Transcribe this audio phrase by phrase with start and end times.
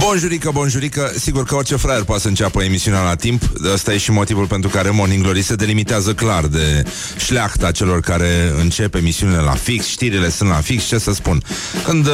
[0.00, 1.12] Bonjurică, bonjurică.
[1.18, 3.42] Sigur că orice fraier poate să înceapă emisiunea la timp.
[3.72, 6.84] Ăsta e și motivul pentru care Morning Glory se delimitează clar de
[7.18, 11.42] șleachta celor care încep emisiunile la fix Știrile sunt la fix, ce să spun.
[11.84, 12.12] Când uh,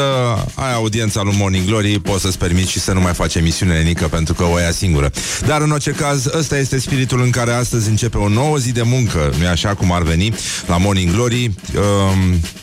[0.54, 4.06] ai audiența lui Morning Glory Poți să-ți permiți și să nu mai faci emisiunile nică
[4.06, 5.10] Pentru că o ia singură.
[5.46, 8.82] Dar în orice caz, ăsta este spiritul în care astăzi începe o nouă zi de
[8.82, 9.32] muncă.
[9.38, 10.34] Nu așa cum ar veni?
[10.66, 11.82] La Morning Glory uh,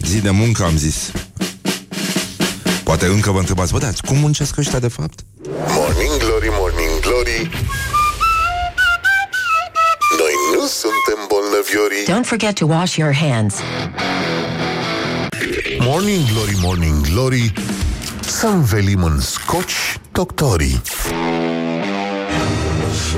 [0.01, 1.11] Zi de muncă am zis
[2.93, 5.19] Poate încă vă întrebați, bă, dați, cum muncesc ăștia de fapt?
[5.67, 7.49] Morning Glory, Morning Glory.
[10.19, 12.05] Noi nu suntem bolnăviorii.
[12.07, 13.55] Don't forget to wash your hands.
[15.79, 17.53] Morning Glory, Morning Glory.
[18.27, 20.81] Să învelim în scoci doctorii.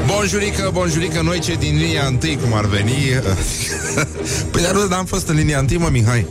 [0.05, 2.93] Bonjurică, bonjurică, noi cei din linia întâi, cum ar veni
[4.51, 6.27] Păi dar nu, dar am fost în linia întâi, mă, Mihai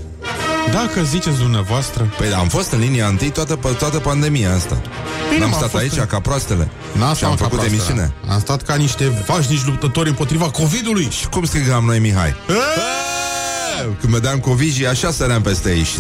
[0.72, 2.08] Dacă ziceți dumneavoastră.
[2.18, 4.80] Păi da, am fost în linia întâi toată, toată pandemia asta.
[5.28, 6.68] Bine, N-am mă, a stat fost aici în- ca proastele.
[6.92, 7.74] N-am Și am stat ca făcut proastă.
[7.74, 8.12] emisiune.
[8.28, 11.08] Am stat ca niște vașnici luptători împotriva COVID-ului.
[11.10, 12.34] Și cum strigam noi, Mihai?
[14.00, 15.96] Când vedeam covijii, așa săream peste ei și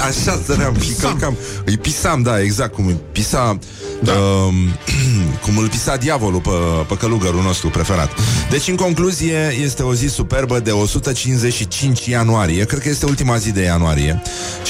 [0.00, 1.10] Așa săream și Pisam.
[1.10, 1.36] călcam.
[1.64, 3.58] Îi pisam, da, exact Cum îi pisa
[4.02, 4.12] da.
[4.12, 4.54] um,
[5.44, 6.50] Cum îl pisa diavolul pe,
[6.88, 8.10] pe călugărul nostru preferat.
[8.50, 12.64] Deci, în concluzie, este o zi superbă De 155 ianuarie.
[12.64, 14.22] Cred că este ultima zi de ianuarie.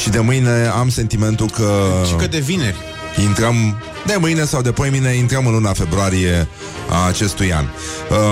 [0.03, 2.77] Și de mâine am sentimentul că Și că de vineri
[3.23, 6.49] Intrăm de mâine sau de poimine Intrăm în luna februarie
[6.91, 7.65] a acestui an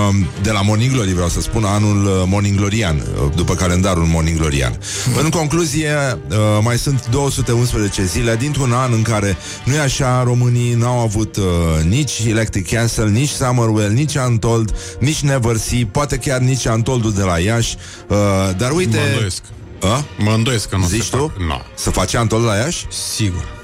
[0.09, 4.03] Um, De la Morning Glory vreau să spun Anul uh, Morning Glorian uh, După calendarul
[4.03, 4.79] Morning Glorian
[5.23, 5.95] În concluzie
[6.29, 11.35] uh, Mai sunt 211 zile Dintr-un an în care Nu e așa Românii n-au avut
[11.35, 11.43] uh,
[11.87, 17.21] Nici Electric Castle, nici Summerwell Nici Untold, nici Never See Poate chiar nici Untoldul de
[17.23, 17.75] la Iași
[18.07, 18.17] uh,
[18.57, 19.41] Dar uite Mă îndoiesc
[19.81, 20.05] A?
[20.23, 21.17] Mă îndoiesc că nu Zici se tu?
[21.17, 21.37] fac.
[21.47, 22.85] Nu, Să face Untold la Iași?
[23.15, 23.55] sigur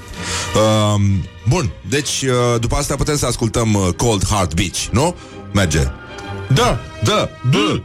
[0.94, 5.14] Um, bun, deci uh, după asta putem să ascultăm uh, Cold Heart Beach, nu?
[5.52, 5.78] Merge.
[6.54, 7.80] Da, Da, da,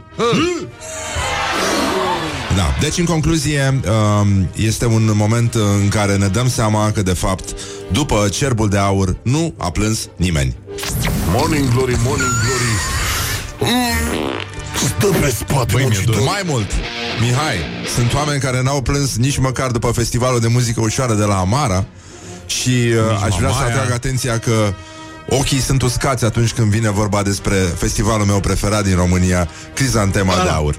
[2.56, 2.74] da.
[2.80, 3.80] Deci, în concluzie,
[4.20, 7.54] um, este un moment în care ne dăm seama că, de fapt,
[7.92, 10.56] după cerbul de aur, nu a plâns nimeni.
[11.32, 12.70] Morning Glory, Morning Glory.
[13.60, 14.30] Mm,
[14.98, 16.14] Stă pe spate, Băi, mă, mi-e și dor.
[16.14, 16.70] dă- Mai mult,
[17.20, 17.56] Mihai,
[17.96, 21.84] sunt oameni care n-au plâns nici măcar după festivalul de muzică ușoară de la Amara
[22.50, 23.74] și uh, aș vrea să Mamaia.
[23.74, 24.74] atrag atenția că
[25.28, 30.48] ochii sunt uscați atunci când vine vorba despre festivalul meu preferat din România, Crizantema de
[30.48, 30.78] Aur.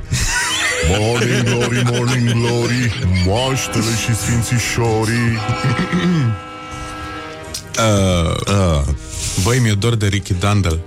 [1.00, 3.08] Morning Glory, Morning Glory.
[3.26, 5.40] Moaștele și sfințișorii.
[9.44, 10.80] Băi, mi-e dor de Ricky Dandel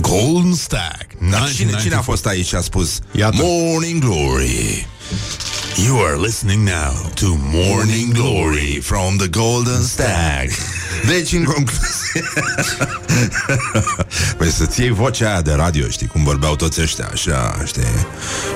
[0.00, 3.36] Golden Stag Dar cine, cine a fost aici și a spus Iată.
[3.40, 4.86] Morning Glory
[5.76, 10.50] You are listening now to Morning Glory from the Golden Stag.
[11.12, 12.22] Deci, în concluzie...
[14.38, 17.82] păi să-ți iei vocea aia de radio, știi, cum vorbeau toți ăștia, așa, știi?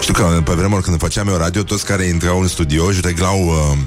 [0.00, 3.46] Știu că pe vremuri când făceam eu radio, toți care intrau în studio își reglau,
[3.46, 3.78] uh,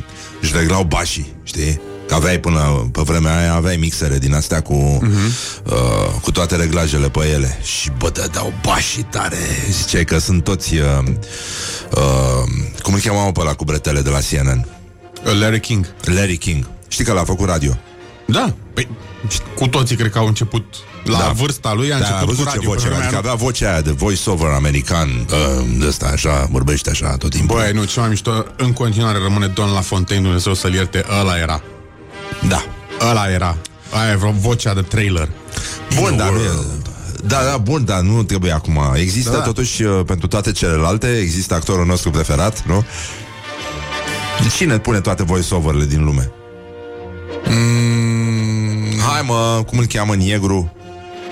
[0.42, 1.82] își reglau bașii, știi?
[2.12, 5.72] Că aveai până pe vremea aia aveai mixere din astea cu, uh-huh.
[5.72, 7.60] uh, cu toate reglajele pe ele.
[7.64, 9.38] Și bă, dădeau bașii tare.
[9.70, 10.84] Ziceai că sunt toți uh,
[11.96, 12.02] uh,
[12.82, 14.66] cum îl chemau pe ăla cu bretele de la CNN
[15.40, 15.94] Larry King.
[16.04, 16.68] Larry King.
[16.88, 17.78] Știi că l-a făcut radio?
[18.26, 18.88] Da, păi,
[19.56, 21.32] cu toții cred că au început La Da.
[21.36, 23.32] vârsta lui a Da, a început cu văzut ce radio voce pe vremea Adică lui.
[23.32, 27.58] avea vocea aia de voice-over american uh, de ăsta, așa, vorbește așa tot timpul.
[27.58, 31.38] Băi, nu, ce mai mișto În continuare rămâne Don La Fontaine Dumnezeu să-l ierte Ăla
[31.38, 31.62] era
[32.48, 32.64] Da
[33.10, 33.58] Ăla era
[33.92, 35.30] Aia e vreo vocea de trailer
[35.96, 36.50] Bun, dar nu e...
[37.24, 38.80] Da, da, bun, dar nu trebuie acum.
[38.96, 39.38] Există da.
[39.38, 39.44] Da.
[39.44, 42.86] totuși uh, pentru toate celelalte, există actorul nostru preferat, nu?
[44.58, 46.32] Cine pune toate voice-over-le din lume?
[47.46, 50.72] Mm, hai mă, cum îl cheamă negru?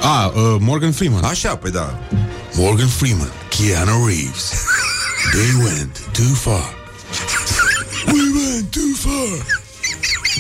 [0.02, 2.00] Ah, uh, Morgan Freeman Așa, păi da.
[2.54, 4.52] Morgan Freeman, Keanu Reeves.
[5.32, 6.74] They went too far.
[8.14, 9.59] We went too far.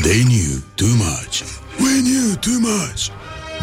[0.01, 1.43] They knew too much.
[1.77, 3.11] We knew too much.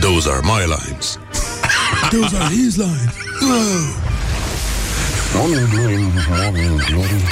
[0.00, 1.18] Those are my lines.
[2.12, 3.12] Those are his lines.
[3.40, 4.12] Oh.
[5.36, 7.22] Morning glory, morning glory.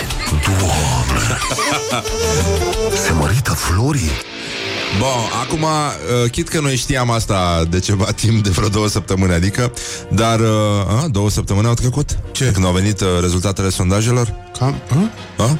[0.58, 1.38] Doamne.
[3.06, 4.10] Se mărită florii.
[4.98, 9.32] Bun, acum, uh, chit că noi știam asta de ceva timp, de vreo două săptămâni,
[9.32, 9.72] adică,
[10.12, 12.18] dar, uh, a, două săptămâni au trecut?
[12.32, 12.50] Ce?
[12.52, 14.34] Când au venit uh, rezultatele sondajelor?
[14.58, 15.46] Cam, uh?
[15.46, 15.58] A?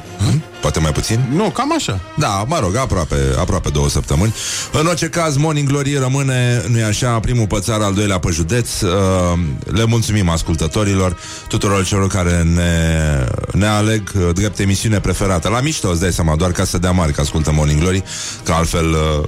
[0.65, 1.19] Poate mai puțin.
[1.31, 1.99] Nu, cam așa.
[2.17, 4.33] Da, mă rog, aproape, aproape două săptămâni.
[4.71, 8.81] În orice caz, Morning Glory rămâne, nu-i așa, primul pățar, al doilea pe județ.
[8.81, 8.91] Uh,
[9.65, 11.17] le mulțumim ascultătorilor,
[11.47, 12.71] tuturor celor care ne,
[13.51, 15.49] ne aleg uh, drept emisiune preferată.
[15.49, 18.03] La mișto, îți dai seama, doar ca să dea mari că ascultă Morning Glory,
[18.43, 18.89] că altfel...
[19.21, 19.27] Uh,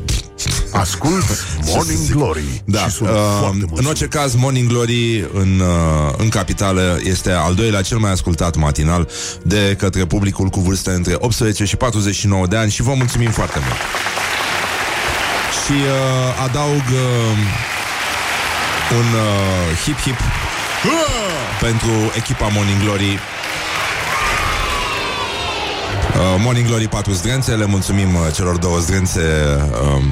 [0.72, 3.88] Ascult Morning Glory da, și sunt uh, foarte în mulțumit.
[3.88, 9.08] orice caz, Morning Glory în, uh, în capitală este al doilea cel mai ascultat matinal
[9.44, 13.60] de către publicul cu vârste între 18 și 49 de ani și vă mulțumim foarte
[13.60, 13.78] mult.
[15.66, 17.38] Și uh, adaug uh,
[18.98, 20.20] un uh, hip-hip
[21.60, 23.20] pentru echipa Morning Glory
[26.16, 29.22] Uh, Morning Glory 4 zdrențe, le mulțumim uh, celor două zdrențe
[29.96, 30.04] um,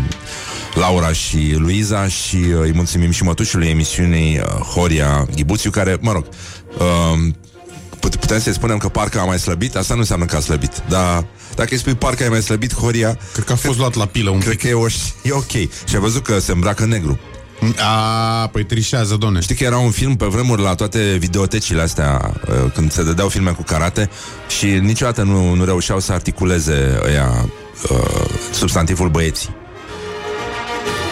[0.73, 6.11] Laura și Luiza și uh, îi mulțumim și mătușului emisiunii uh, Horia Ghibuțiu, care, mă
[6.11, 6.25] rog,
[6.77, 6.85] uh,
[7.17, 7.54] put-
[8.09, 11.25] putem să-i spunem că parcă a mai slăbit, asta nu înseamnă că a slăbit, dar
[11.55, 14.29] dacă îi spui parcă ai mai slăbit, Horia, Cred că a fost luat la pilă
[14.29, 14.61] un cred pic.
[14.61, 14.85] că e, o,
[15.21, 15.51] e ok.
[15.51, 17.19] Și ai văzut că se îmbracă în negru.
[17.79, 19.39] A, păi trișează, doamne.
[19.39, 23.27] Știi că era un film pe vremuri la toate videotecile astea uh, Când se dădeau
[23.27, 24.09] filme cu karate
[24.59, 27.49] Și niciodată nu, nu reușeau să articuleze ăia,
[27.89, 29.55] uh, Substantivul băieții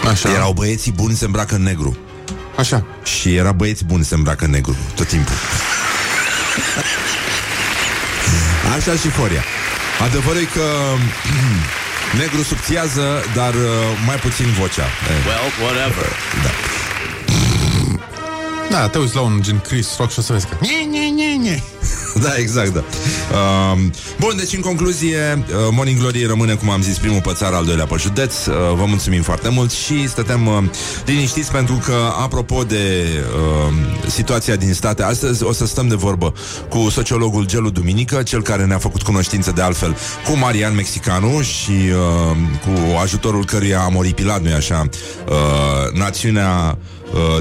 [0.09, 0.29] Așa.
[0.31, 1.97] Erau băieții buni se îmbracă în negru
[2.57, 2.85] Așa.
[3.03, 5.35] Și era băieți buni se îmbracă în negru Tot timpul
[8.75, 9.43] Așa și Foria.
[10.03, 10.65] Adevărul e că
[12.21, 13.61] Negru subțiază, dar uh,
[14.05, 14.83] mai puțin vocea.
[14.83, 16.07] Eh, Well, whatever.
[16.43, 16.49] Da
[18.73, 20.55] Da, te uiți la un gen Chris Rock și o să vezi că...
[20.61, 21.63] Nie, nie, nie, nie.
[22.21, 22.83] Da, exact, da.
[23.71, 27.65] Um, bun, deci în concluzie, uh, Morning Glory rămâne, cum am zis, primul pățar, al
[27.65, 28.45] doilea pe județ.
[28.45, 30.63] Uh, vă mulțumim foarte mult și stătem uh,
[31.05, 33.05] liniștiți pentru că, apropo de
[33.67, 33.73] uh,
[34.07, 36.33] situația din state, astăzi o să stăm de vorbă
[36.69, 41.71] cu sociologul Gelu Duminică, cel care ne-a făcut cunoștință de altfel cu Marian Mexicanu și
[41.71, 44.89] uh, cu ajutorul căruia am oripilat, nu-i așa,
[45.29, 46.92] uh, națiunea uh,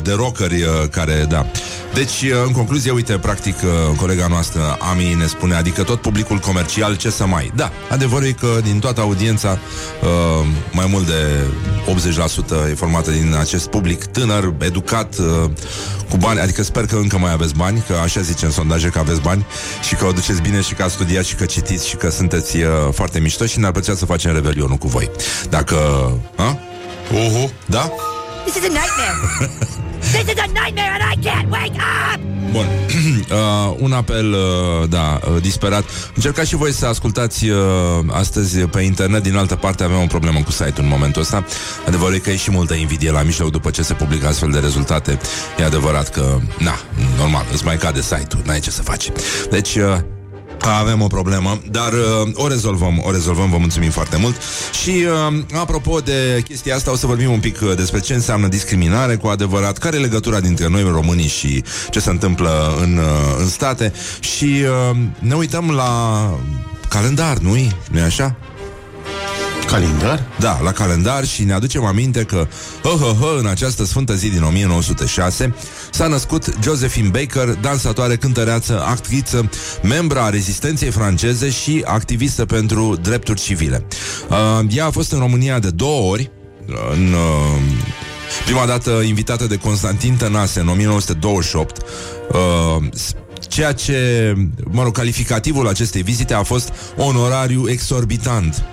[0.03, 1.47] de rockeri uh, care, da.
[1.95, 6.39] Deci, uh, în concluzie, uite, practic, uh, colega noastră, Ami, ne spune, adică tot publicul
[6.39, 7.53] comercial, ce să mai...
[7.55, 9.59] Da, adevărul e că din toată audiența,
[10.03, 11.45] uh, mai mult de
[12.67, 15.51] 80% e formată din acest public tânăr, educat, uh,
[16.11, 18.99] cu bani, adică sper că încă mai aveți bani, că așa zice în sondaje că
[18.99, 19.47] aveți bani
[19.89, 22.65] și că o duceți bine și că studiați și că citiți și că sunteți uh,
[22.93, 25.11] foarte mișto și ne-ar plăcea să facem revelionul cu voi.
[25.51, 25.77] Dacă...
[26.37, 26.59] A?
[27.13, 27.51] Oho.
[27.67, 27.93] Da?
[28.45, 29.17] This is a nightmare.
[30.01, 32.21] this is a nightmare and I can't wake up.
[32.53, 32.67] Bun.
[33.39, 35.85] uh, un apel, uh, da, uh, disperat.
[36.15, 37.59] Încercați și voi să ascultați uh,
[38.11, 39.23] astăzi pe internet.
[39.23, 41.45] Din altă parte avem o problemă cu site-ul în momentul ăsta.
[41.87, 44.59] Adevărul e că e și multă invidie la mijloc după ce se publică astfel de
[44.59, 45.19] rezultate.
[45.59, 46.79] E adevărat că, na,
[47.17, 49.11] normal, îți mai cade site-ul, n-ai ce să faci.
[49.51, 49.99] Deci, uh,
[50.69, 54.37] avem o problemă, dar uh, o rezolvăm, o rezolvăm, vă mulțumim foarte mult.
[54.83, 58.49] Și uh, apropo de chestia asta, o să vorbim un pic uh, despre ce înseamnă
[58.49, 63.37] discriminare cu adevărat, care e legătura dintre noi românii și ce se întâmplă în, uh,
[63.39, 66.21] în state și uh, ne uităm la
[66.89, 67.77] calendar, nu-i?
[67.91, 68.37] nu-i așa?
[69.67, 70.27] Calendar?
[70.39, 72.47] Da, la calendar și ne aducem aminte că
[72.83, 75.55] hă, hă, hă, în această sfântă zi din 1906
[75.91, 79.51] s-a născut Josephine Baker, dansatoare, cântăreață, actriță,
[79.83, 83.87] membra a rezistenței franceze și activistă pentru drepturi civile.
[84.29, 86.31] Uh, ea a fost în România de două ori,
[86.93, 87.63] în uh,
[88.45, 91.83] prima dată invitată de Constantin Tănase în 1928,
[92.33, 92.89] uh,
[93.49, 94.33] ceea ce,
[94.71, 98.65] mă rog, calificativul acestei vizite a fost onorariu exorbitant.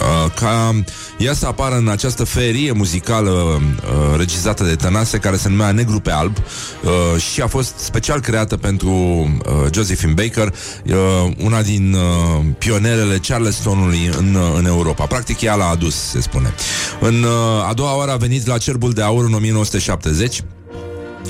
[0.00, 0.82] Uh, ca
[1.18, 6.00] ea să apară în această ferie muzicală uh, regizată de Tănase care se numea Negru
[6.00, 11.94] pe Alb uh, și a fost special creată pentru uh, Josephine Baker, uh, una din
[11.94, 15.04] uh, pionerele Charlestonului în, uh, în Europa.
[15.04, 16.54] Practic ea l-a adus, se spune.
[17.00, 20.42] În uh, a doua oară a venit la Cerbul de Aur în 1970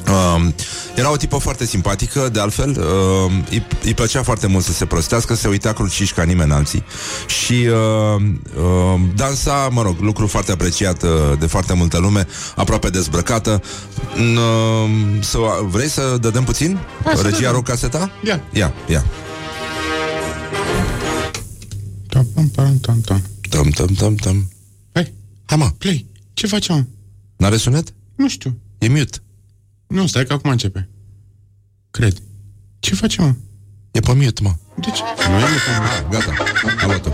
[0.08, 0.48] Uh,
[0.94, 4.84] era o tipă foarte simpatică, de altfel uh, îi, îi plăcea foarte mult să se
[4.86, 6.84] prostească, se uita cruciși ca nimeni alții
[7.26, 8.22] și uh,
[8.56, 12.26] uh, dansa, mă rog, lucru foarte apreciat uh, de foarte multă lume,
[12.56, 13.62] aproape dezbrăcată.
[14.16, 14.90] Uh,
[15.20, 16.78] să, vrei să dădem puțin?
[17.04, 17.52] Hai să Regia dădem.
[17.52, 18.10] rog caseta?
[18.24, 18.42] Ia.
[18.52, 19.04] Ia, ia.
[22.08, 23.22] Tam, pam, pam, tam, tam.
[23.48, 24.48] Tam, tam, tam, tam.
[24.92, 25.12] Hai,
[25.44, 26.06] Hai mă, play.
[26.34, 26.88] Ce facem?
[27.36, 27.94] n-are sunet?
[28.16, 28.56] Nu știu.
[28.78, 29.18] E mute.
[29.88, 30.88] Nu, stai că acum începe.
[31.90, 32.22] Cred.
[32.78, 33.34] Ce facem, mă?
[33.90, 34.54] E pe mute, mă.
[34.74, 35.02] De ce?
[35.28, 35.40] Nu e
[35.78, 36.32] mă, Gata,
[36.80, 37.10] am luat-o.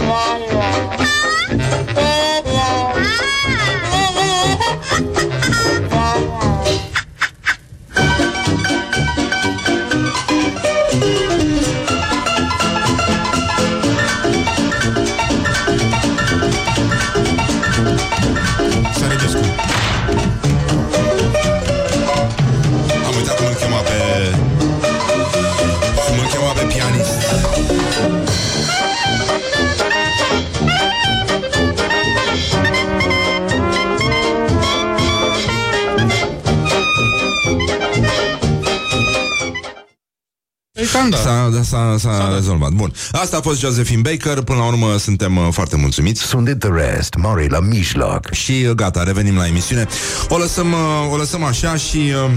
[40.92, 41.16] Cam da.
[41.16, 42.70] S-a, da, s-a, s-a rezolvat.
[42.70, 42.92] Bun.
[43.12, 44.42] Asta a fost Josephine Baker.
[44.42, 46.22] Până la urmă suntem uh, foarte mulțumiți.
[46.22, 48.32] Sunt the rest, mari la mijloc.
[48.32, 49.86] Și uh, gata, revenim la emisiune.
[50.28, 52.30] O lăsăm, uh, o lăsăm așa și uh,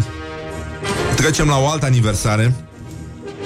[1.16, 2.56] trecem la o altă aniversare.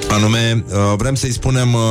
[0.10, 1.81] Anume, uh, vrem să-i spunem uh,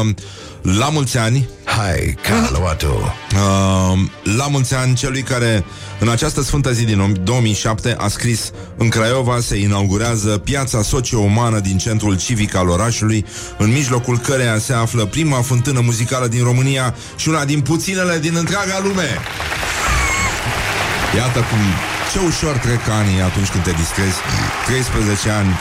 [0.63, 1.49] la mulți ani
[1.83, 3.15] Hai, Caluatu.
[3.33, 3.99] Uh,
[4.37, 5.65] la mulți ani celui care
[5.99, 11.79] în această sfântă zi din 2007 a scris În Craiova se inaugurează piața socio-umană din
[11.79, 13.25] centrul civic al orașului
[13.59, 18.37] în mijlocul căreia se află prima fântână muzicală din România și una din puținele din
[18.37, 19.19] întreaga lume.
[21.17, 21.59] Iată cum
[22.13, 24.17] ce ușor trec anii atunci când te distrezi.
[24.67, 25.59] 13 ani.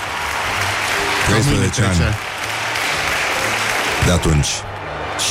[1.28, 1.98] 13 ani.
[4.06, 4.48] de atunci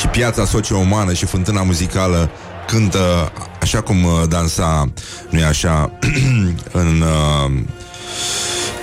[0.01, 2.31] și piața socio-umană și fântâna muzicală
[2.67, 4.93] cântă așa cum uh, dansa,
[5.31, 5.99] nu-i așa,
[6.73, 7.01] în...
[7.01, 7.51] Uh,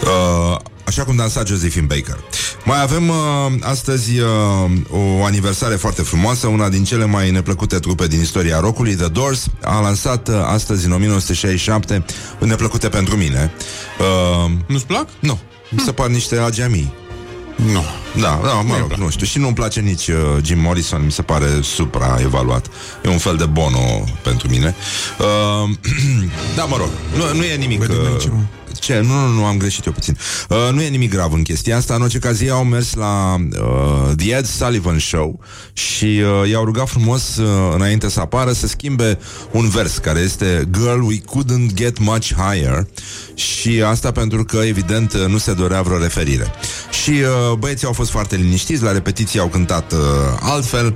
[0.03, 0.57] uh,
[0.88, 2.24] așa cum dansa Josephine Baker.
[2.63, 3.15] Mai avem uh,
[3.62, 4.27] astăzi uh,
[5.19, 9.47] o aniversare foarte frumoasă, una din cele mai neplăcute trupe din istoria rockului, The Doors,
[9.63, 12.05] a lansat uh, astăzi, în 1967,
[12.39, 13.51] neplăcute pentru mine.
[14.00, 15.07] Uh, Nu-ți plac?
[15.19, 16.93] nu, mi se par niște agiamii.
[17.55, 17.83] Nu.
[18.21, 19.25] Da, da, mă rog, nu știu.
[19.25, 22.65] Și nu-mi place nici uh, Jim Morrison, mi se pare supraevaluat.
[23.03, 24.75] E un fel de bono pentru mine.
[25.19, 25.69] Uh,
[26.57, 27.81] da, mă rog, nu, nu e nimic...
[27.81, 28.31] Uh,
[28.79, 29.00] ce?
[29.00, 30.17] Nu, nu, nu, am greșit eu puțin.
[30.50, 31.94] Uh, nu e nimic grav în chestia asta.
[31.96, 35.39] În orice caz, ei au mers la uh, The Ed Sullivan Show
[35.74, 39.20] și uh, i-au rugat frumos, uh, înainte să apară, să schimbe
[39.51, 42.88] un vers care este Girl, we couldn't get much higher
[43.34, 46.51] și asta pentru că, evident, uh, nu se dorea vreo referire.
[47.03, 50.00] Și uh, băieții au fost foarte liniștiți, la repetiții au cântat uh,
[50.39, 50.96] altfel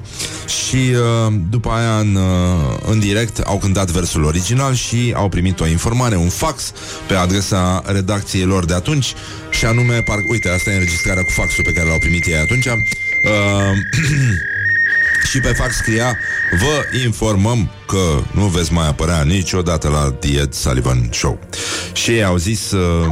[0.68, 5.60] și uh, după aia în, uh, în direct au cântat versul original și au primit
[5.60, 6.72] o informare, un fax
[7.08, 9.14] pe adresa redacției lor de atunci
[9.50, 12.66] și anume, par, uite, asta e înregistrarea cu faxul pe care l-au primit ei atunci.
[12.66, 12.74] Uh,
[15.30, 16.18] și pe fax scria
[16.52, 21.40] Vă informăm că nu veți mai apărea niciodată la The Ed Sullivan Show.
[21.94, 22.72] Și ei au zis...
[22.72, 23.06] Uh,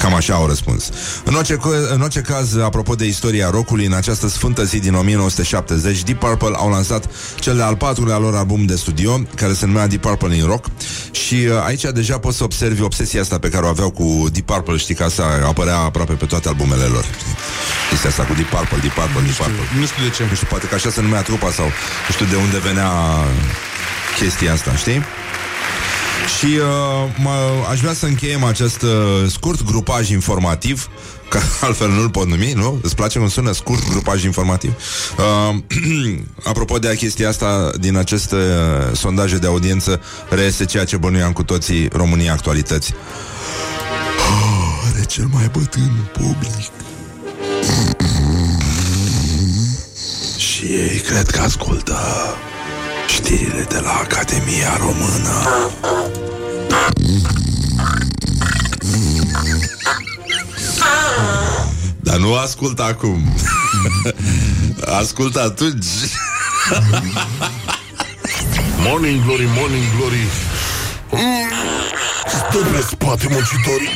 [0.00, 0.90] Cam așa au răspuns.
[1.24, 4.94] În orice, co- în orice caz, apropo de istoria rockului, în această sfântă zi din
[4.94, 7.04] 1970, Deep Purple au lansat
[7.38, 10.64] cel de-al patrulea lor album de studio, care se numea Deep Purple in Rock.
[11.10, 14.44] Și uh, aici deja poți să observi obsesia asta pe care o aveau cu Deep
[14.46, 17.04] Purple, știi, că asta apărea aproape pe toate albumele lor.
[17.04, 17.34] știi?
[17.90, 19.78] Chestia asta cu Deep Purple, Deep Purple, Deep Purple.
[19.80, 20.22] Nu știu de ce.
[20.28, 21.64] Nu știu, poate că așa se numea trupa sau
[22.06, 22.90] nu știu de unde venea
[24.18, 25.02] chestia asta, știi?
[26.38, 27.30] Și uh, mă,
[27.70, 28.90] aș vrea să încheiem acest uh,
[29.28, 30.88] scurt grupaj informativ
[31.30, 32.78] Că altfel nu-l pot numi, nu?
[32.82, 34.74] Îți place cum sună scurt grupaj informativ?
[35.18, 35.56] Uh,
[36.50, 41.42] apropo de chestia asta, din aceste uh, sondaje de audiență reiese ceea ce bănuiam cu
[41.42, 42.94] toții România Actualități.
[44.30, 46.70] Oh, are cel mai bătrân public.
[50.36, 51.96] Și ei cred că ascultă
[53.12, 55.60] știrile de la Academia Română.
[62.00, 63.34] Dar nu ascult acum.
[65.00, 65.86] ascult atunci.
[68.86, 70.26] Morning Glory, Morning Glory
[72.26, 73.88] Stă pe spate muncitorii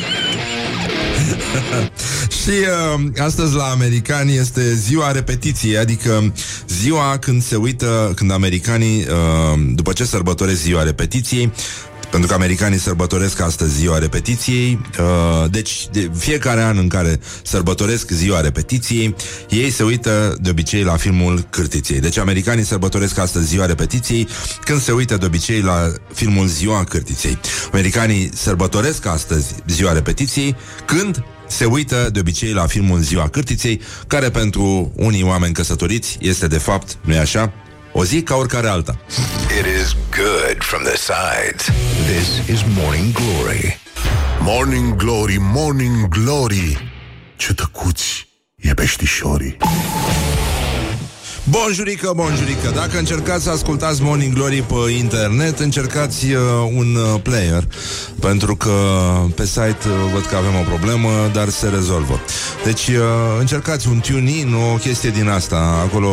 [2.45, 6.33] Și uh, astăzi la americani este ziua repetiției, adică
[6.69, 11.53] ziua când se uită, când americanii, uh, după ce sărbătoresc ziua repetiției,
[12.11, 18.11] pentru că americanii sărbătoresc astăzi ziua repetiției, uh, deci de fiecare an în care sărbătoresc
[18.11, 19.15] ziua repetiției,
[19.49, 22.01] ei se uită de obicei la filmul Cârtiției.
[22.01, 24.29] Deci americanii sărbătoresc astăzi ziua repetiției
[24.65, 27.39] când se uită de obicei la filmul Ziua Cârtiției.
[27.73, 34.31] Americanii sărbătoresc astăzi ziua repetiției când se uită de obicei la filmul Ziua Cârtiței, care
[34.31, 37.53] pentru unii oameni căsătoriți este de fapt, nu-i așa,
[37.93, 38.99] o zi ca oricare alta.
[39.59, 41.65] It is good from the sides.
[42.07, 43.79] This is Morning Glory.
[44.41, 46.93] Morning Glory, Morning Glory
[47.37, 49.57] Ce tăcuți e peștișorii
[51.51, 52.71] Bonjurică, bonjurică.
[52.75, 56.41] Dacă încercați să ascultați Morning Glory pe internet Încercați uh,
[56.77, 57.65] un uh, player
[58.21, 58.73] Pentru că
[59.35, 62.21] pe site uh, văd că avem o problemă Dar se rezolvă.
[62.65, 62.95] Deci uh,
[63.39, 65.87] încercați un tune-in O chestie din asta.
[65.89, 66.09] Acolo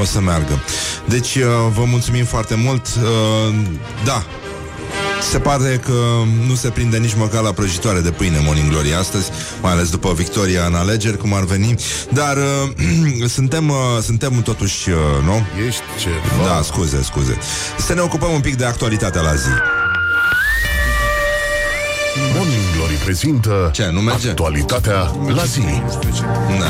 [0.00, 0.58] o să meargă.
[1.08, 1.42] Deci uh,
[1.74, 2.86] vă mulțumim foarte mult.
[3.02, 3.54] Uh,
[4.04, 4.24] Da,
[5.30, 5.92] se pare că
[6.46, 9.30] nu se prinde nici măcar la prăjitoare de pâine Morning Glory astăzi,
[9.62, 11.74] mai ales după victoria în alegeri, cum ar veni.
[12.10, 15.46] Dar uh, suntem, uh, suntem totuși, uh, nu?
[15.66, 17.38] Ești ceva Da, scuze, scuze.
[17.78, 19.48] Să ne ocupăm un pic de actualitatea la zi.
[22.34, 24.28] Morning Glory prezintă Ce, nu merge?
[24.28, 25.60] actualitatea la zi.
[26.58, 26.66] Da.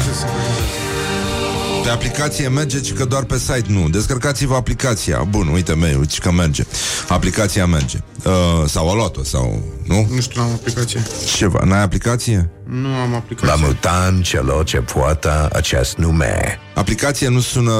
[1.85, 3.89] Pe aplicație merge, ci că doar pe site nu.
[3.89, 5.27] Descărcați-vă aplicația.
[5.29, 6.65] Bun, uite mei, uite că merge.
[7.09, 7.99] Aplicația merge.
[8.25, 8.33] Uh,
[8.67, 9.63] sau a luat-o, sau...
[9.87, 10.09] Nu?
[10.15, 11.03] Nu știu, n-am aplicație.
[11.37, 11.61] Ceva.
[11.65, 12.51] N-ai aplicație?
[12.69, 13.49] Nu am aplicație.
[13.49, 16.59] La mutant celor ce poartă acest nume.
[16.75, 17.73] Aplicația nu sună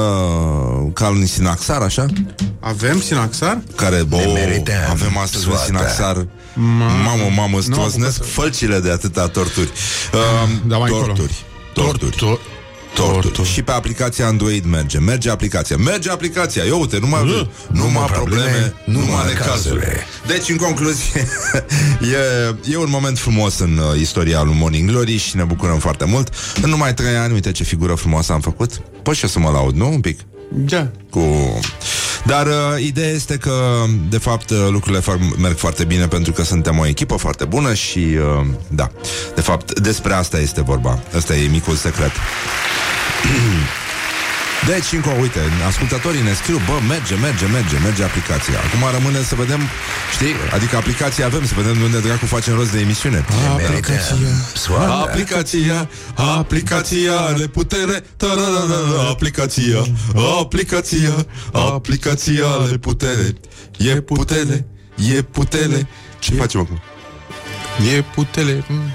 [0.93, 2.05] ca un sinaxar, așa?
[2.59, 3.61] Avem Sinaxar?
[3.75, 5.65] Care, bo, merităm avem astăzi un soarta.
[5.65, 9.71] sinaxar Mamă, mamă, îți Nu am toznesc apucat fălcile de atâta torturi
[10.13, 11.13] uh, Da, mai încolo.
[11.13, 12.15] Torturi Torturi
[12.95, 13.47] Tor- Torturi.
[13.47, 14.97] Și pe aplicația Android merge.
[14.99, 15.77] Merge aplicația.
[15.77, 16.63] Merge aplicația.
[16.63, 17.49] Eu uite, nu mai avem.
[17.71, 19.85] Numai probleme, numai necazuri.
[20.27, 21.27] Deci, în concluzie,
[22.67, 26.05] e, e un moment frumos în uh, istoria lui Morning Glory și ne bucurăm foarte
[26.05, 26.29] mult.
[26.61, 28.81] În numai trei ani, uite ce figură frumoasă am făcut.
[29.03, 29.91] Poți și eu să mă laud, nu?
[29.91, 30.87] Un pic Da.
[31.09, 31.21] cu...
[32.25, 36.43] Dar uh, ideea este că, de fapt, uh, lucrurile fac, merg foarte bine pentru că
[36.43, 38.91] suntem o echipă foarte bună și, uh, da,
[39.35, 40.99] de fapt, despre asta este vorba.
[41.15, 42.11] Asta e micul secret.
[44.71, 48.57] Deci, încă, uite, ascultătorii ne scriu, bă, merge, merge, merge, merge aplicația.
[48.65, 49.61] Acum rămâne să vedem,
[50.15, 53.25] știi, adică aplicația avem, să vedem de unde dracu facem rost de emisiune.
[53.57, 53.95] Merităm
[54.53, 54.93] soarta.
[54.93, 59.81] Aplicația, aplicația are putere tararara, Aplicația,
[60.41, 63.35] aplicația, aplicația are putere
[63.77, 64.65] E putere,
[65.15, 65.87] e putere
[66.19, 66.81] Ce facem acum?
[67.95, 68.63] E putele.
[68.67, 68.91] mm,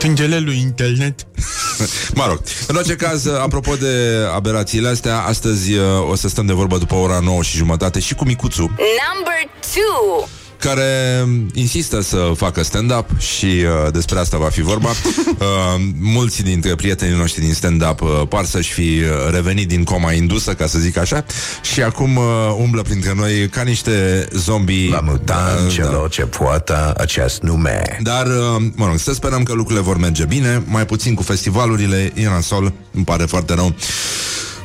[0.00, 1.26] Tângele lui internet.
[2.14, 6.52] Mă rog, în orice caz, apropo de aberațiile astea Astăzi uh, o să stăm de
[6.52, 10.28] vorbă după ora 9 și jumătate Și cu Micuțu Number two.
[10.60, 11.24] Care
[11.54, 14.88] insistă să facă stand-up și uh, despre asta va fi vorba.
[15.40, 20.12] Uh, mulți dintre prietenii noștri din stand-up uh, par să-și fi uh, revenit din coma
[20.12, 21.24] indusă, ca să zic așa,
[21.62, 22.24] și acum uh,
[22.58, 24.88] umblă printre noi ca niște zombii.
[24.88, 27.98] La mutant Uh, celor ce poartă acest nume.
[28.02, 32.12] Dar, uh, mă rog, să sperăm că lucrurile vor merge bine, mai puțin cu festivalurile,
[32.14, 33.74] e nasol, îmi pare foarte rău.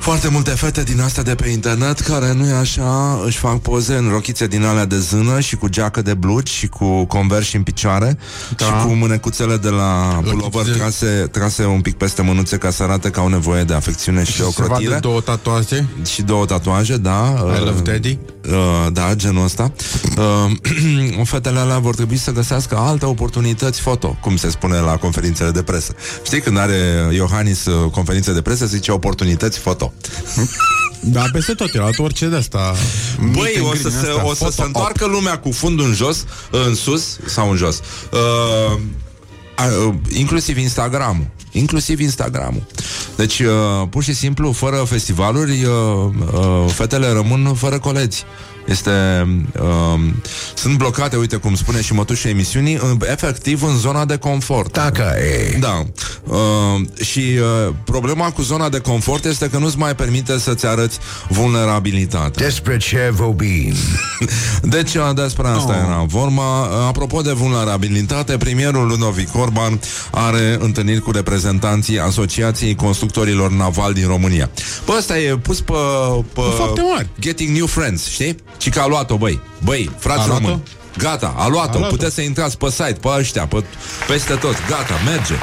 [0.06, 3.96] Foarte multe fete din astea de pe internet care nu e așa, își fac poze
[3.96, 7.64] în rochițe din alea de zână și cu geacă de blugi și cu converși în
[7.64, 8.18] picioare
[8.58, 8.66] Da.
[8.66, 12.84] și cu mânecuțele de la pulover de- trase, trase un pic peste mânuțe ca să
[12.84, 15.00] arate că au nevoie de afecțiune și de Se vadă ocrotire.
[15.00, 15.88] două tatuaje.
[16.06, 17.34] Și două tatuaje, da.
[17.56, 18.18] I love uh, daddy.
[18.50, 19.72] Uh, da, genul ăsta.
[21.18, 25.52] Uh, fetele alea vor trebui să găsească alte oportunități foto, cum se spune la conferințele
[25.52, 25.94] de presă.
[26.26, 29.94] Știi, când are Iohannis uh, conferințe de presă, zice oportunități foto.
[31.08, 32.76] Da, peste tot, era orice de asta.
[33.32, 37.20] Băi, o să, se, o să se întoarcă lumea cu fundul în jos, în sus
[37.26, 37.82] sau în jos.
[38.12, 38.80] Uh,
[39.56, 41.28] a, uh, inclusiv Instagramul.
[41.52, 42.64] Inclusiv Instagramul.
[43.16, 45.72] Deci, uh, pur și simplu, fără festivaluri, uh,
[46.34, 48.24] uh, fetele rămân fără colegi.
[48.66, 48.92] Este
[49.62, 50.00] uh,
[50.54, 55.16] Sunt blocate, uite cum spune și mătușa emisiunii în- Efectiv în zona de confort Dacă
[55.52, 55.58] e.
[55.60, 55.86] Da.
[56.24, 56.36] Uh,
[57.04, 60.98] și uh, problema cu zona de confort este că nu-ți mai permite să-ți arăți
[61.30, 62.46] vulnerabilitatea.
[62.46, 63.74] Despre ce vorbim?
[64.62, 65.84] Deci, uh, despre asta Oh.
[65.88, 66.42] era vorba.
[66.62, 69.80] Uh, Apropo de vulnerabilitate, premierul Ludovic Orban
[70.12, 74.50] are întâlniri cu reprezentanții Asociației Constructorilor Naval din România.
[74.86, 75.74] Bă, ăsta e pus pe...
[76.34, 77.08] pe Fapte mari.
[77.20, 78.36] Getting New Friends, știi?
[78.58, 79.40] Și că a luat-o, băi.
[79.64, 80.44] Băi, frați A luat-o?
[80.44, 80.64] români.
[80.98, 81.76] Gata, a luat-o.
[81.76, 81.96] A luat-o.
[81.96, 83.64] Puteți să intrați pe site, pe ăștia, pe,
[84.08, 84.56] peste tot.
[84.70, 85.34] Gata, merge.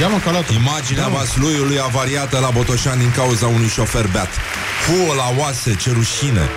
[0.00, 0.50] Ia mă calat.
[0.50, 4.28] Imaginea vasluiului avariată la Botoșani din cauza unui șofer beat.
[4.84, 6.48] Fu la oase, ce rușine!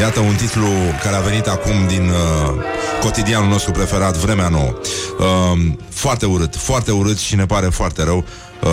[0.00, 0.68] Iată un titlu
[1.02, 2.62] care a venit acum din uh,
[3.00, 4.72] cotidianul nostru preferat, Vremea Nouă.
[5.18, 5.58] Uh,
[5.90, 8.24] foarte urât, foarte urât și ne pare foarte rău.
[8.62, 8.70] Uh,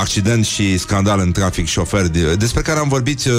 [0.00, 3.32] accident și scandal în trafic șofer de, despre care am vorbit uh,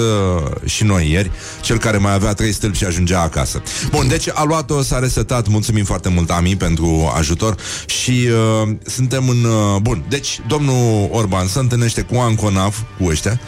[0.64, 3.62] și noi ieri, cel care mai avea trei stâlpi și ajungea acasă.
[3.90, 7.54] Bun, deci a luat-o, s-a resetat, mulțumim foarte mult, Ami, pentru ajutor
[7.86, 8.28] și
[8.62, 9.44] uh, suntem în...
[9.44, 13.40] Uh, bun, deci domnul Orban se întâlnește cu Anconav, cu ăștia,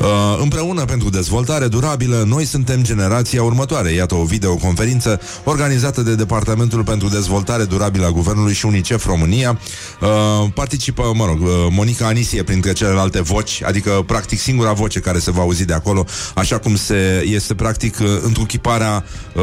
[0.00, 0.06] uh,
[0.42, 3.90] împreună pentru dezvoltare durabilă, noi suntem generația următoare.
[3.90, 9.58] Iată o videoconferință organizată de Departamentul pentru Dezvoltare Durabilă a Guvernului și UNICEF România.
[10.00, 10.08] Uh,
[10.54, 15.30] participă, mă rog, uh, Monica Anisie printre celelalte voci, adică practic singura voce care se
[15.30, 19.42] va auzi de acolo, așa cum se este practic uh, întruchiparea uh,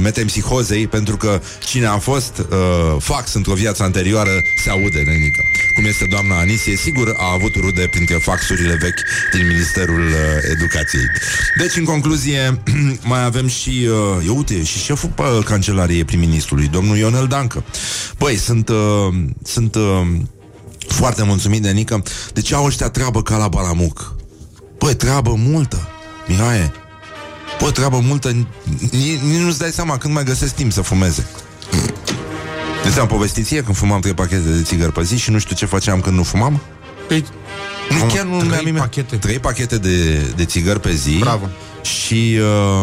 [0.00, 4.30] metempsihozei, pentru că cine a fost uh, fax într-o viață anterioară
[4.64, 5.42] se aude, nenică.
[5.74, 9.00] Cum este doamna Anisie, sigur a avut rude printre faxurile vechi
[9.32, 10.14] din Ministerul uh,
[10.50, 11.06] Educației.
[11.58, 12.62] Deci, în concluzie,
[13.12, 17.64] mai avem și, uh, eu uite, și șeful uh, Cancelariei prim-ministrului, domnul Ionel Dancă.
[18.18, 19.14] Băi, sunt, uh,
[19.44, 20.06] sunt uh,
[20.88, 22.02] foarte mulțumit de Nică.
[22.32, 24.14] De ce au ăștia treabă ca la Balamuc?
[24.78, 25.88] Băi, treabă multă,
[26.26, 26.72] Mihai.
[27.60, 28.30] Bă, treabă multă,
[28.90, 31.26] nici nici nu-ți dai seama când mai găsesc timp să fumeze.
[32.84, 35.56] Nu ți-am povestit ție când fumam trei pachete de țigări pe zi și nu știu
[35.56, 36.60] ce făceam când nu fumam?
[37.08, 37.24] Păi,
[37.90, 38.82] Nu, Cum, chiar nu trei mi-am imediat.
[38.82, 39.16] pachete?
[39.16, 41.48] Trei pachete de, de țigări pe zi Bravo.
[41.82, 42.38] Și,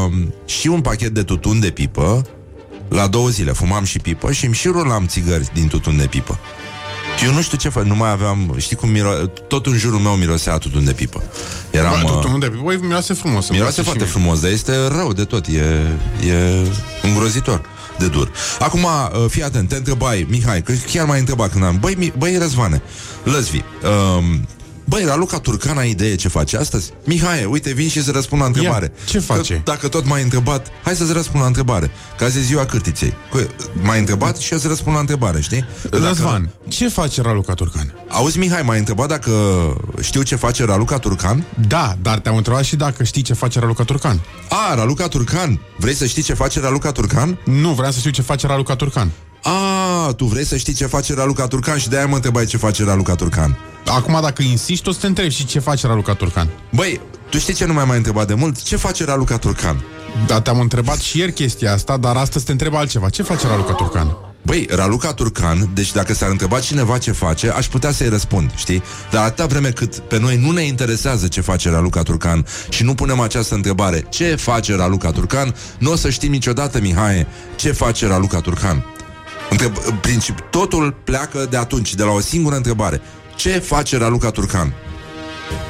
[0.07, 0.13] uh,
[0.45, 2.21] și un pachet de tutun de pipă
[2.87, 6.39] La două zile fumam și pipă Și îmi și rulam țigări din tutun de pipă
[6.57, 6.62] și
[7.23, 9.09] eu nu știu ce fac, nu mai aveam Știi cum miro...
[9.47, 11.23] Tot în jurul meu mirosea tutun de pipă
[11.71, 13.47] Eram, Bă, uh, tutunul de pipă, băi, miroase frumos.
[13.49, 14.21] îmi Miroase place foarte și mie.
[14.23, 15.59] frumos, dar este rău de tot E,
[16.29, 16.67] e
[17.03, 17.61] îngrozitor
[17.97, 21.77] de dur Acum, uh, fii atent, te întrebai Mihai, că chiar m-ai întrebat când am
[21.79, 22.81] Băi, Mi- băi Răzvane,
[23.23, 23.61] Lăzvi
[24.17, 24.47] um,
[24.85, 26.91] Băi, Raluca Turcan ai idee ce face astăzi?
[27.05, 29.53] Mihai, uite, vin și să răspund la întrebare ce face?
[29.53, 33.13] Că, dacă tot m-ai întrebat, hai să-ți răspund la întrebare Că azi e ziua cârtiței
[33.31, 33.47] Că
[33.81, 35.65] M-ai întrebat și eu să răspund la întrebare, știi?
[35.89, 37.93] Dacă- Răzvan, ce face Raluca Turcan?
[38.09, 39.31] Auzi, Mihai, m-ai întrebat dacă
[40.01, 41.43] știu ce face Raluca Turcan?
[41.67, 44.19] Da, dar te-am întrebat și dacă știi ce face Raluca Turcan.
[44.49, 47.37] A, Raluca Turcan Vrei să știi ce face Raluca Turcan?
[47.45, 49.11] Nu, vreau să știu ce face Raluca Turcan.
[49.43, 52.83] A, tu vrei să știi ce face Raluca Turcan și de-aia mă întrebai ce face
[52.83, 53.57] Raluca Turcan.
[53.85, 56.49] Acum, dacă insiști, o să te întrebi și ce face Raluca Turcan.
[56.71, 58.61] Băi, tu știi ce nu mai mai întrebat de mult?
[58.61, 59.83] Ce face Raluca Turcan?
[60.27, 63.09] Da, te-am întrebat și ieri chestia asta, dar astăzi te întreb altceva.
[63.09, 64.17] Ce face Raluca Turcan?
[64.45, 68.83] Băi, Raluca Turcan, deci dacă s-ar întreba cineva ce face, aș putea să-i răspund, știi?
[69.11, 72.93] Dar atâta vreme cât pe noi nu ne interesează ce face Raluca Turcan și nu
[72.93, 78.07] punem această întrebare, ce face Raluca Turcan, nu o să știm niciodată, Mihai, ce face
[78.07, 78.85] Raluca Turcan.
[79.53, 83.01] Întreb, în principiu, totul pleacă de atunci, de la o singură întrebare.
[83.35, 84.73] Ce face Raluca Turcan?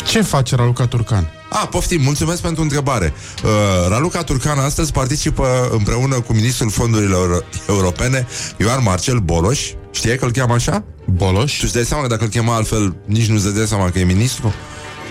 [0.08, 1.32] Ce face Raluca Turcan?
[1.50, 3.14] A, poftim, mulțumesc pentru întrebare.
[3.44, 3.50] Uh,
[3.90, 9.72] Raluca Turcan astăzi participă împreună cu ministrul fondurilor europene, Ioan Marcel Boloș.
[9.92, 10.84] Știai că îl cheamă așa?
[11.06, 11.54] Boloș?
[11.58, 14.04] Tu îți dai seama că dacă îl chema altfel, nici nu-ți dai seama că e
[14.04, 14.54] ministru?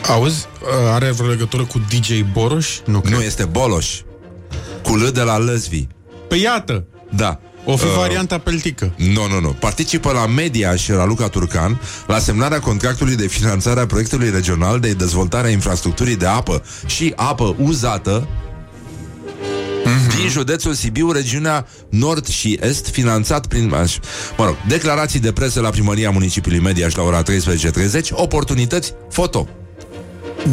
[0.09, 0.47] Auzi,
[0.93, 2.79] are vreo legătură cu DJ Boroș?
[2.85, 3.15] Nu, cred.
[3.15, 4.01] Nu, este Boloș.
[4.83, 5.87] Cu L de la Lăzvi.
[6.29, 7.41] Păi iată, Da.
[7.65, 8.93] O fi Uh, varianta peltică.
[8.97, 9.49] Nu, nu, nu.
[9.49, 14.93] Participă la Media și Raluca Turcan la semnarea contractului de finanțare a proiectului regional de
[14.93, 18.27] dezvoltare a infrastructurii de apă și apă uzată
[20.19, 23.73] din județul Sibiu, regiunea Nord și Est, finanțat prin...
[23.75, 23.99] aș-
[24.37, 27.27] Mă rog, declarații de presă la primăria municipiului Mediaș la ora 13.30,
[28.11, 29.49] oportunități foto.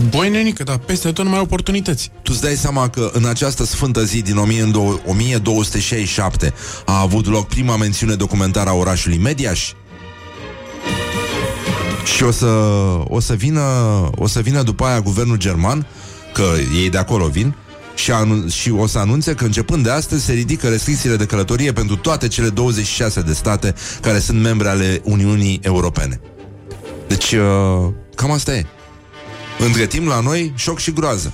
[0.10, 2.12] Băi, nenică, dar peste tot numai oportunități.
[2.22, 6.54] Tu îți dai seama că în această sfântă zi din 12- 1267
[6.86, 9.72] a avut loc prima mențiune documentară a orașului Mediaș?
[12.16, 12.48] Și o să,
[13.08, 13.62] o să vină
[14.16, 15.86] o să vină după aia guvernul german,
[16.34, 16.44] că
[16.82, 17.56] ei de acolo vin,
[17.96, 21.74] și, anu- și o să anunțe că începând de astăzi se ridică restricțiile de călătorie
[21.74, 26.20] pentru toate cele 26 de state care sunt membre ale Uniunii Europene.
[27.08, 28.66] Deci, uh, cam asta e.
[29.66, 31.34] Între timp, la noi, șoc și groază.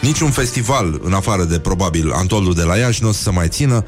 [0.00, 3.48] Niciun festival, în afară de, probabil, Antolul de la Iași, nu o să se mai
[3.48, 3.84] țină.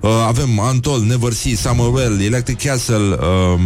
[0.00, 2.96] Uh, avem Antol, Never See, Summerwell, Electric Castle,
[3.54, 3.60] uh,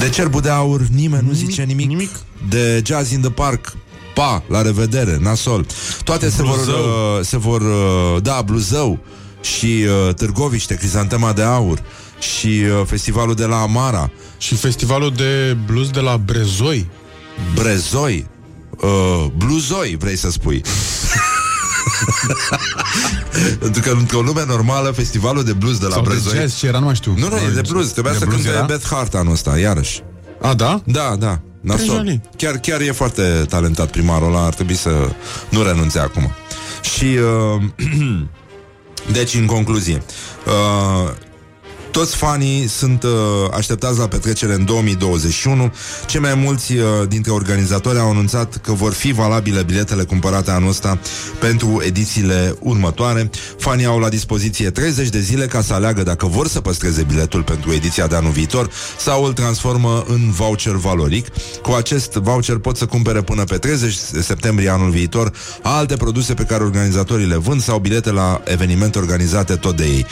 [0.00, 1.86] de Cerbul de Aur, nimeni nu zice nimic.
[1.88, 2.10] nimic.
[2.48, 3.72] De Jazz in the Park,
[4.14, 5.66] pa, la revedere, nasol.
[6.04, 6.74] Toate se vor, Bluzău.
[6.78, 8.98] uh, se vor, uh, da, Bluzău
[9.40, 11.82] și uh, Târgoviște, Crizantema de Aur
[12.18, 16.86] și uh, festivalul de la Amara, Și festivalul de blues de la Brezoi.
[17.54, 18.26] Brezoi,
[18.70, 20.62] uh, Bluzoi, vrei să spui.
[23.60, 26.38] Pentru că într-o lume normală, festivalul de blues de la Sau de Brezoi...
[26.38, 27.14] jazz, ce era, nu mai știu.
[27.16, 27.90] Nu, nu, e de blues.
[27.90, 28.66] Trebuia De să blues cânte era?
[28.66, 30.02] Beth Hart anul ăsta, iarăși.
[30.40, 30.82] A, da?
[30.84, 31.40] Da, da.
[31.60, 31.86] Nasol.
[31.86, 32.20] Trejali.
[32.36, 35.10] Chiar, chiar e foarte talentat primarul ăla, ar trebui să
[35.48, 36.32] nu renunțe acum.
[36.82, 37.62] Și, uh,
[39.16, 40.02] deci, în concluzie,
[40.46, 41.12] uh,
[41.90, 43.10] toți fanii sunt uh,
[43.52, 45.72] așteptați la petrecere în 2021.
[46.06, 50.68] Cei mai mulți uh, dintre organizatori au anunțat că vor fi valabile biletele cumpărate anul
[50.68, 50.98] ăsta
[51.38, 53.30] pentru edițiile următoare.
[53.58, 57.42] Fanii au la dispoziție 30 de zile ca să aleagă dacă vor să păstreze biletul
[57.42, 61.26] pentru ediția de anul viitor sau îl transformă în voucher valoric.
[61.62, 66.42] Cu acest voucher pot să cumpere până pe 30 septembrie anul viitor alte produse pe
[66.42, 70.06] care organizatorii le vând sau bilete la evenimente organizate tot de ei.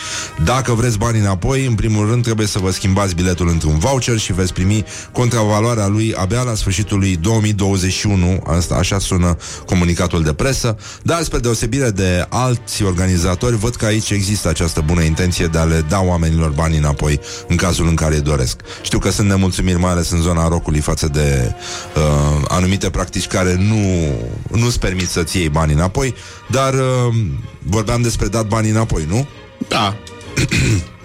[0.45, 4.33] Dacă vreți bani înapoi, în primul rând trebuie să vă schimbați biletul într-un voucher și
[4.33, 8.42] veți primi contravaloarea lui abia la sfârșitul lui 2021.
[8.46, 10.76] Asta așa sună comunicatul de presă.
[11.02, 15.64] Dar spre deosebire de alți organizatori, văd că aici există această bună intenție de a
[15.64, 18.61] le da oamenilor bani înapoi în cazul în care îi doresc.
[18.83, 21.55] Știu că sunt nemulțumiri mai ales în zona rocului față de
[21.96, 24.11] uh, anumite practici care nu
[24.59, 26.14] nu-ți permit să-ți iei bani înapoi,
[26.50, 27.14] dar uh,
[27.62, 29.26] vorbeam despre dat bani înapoi, nu?
[29.68, 29.96] Da.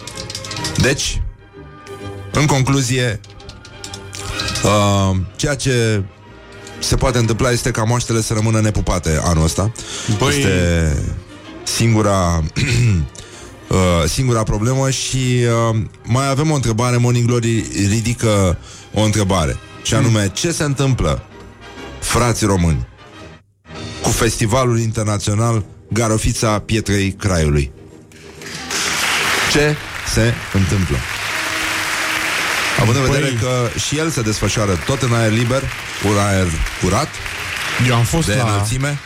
[0.77, 1.21] Deci,
[2.31, 3.19] în concluzie,
[4.63, 6.03] uh, ceea ce
[6.79, 9.71] se poate întâmpla este ca moaștele să rămână nepupate anul ăsta.
[10.17, 10.97] Băi- Este
[11.63, 12.43] singura
[13.67, 15.15] uh, singura problemă și
[15.71, 18.57] uh, mai avem o întrebare, Morning Glory ridică
[18.93, 19.57] o întrebare.
[19.83, 21.23] Și anume, ce se întâmplă,
[21.99, 22.87] frații români,
[24.01, 27.71] cu Festivalul Internațional Garofița Pietrei Craiului?
[29.51, 29.75] Ce
[30.13, 30.97] se întâmplă?
[32.81, 35.61] Având în vedere Păi- că și el se desfășoară tot în aer liber,
[36.09, 36.47] un aer
[36.81, 37.07] curat,
[37.87, 38.99] Eu am fost de la, înălțime.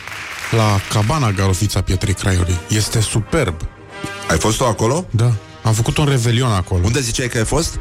[0.50, 2.58] la cabana Garofița Pietrei Craiului.
[2.68, 3.54] Este superb.
[4.30, 5.06] Ai fost tu acolo?
[5.10, 5.32] Da.
[5.62, 6.80] Am făcut un revelion acolo.
[6.84, 7.78] Unde ziceai că ai fost?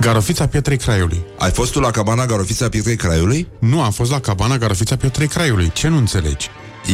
[0.00, 1.24] Garofița Pietrei Craiului.
[1.38, 3.48] Ai fost tu la cabana Garofița Pietrei Craiului?
[3.58, 5.70] Nu, am fost la cabana Garofița Pietrei Craiului.
[5.72, 6.48] Ce nu înțelegi?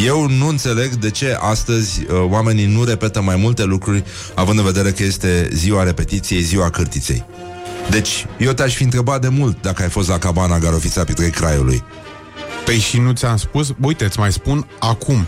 [0.06, 4.64] Eu nu înțeleg de ce astăzi uh, oamenii nu repetă mai multe lucruri, având în
[4.64, 7.24] vedere că este ziua repetiției, ziua cârtiței.
[7.90, 11.82] Deci, eu te-aș fi întrebat de mult dacă ai fost la cabana Garofița Pietrei Craiului.
[12.64, 13.72] Păi și nu ți-am spus?
[13.80, 15.26] Uite, îți mai spun acum.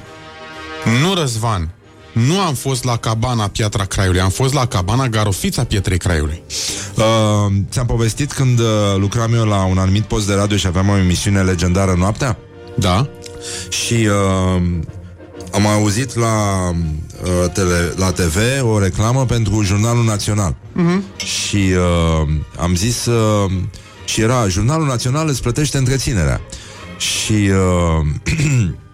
[1.02, 1.74] Nu, Răzvan.
[2.12, 6.42] Nu am fost la cabana Piatra Craiului, am fost la cabana Garofița Pietrei Craiului.
[6.94, 10.88] Uh, ți-am povestit când uh, lucram eu la un anumit post de radio și aveam
[10.88, 12.38] o emisiune legendară noaptea?
[12.74, 13.08] Da?
[13.68, 14.62] Și uh,
[15.52, 16.68] am auzit la,
[17.22, 20.54] uh, tele, la TV o reclamă pentru Jurnalul Național.
[20.54, 21.24] Uh-huh.
[21.24, 23.06] Și uh, am zis...
[23.06, 23.52] Uh,
[24.04, 26.40] și era, Jurnalul Național îți plătește întreținerea.
[26.96, 27.32] Și...
[27.32, 28.06] Uh,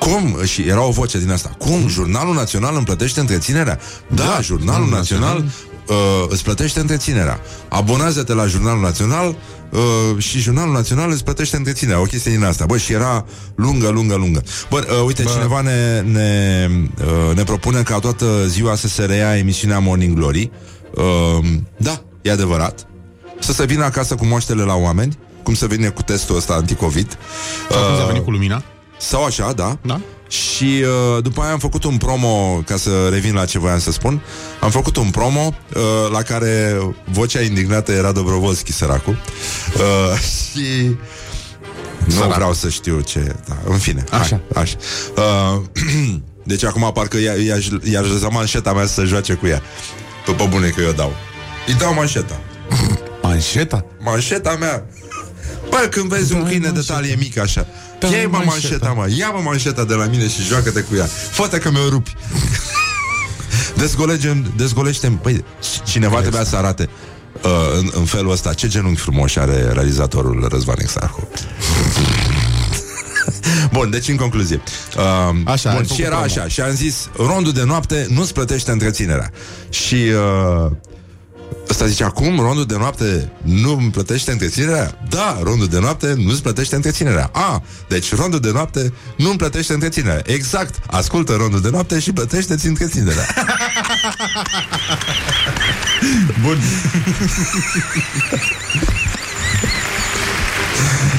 [0.00, 0.44] cum?
[0.44, 1.54] Și era o voce din asta.
[1.58, 1.88] Cum?
[1.88, 3.78] Jurnalul Național îmi plătește întreținerea?
[4.06, 5.44] Da, da Jurnalul Național
[5.90, 7.40] uh, îți plătește întreținerea.
[7.68, 9.36] Abonează-te la Jurnalul Național
[9.70, 9.78] uh,
[10.18, 12.00] și Jurnalul Național îți plătește întreținerea.
[12.00, 12.64] O chestie din asta.
[12.66, 14.42] Bă, și era lungă, lungă, lungă.
[14.70, 15.30] Bă, uh, uite, Bă.
[15.30, 20.50] cineva ne, ne, uh, ne propune ca toată ziua să se reia emisiunea Morning Glory.
[20.94, 22.86] Uh, da, e adevărat.
[23.38, 27.18] Să se vină acasă cu moaștele la oameni, cum se vine cu testul ăsta anticovid.
[27.70, 28.62] Acum s-a venit cu lumina?
[29.00, 29.78] Sau așa, da.
[29.82, 30.00] Da.
[30.28, 30.84] Și
[31.14, 34.22] uh, după aia am făcut un promo, ca să revin la ce voiam să spun,
[34.60, 35.82] am făcut un promo uh,
[36.12, 39.18] la care vocea indignată era Dobrovolski, săracul.
[39.76, 40.18] Uh,
[40.52, 40.96] și
[42.04, 42.34] nu Sărac.
[42.34, 43.34] vreau să știu ce...
[43.48, 44.40] Da, în fine, Așa.
[44.54, 44.76] Hai, așa.
[45.16, 45.62] Uh,
[46.50, 49.62] deci acum parcă i-a, i-a, i-aș lăsat manșeta mea să se joace cu ea.
[50.26, 51.12] Pe, pe bune că eu dau.
[51.66, 52.40] Îi dau manșeta.
[53.22, 53.84] Manșeta?
[53.98, 54.84] Manșeta mea.
[55.68, 56.94] Bă, când vezi un Dai câine de manșeta.
[56.94, 58.50] talie mică așa Dai Ia-i mă manșeta.
[58.50, 61.04] manșeta, mă Ia-mă manșeta de la mine și joacă-te cu ea.
[61.30, 62.16] Fă-te că mi-o rupi.
[63.76, 65.44] Dezgolegem, dezgolește Păi,
[65.84, 66.88] cineva trebuia să arate
[67.42, 71.28] uh, în, în felul ăsta Ce genunchi frumoși are realizatorul Răzvan Exarhu.
[73.72, 74.60] Bun, deci în concluzie.
[74.96, 75.02] Uh,
[75.44, 76.24] Așa, ai bun, făcut Și era promo.
[76.24, 79.30] așa Și am zis, rondul de noapte nu-ți plătește întreținerea.
[79.70, 80.70] Și uh,
[81.68, 84.98] Ăsta zice, acum rondul de noapte nu îmi plătește întreținerea?
[85.08, 87.30] Da, rondul de noapte nu îți plătește întreținerea.
[87.32, 90.22] A, deci rondul de noapte nu îmi plătește întreținerea.
[90.26, 93.26] Exact, ascultă rondul de noapte și plătește-ți întreținerea.
[96.42, 96.58] Bun.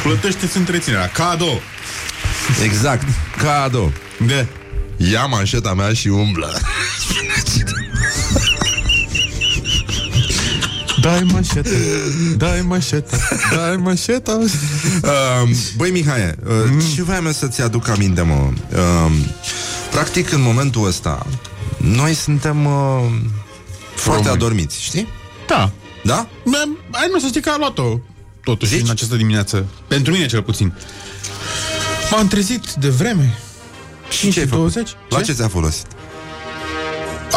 [0.04, 1.08] Plătește-ți întreținerea.
[1.08, 1.62] Cadou.
[2.64, 3.94] exact, cadou.
[4.28, 4.46] De.
[4.98, 6.60] Ia manșeta mea și umblă.
[11.02, 11.70] Dai manșeta,
[12.38, 13.18] dai manșeta,
[13.56, 14.32] dai manșeta.
[14.42, 18.34] Uh, băi, Mihai, uh, ce voiam eu să-ți aduc aminte, mă?
[18.72, 19.12] Uh,
[19.92, 21.26] practic, în momentul ăsta,
[21.78, 23.06] noi suntem uh,
[23.96, 24.44] foarte Români.
[24.44, 25.08] adormiți, știi?
[25.48, 25.72] Da.
[26.04, 26.28] Da?
[26.46, 26.58] Bă,
[26.92, 28.00] Ai nu să știi că a luat-o
[28.44, 28.82] totuși Zici?
[28.84, 29.66] în această dimineață.
[29.88, 30.74] Pentru mine cel puțin.
[32.12, 33.38] M-am trezit de vreme.
[34.10, 34.74] Și ce ai făcut?
[34.74, 34.90] 20?
[35.10, 35.86] La ce ți-a folosit?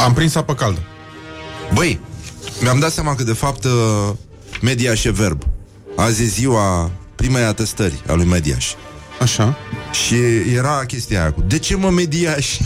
[0.04, 0.80] Am prins apă caldă.
[1.74, 2.00] Băi,
[2.60, 3.72] mi-am dat seama că de fapt uh,
[4.60, 5.42] Mediaș e verb.
[5.96, 8.72] Azi e ziua primei atestări a lui Mediaș.
[9.20, 9.56] Așa.
[10.06, 10.16] Și
[10.54, 12.46] era chestia aia cu De ce mă Mediaș?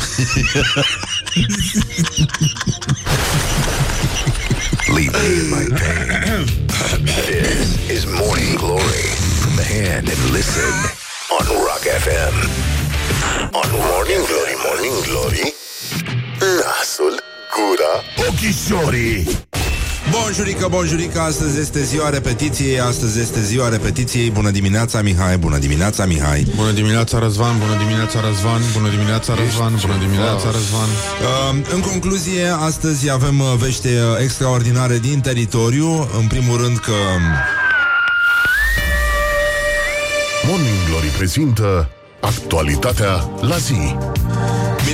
[4.95, 6.47] Leave me in my pain.
[7.05, 9.07] This is Morning Glory.
[9.43, 10.75] Put the hand and listen
[11.39, 12.35] on Rock FM.
[13.61, 15.55] On Morning Glory, Morning Glory.
[16.41, 17.15] Nasul,
[17.55, 17.93] gura,
[18.29, 19.48] ochișorii.
[20.11, 24.31] Bonjurică, bonjurică, astăzi este ziua repetiției, astăzi este ziua repetiției.
[24.31, 26.47] Bună dimineața, Mihai, bună dimineața, Mihai.
[26.57, 30.89] Bună dimineața, Răzvan, bună dimineața, Răzvan, bună dimineața, Răzvan, bună dimineața, Răzvan.
[30.89, 36.09] Uh, în concluzie, astăzi avem uh, vește uh, extraordinare din teritoriu.
[36.21, 36.93] În primul rând că
[40.47, 41.89] Morning Glory prezintă
[42.21, 43.97] actualitatea la zi.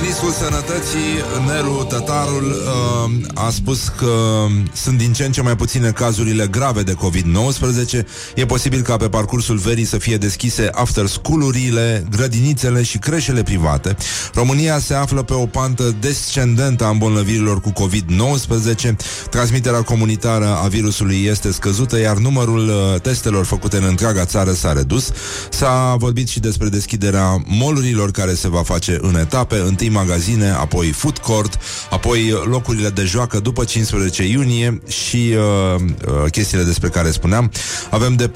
[0.01, 5.89] Ministrul Sănătății, Nelu Tătarul, uh, a spus că sunt din ce în ce mai puține
[5.89, 8.05] cazurile grave de COVID-19.
[8.35, 13.95] E posibil ca pe parcursul verii să fie deschise after school-urile, grădinițele și creșele private.
[14.33, 18.95] România se află pe o pantă descendentă a îmbolnăvirilor cu COVID-19.
[19.29, 24.73] Transmiterea comunitară a virusului este scăzută, iar numărul uh, testelor făcute în întreaga țară s-a
[24.73, 25.11] redus.
[25.49, 30.91] S-a vorbit și despre deschiderea molurilor care se va face în etape, întâi magazine, apoi
[30.91, 37.11] food court, apoi locurile de joacă după 15 iunie și uh, uh, chestiile despre care
[37.11, 37.51] spuneam.
[37.89, 38.31] Avem de 4-5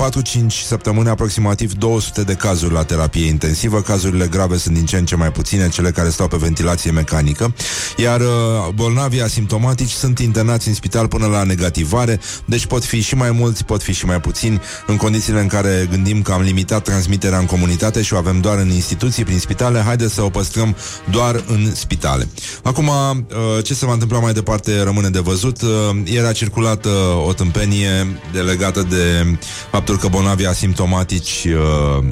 [0.66, 3.82] săptămâni aproximativ 200 de cazuri la terapie intensivă.
[3.82, 7.54] Cazurile grave sunt din ce în ce mai puține, cele care stau pe ventilație mecanică,
[7.98, 8.28] iar uh,
[8.74, 13.66] bolnavii asimptomatici sunt internați în spital până la negativare, deci pot fi și mai mulți,
[13.66, 17.46] pot fi și mai puțini, în condițiile în care gândim că am limitat transmiterea în
[17.46, 20.76] comunitate și o avem doar în instituții, prin spitale, haideți să o păstrăm
[21.12, 22.28] doar în spitale.
[22.64, 25.62] Acum, uh, ce se va întâmpla mai departe rămâne de văzut.
[25.62, 25.70] Uh,
[26.04, 26.92] ieri a circulat uh,
[27.28, 29.38] o tâmpenie legată de
[29.72, 31.48] faptul că bolnavii asimptomatici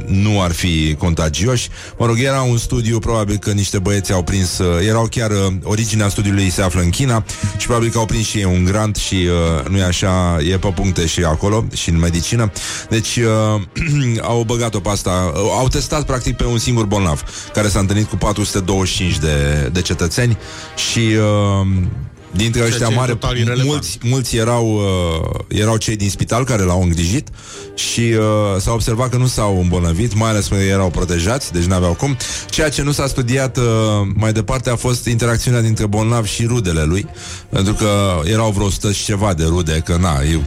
[0.06, 1.70] nu ar fi contagioși.
[1.98, 5.32] Mă rog, era un studiu, probabil că niște băieți au prins, erau chiar,
[5.64, 7.24] originea studiului se află în China
[7.58, 9.28] și probabil că au prins și ei un grant și
[9.70, 12.52] nu e așa, e pe puncte și acolo și în medicină.
[12.90, 13.20] Deci
[14.22, 18.16] au băgat-o pe asta, au testat practic pe un singur bolnav care s-a întâlnit cu
[18.16, 20.38] 425 de, de cetățeni
[20.76, 21.68] și uh,
[22.38, 23.18] dintre ăștia mari,
[23.64, 27.28] mulți, mulți erau, uh, erau cei din spital care l-au îngrijit
[27.76, 31.64] și uh, s-a observat că nu s-au îmbolnăvit, mai ales pentru că erau protejați, deci
[31.64, 32.18] n-aveau cum.
[32.50, 33.64] Ceea ce nu s-a studiat uh,
[34.16, 37.08] mai departe a fost interacțiunea dintre bolnav și rudele lui,
[37.50, 40.44] pentru că erau vreo 100 și ceva de rude, că na, eu,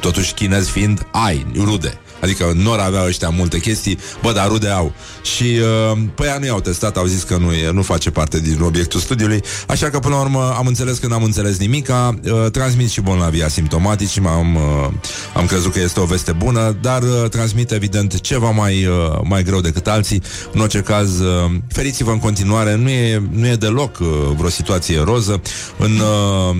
[0.00, 2.00] totuși chinez fiind, ai rude.
[2.26, 4.92] Adică nu ar avea ăștia multe chestii, bă, dar rude au.
[5.22, 5.44] Și
[5.92, 8.60] uh, pe ea nu i-au testat, au zis că nu, e, nu face parte din
[8.60, 12.90] obiectul studiului, așa că până la urmă am înțeles că n-am înțeles nimica, uh, transmit
[12.90, 14.88] și bolnavii asimptomatici, am, uh,
[15.34, 19.42] am crezut că este o veste bună, dar uh, transmit evident ceva mai, uh, mai
[19.42, 20.22] greu decât alții.
[20.52, 25.02] În orice caz, uh, feriți-vă în continuare, nu e, nu e deloc uh, vreo situație
[25.04, 25.40] roză.
[25.78, 26.56] În, uh,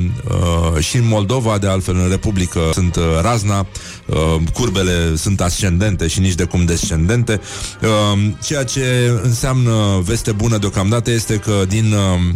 [0.75, 3.67] uh, și în Moldova, de altfel în Republică, sunt uh, razna,
[4.07, 7.41] uh, curbele sunt ascendente și nici de cum descendente.
[7.83, 12.35] Uh, ceea ce înseamnă veste bună deocamdată este că din uh,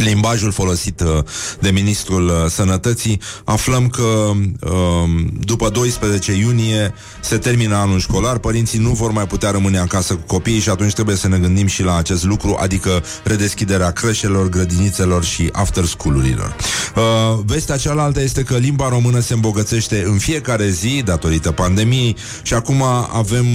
[0.00, 1.22] limbajul folosit uh,
[1.60, 8.78] de ministrul uh, sănătății, aflăm că um, după 12 iunie se termină anul școlar, părinții
[8.78, 11.82] nu vor mai putea rămâne acasă cu copiii și atunci trebuie să ne gândim și
[11.82, 16.56] la acest lucru, adică redeschiderea creșelor, grădinițelor și after school-urilor.
[16.96, 17.02] Uh,
[17.44, 22.82] vestea cealaltă este că limba română se îmbogățește în fiecare zi datorită pandemiei și acum
[23.12, 23.46] avem,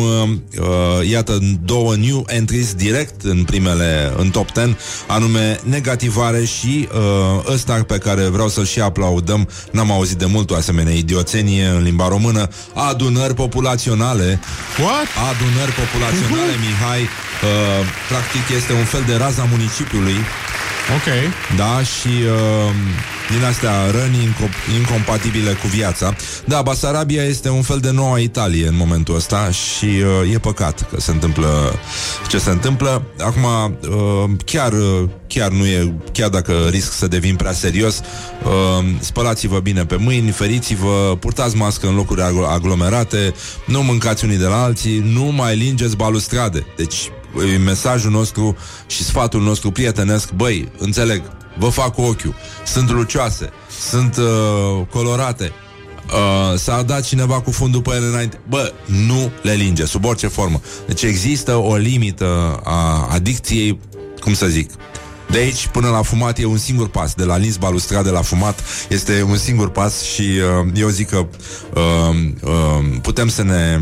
[1.09, 4.77] iată, două new entries direct în primele, în top 10,
[5.07, 10.25] anume negativa mare și uh, ăsta pe care vreau să-l și aplaudăm, n-am auzit de
[10.25, 14.39] mult o asemenea idioțenie în limba română, adunări populaționale.
[14.79, 15.07] What?
[15.31, 16.65] Adunări populaționale, uh-huh.
[16.65, 17.09] Mihai, uh,
[18.09, 20.17] practic este un fel de raza municipiului.
[20.89, 21.33] Ok.
[21.57, 22.73] Da, și uh,
[23.31, 26.15] din astea răni inco- incompatibile cu viața.
[26.45, 30.87] Da, Basarabia este un fel de noua Italie în momentul ăsta și uh, e păcat
[30.89, 31.79] că se întâmplă
[32.27, 33.03] ce se întâmplă.
[33.19, 38.01] Acum, uh, chiar, uh, chiar nu e, chiar dacă risc să devin prea serios,
[38.43, 43.33] uh, spălați-vă bine pe mâini, feriți-vă, purtați mască în locuri aglomerate,
[43.65, 46.65] nu mâncați unii de la alții, nu mai lingeți balustrade.
[46.75, 47.11] Deci,
[47.63, 51.21] mesajul nostru și sfatul nostru prietenesc, băi, înțeleg,
[51.57, 53.49] vă fac cu ochiul, sunt lucioase,
[53.89, 55.51] sunt uh, colorate,
[56.11, 58.39] Uh, s-a dat cineva cu fundul pe ele înainte.
[58.49, 60.61] Bă, nu le linge, sub orice formă.
[60.87, 63.79] Deci există o limită a adicției,
[64.19, 64.71] cum să zic,
[65.31, 67.13] de aici până la fumat e un singur pas.
[67.13, 71.17] De la lins balustrade la fumat este un singur pas și uh, eu zic că
[71.73, 71.81] uh,
[72.41, 73.79] uh, putem să ne...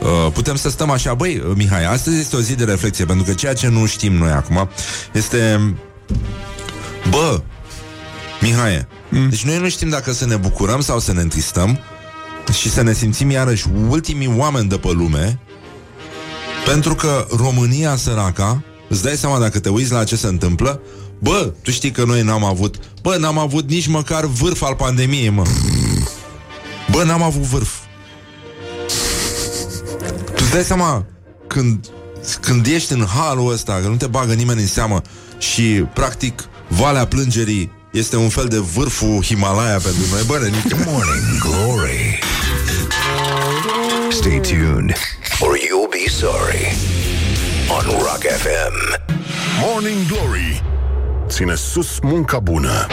[0.00, 3.32] Uh, putem să stăm așa, băi, Mihai, astăzi este o zi de reflexie, pentru că
[3.32, 4.68] ceea ce nu știm noi acum
[5.12, 5.74] este...
[7.10, 7.42] Bă,
[8.40, 9.28] Mihai, mm.
[9.28, 11.78] deci noi nu știm dacă să ne bucurăm sau să ne întristăm
[12.52, 15.40] și să ne simțim iarăși ultimii oameni de pe lume
[16.64, 20.80] pentru că România săraca Îți dai seama dacă te uiți la ce se întâmplă?
[21.18, 25.28] Bă, tu știi că noi n-am avut Bă, n-am avut nici măcar vârf al pandemiei,
[25.28, 25.46] mă.
[26.90, 27.72] Bă, n-am avut vârf.
[30.24, 31.04] Tu îți dai seama
[31.46, 31.86] Când,
[32.40, 35.02] când ești în halul ăsta Că nu te bagă nimeni în seamă
[35.38, 35.62] Și,
[35.94, 40.22] practic, Valea Plângerii este un fel de vârful Himalaya pentru noi.
[40.26, 40.76] Bă, nenică.
[40.86, 42.18] Morning Glory.
[44.10, 44.94] Stay tuned
[45.40, 46.76] Or you'll be sorry
[47.70, 48.74] on Rock FM.
[49.60, 50.62] Morning Glory
[51.28, 52.86] ține sus munca bună.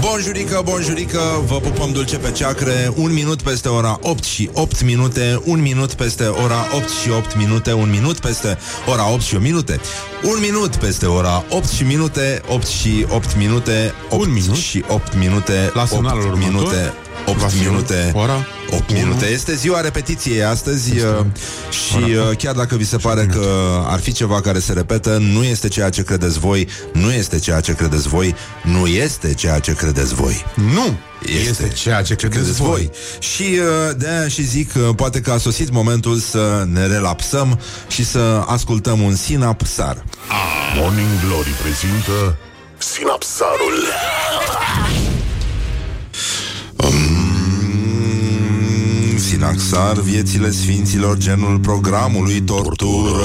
[0.00, 5.40] Bonjurică, bonjurică, vă pupăm dulce pe ceacre Un minut peste ora 8 și 8 minute
[5.44, 9.42] Un minut peste ora 8 și 8 minute Un minut peste ora 8 și 8
[9.42, 9.80] minute
[10.22, 14.56] Un minut peste ora 8 și minute 8 și 8 minute 8 Un minut.
[14.56, 16.48] și 8 minute La 8 semnalul următor.
[16.48, 16.92] minute
[17.28, 18.98] 8 La semnal- minute ora 8 unu.
[19.00, 21.24] minute Este ziua repetiției astăzi uh,
[21.70, 21.96] Și
[22.30, 23.46] uh, chiar dacă vi se pare că
[23.86, 27.60] ar fi ceva care se repetă Nu este ceea ce credeți voi Nu este ceea
[27.60, 30.98] ce credeți voi Nu este ceea ce credeți voi Nu!
[31.26, 32.90] Este, este ceea ce credeți, credeți voi.
[33.18, 37.60] Și uh, de aia și zic că poate că a sosit momentul să ne relapsăm
[37.88, 40.04] și să ascultăm un sinapsar.
[40.76, 42.36] Morning Glory prezintă
[42.78, 43.76] Sinapsarul.
[49.38, 53.22] Sinaxar, viețile sfinților, genul programului tortură.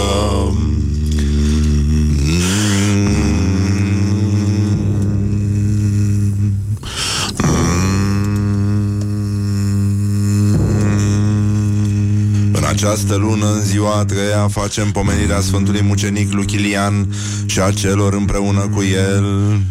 [12.51, 17.07] În această lună, în ziua a treia, facem pomenirea Sfântului Mucenic Luchilian
[17.45, 19.61] și a celor împreună cu el.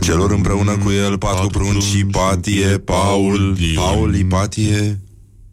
[0.00, 5.00] Celor împreună cu el patru prunci, Ipatie, Paul, Paul, Ipatie,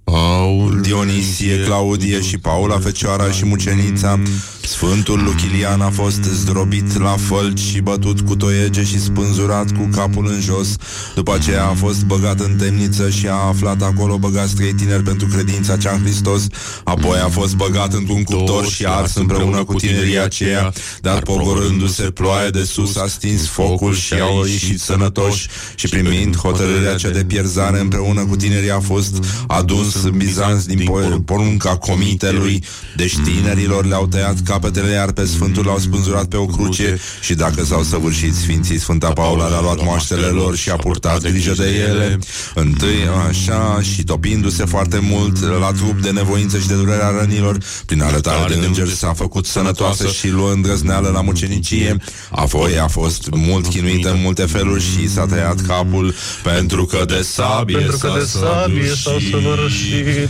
[0.03, 4.19] Paul, Dionisie, Claudie și Paula Fecioara și mucenița
[4.67, 10.27] Sfântul Luchilian a fost zdrobit la fălci și bătut cu toiege și spânzurat cu capul
[10.27, 10.75] în jos.
[11.15, 15.27] După aceea a fost băgat în temniță și a aflat acolo băgați trei tineri pentru
[15.27, 16.47] credința cea în Hristos.
[16.83, 22.49] Apoi a fost băgat într-un cuptor și ars împreună cu tinerii aceia Dar pogorându-se ploaie
[22.49, 27.79] de sus a stins focul și au ieșit sănătoși Și primind hotărârea cea de pierzare
[27.79, 32.63] împreună cu tinerii a fost aduns în Bizanț din po- porunca comitelui.
[32.95, 37.63] Deci tinerilor le-au tăiat capetele Iar pe Sfântul l-au spânzurat pe o cruce Și dacă
[37.63, 42.19] s-au săvârșit Sfinții Sfânta Paula le-a luat moaștele lor Și a purtat grijă de ele.
[42.53, 48.01] Întâi așa și topindu-se foarte mult La trup de nevoință și de durerea rănilor Prin
[48.01, 50.07] arătare de înger s-a făcut sănătoasă.
[50.07, 51.97] Și luă îndrăzneală la mucenicie.
[52.31, 57.21] Apoi a fost mult chinuită în multe feluri Și s-a tăiat capul Pentru că de
[57.21, 60.29] sabie Pentru că de sabie s-au săvârșit.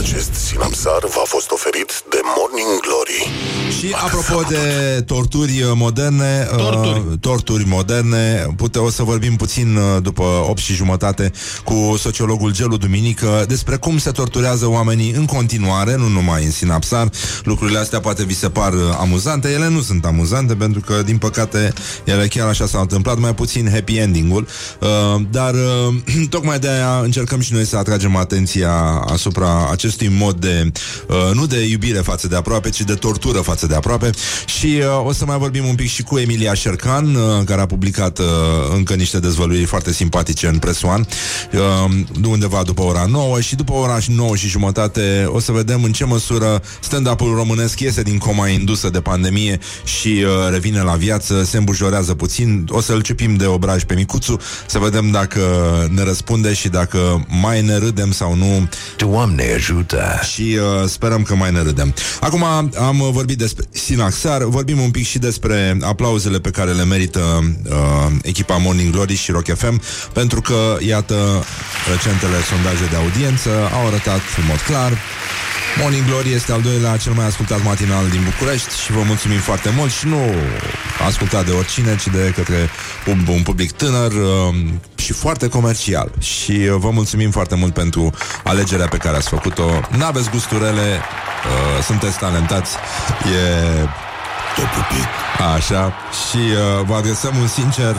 [0.00, 3.50] Acest sinapsar v-a fost oferit de Morning Glory.
[3.78, 7.02] Și apropo de torturi uh, moderne Torturi.
[7.10, 11.32] uh, Torturi moderne pute, O să vorbim puțin uh, după 8 și jumătate
[11.64, 17.10] Cu sociologul Gelu Duminică Despre cum se torturează oamenii în continuare Nu numai în sinapsar
[17.44, 21.18] Lucrurile astea poate vi se par uh, amuzante Ele nu sunt amuzante pentru că din
[21.18, 21.72] păcate
[22.04, 24.46] Ele chiar așa s-au întâmplat Mai puțin happy ending-ul
[24.80, 28.72] uh, Dar uh, tocmai de aia încercăm și noi să atragem atenția
[29.06, 30.72] Asupra acestui mod de
[31.08, 34.10] uh, Nu de iubire față de aproape Ci de tortură față de aproape.
[34.46, 37.66] Și uh, o să mai vorbim un pic și cu Emilia Șercan uh, Care a
[37.66, 38.26] publicat uh,
[38.74, 41.06] încă niște dezvăluiri Foarte simpatice în Presoan
[41.52, 45.92] uh, Undeva după ora 9 Și după ora 9 și jumătate O să vedem în
[45.92, 51.44] ce măsură stand-up-ul românesc Iese din coma indusă de pandemie Și uh, revine la viață
[51.44, 52.66] Se îmbujorează puțin.
[52.68, 55.40] O să-l cepim de obraj pe Micuțu Să vedem dacă
[55.94, 58.68] ne răspunde Și dacă mai ne râdem sau nu.
[58.96, 59.79] Doamne ajută!
[60.32, 61.94] Și uh, sperăm că mai ne râdem.
[62.20, 66.84] Acum am uh, vorbit despre Sinaxar, vorbim un pic și despre aplauzele pe care le
[66.84, 67.20] merită
[67.70, 71.44] uh, echipa Morning Glory și Rock FM, pentru că, iată,
[71.90, 74.92] recentele sondaje de audiență au arătat în mod clar
[75.78, 79.70] Morning Glory este al doilea cel mai ascultat matinal din București și vă mulțumim foarte
[79.76, 80.34] mult și nu
[81.06, 82.70] ascultat de oricine, ci de către
[83.06, 84.54] un, un public tânăr uh,
[84.94, 86.10] și foarte comercial.
[86.18, 88.10] Și uh, vă mulțumim foarte mult pentru
[88.44, 89.70] alegerea pe care ați făcut-o.
[89.96, 92.76] N-aveți gusturele, uh, sunteți talentați,
[93.24, 93.88] e
[95.54, 95.94] Așa
[96.28, 97.96] Și uh, vă adresăm un sincer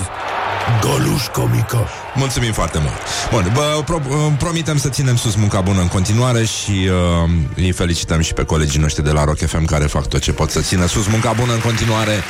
[0.81, 1.87] Găluș comică.
[2.15, 2.93] Mulțumim foarte mult
[3.31, 6.89] Bun, bă, pro- uh, promitem să ținem sus munca bună în continuare Și
[7.23, 10.31] uh, îi felicităm și pe colegii noștri de la Rock FM Care fac tot ce
[10.31, 12.23] pot să țină sus munca bună în continuare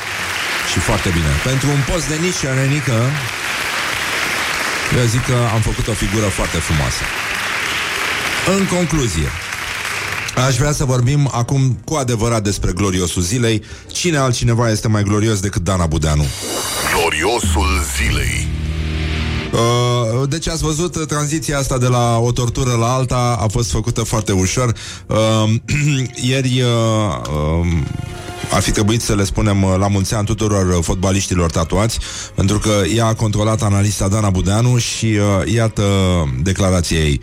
[0.72, 2.92] Și foarte bine Pentru un post de nici Renică
[4.98, 7.02] Eu zic că am făcut o figură foarte frumoasă
[8.58, 9.28] În concluzie
[10.46, 13.62] Aș vrea să vorbim acum cu adevărat despre gloriosul zilei
[13.92, 16.24] Cine altcineva este mai glorios decât Dana Budeanu?
[17.22, 18.46] Gloriosul zilei.
[19.52, 23.70] Uh, deci ați văzut uh, tranziția asta de la o tortură la alta a fost
[23.70, 24.74] făcută foarte ușor.
[25.06, 25.54] Uh,
[26.30, 26.68] ieri uh,
[27.60, 27.66] uh,
[28.52, 31.98] ar fi trebuit să le spunem uh, la mulți ani tuturor uh, fotbaliștilor tatuați,
[32.34, 35.82] pentru că ea a controlat analista Dana Budeanu și uh, iată
[36.42, 37.20] declarația ei.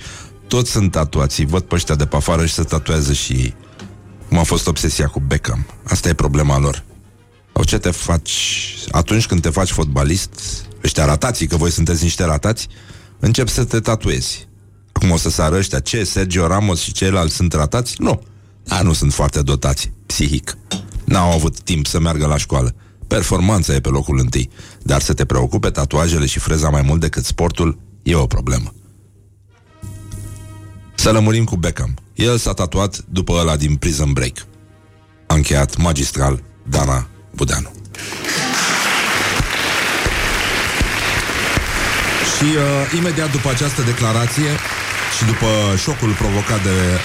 [0.48, 3.56] Toți sunt tatuați, văd pe ăștia de pe afară și se tatuează și ei.
[4.28, 5.66] Cum a fost obsesia cu Beckham.
[5.84, 6.88] Asta e problema lor.
[7.60, 10.30] Sau ce te faci atunci când te faci fotbalist,
[10.84, 12.68] ăștia ratații, că voi sunteți niște ratați,
[13.20, 14.48] încep să te tatuezi.
[14.92, 17.96] Acum o să sară ăștia, ce, Sergio Ramos și ceilalți sunt ratați?
[17.98, 18.22] Nu.
[18.68, 20.58] A, nu sunt foarte dotați, psihic.
[21.04, 22.76] N-au avut timp să meargă la școală.
[23.08, 24.50] Performanța e pe locul întâi,
[24.84, 28.74] dar să te preocupe tatuajele și freza mai mult decât sportul e o problemă.
[30.96, 31.94] Să lămurim cu Beckham.
[32.14, 34.46] El s-a tatuat după ăla din Prison Break.
[35.28, 37.72] A încheiat magistral Dana Budeanu.
[42.38, 44.50] Și uh, imediat după această declarație
[45.18, 47.00] și după șocul provocat de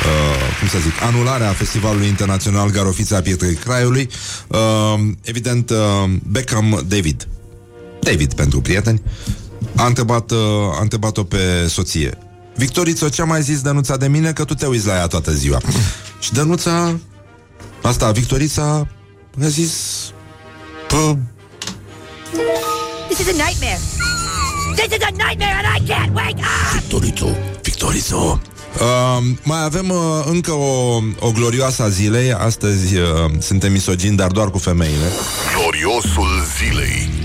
[0.00, 4.08] Uh, cum să zic, anularea Festivalului Internațional Garofița a Pietrei Craiului.
[4.46, 4.58] Uh,
[5.22, 5.76] evident, uh,
[6.22, 7.28] Beckham David,
[8.00, 9.02] David pentru prieteni,
[9.76, 10.38] a întrebat, uh,
[10.78, 12.18] a întrebat-o pe soție.
[12.56, 14.32] Victoriță, ce-a mai zis Dănuța de mine?
[14.32, 15.60] Că tu te uiți la ea toată ziua.
[16.20, 16.98] Și Dănuța,
[17.82, 18.88] asta, Victorița,
[19.40, 19.72] a zis...
[20.88, 21.16] Pă,
[23.08, 23.78] This is a nightmare.
[24.76, 26.72] This is a nightmare and I can't wake up!
[26.72, 28.40] Victorizo, Victorizo.
[28.80, 33.08] Uh, mai avem uh, încă o, o glorioasă a zilei Astăzi uh,
[33.38, 35.10] suntem misogini, dar doar cu femeile
[35.56, 36.28] Gloriosul
[36.58, 37.21] zilei.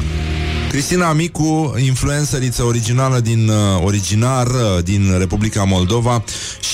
[0.77, 6.23] Cristina Micu, influențăriță originală din, uh, originar uh, din Republica Moldova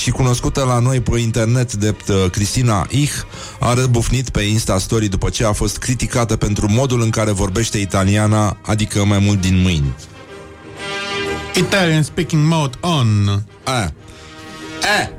[0.02, 3.12] și cunoscută la noi pe internet de uh, Cristina Ich,
[3.60, 7.78] a răbufnit pe Insta Story după ce a fost criticată pentru modul în care vorbește
[7.78, 9.94] italiana, adică mai mult din mâini.
[11.54, 13.42] Italian speaking mode on.
[13.64, 13.92] Aia.
[15.00, 15.12] E,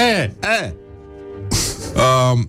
[0.00, 0.74] E, e.
[2.32, 2.48] Um,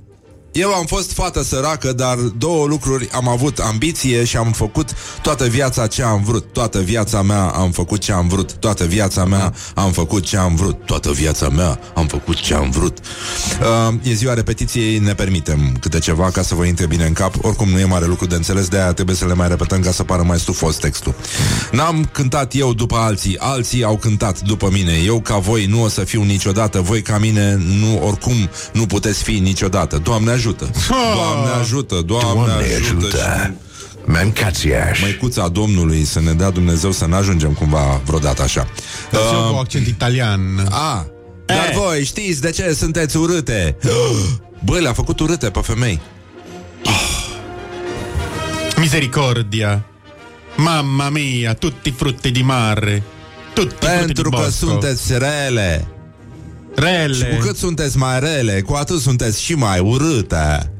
[0.59, 4.89] eu am fost fată săracă, dar două lucruri am avut ambiție și am făcut
[5.21, 6.53] toată viața ce am vrut.
[6.53, 8.53] Toată viața mea am făcut ce am vrut.
[8.53, 10.85] Toată viața mea am făcut ce am vrut.
[10.85, 12.97] Toată viața mea am făcut ce am vrut.
[12.99, 17.33] Uh, e ziua repetiției, ne permitem câte ceva ca să vă intre bine în cap.
[17.41, 19.91] Oricum nu e mare lucru de înțeles, de aia trebuie să le mai repetăm ca
[19.91, 21.15] să pară mai stufos textul.
[21.71, 24.93] N-am cântat eu după alții, alții au cântat după mine.
[25.05, 29.23] Eu ca voi nu o să fiu niciodată, voi ca mine nu oricum nu puteți
[29.23, 29.97] fi niciodată.
[29.97, 30.48] Doamne ajută!
[30.89, 32.01] Doamne ajută!
[32.05, 33.05] Doamne, Doamne ajută!
[33.05, 33.53] ajută!
[33.77, 35.01] Și Mancațiaș.
[35.01, 38.67] Măicuța Domnului să ne dea Dumnezeu să ne ajungem cumva vreodată așa.
[39.11, 40.67] uh, Uh, cu accent italian.
[40.69, 41.05] a,
[41.45, 41.77] dar E.
[41.77, 43.77] voi știți de ce sunteți urâte?
[44.65, 45.99] Băi, le-a făcut urâte pe femei.
[48.77, 49.85] Misericordia.
[50.55, 53.03] Mamma mia, tutti frutti di mare.
[53.53, 54.65] Tutti frutti Pentru di că bosco.
[54.65, 55.87] sunteți rele.
[56.75, 57.35] Și Rele.
[57.35, 60.71] cu cât sunteți mai rele, cu atât sunteți și mai urâte.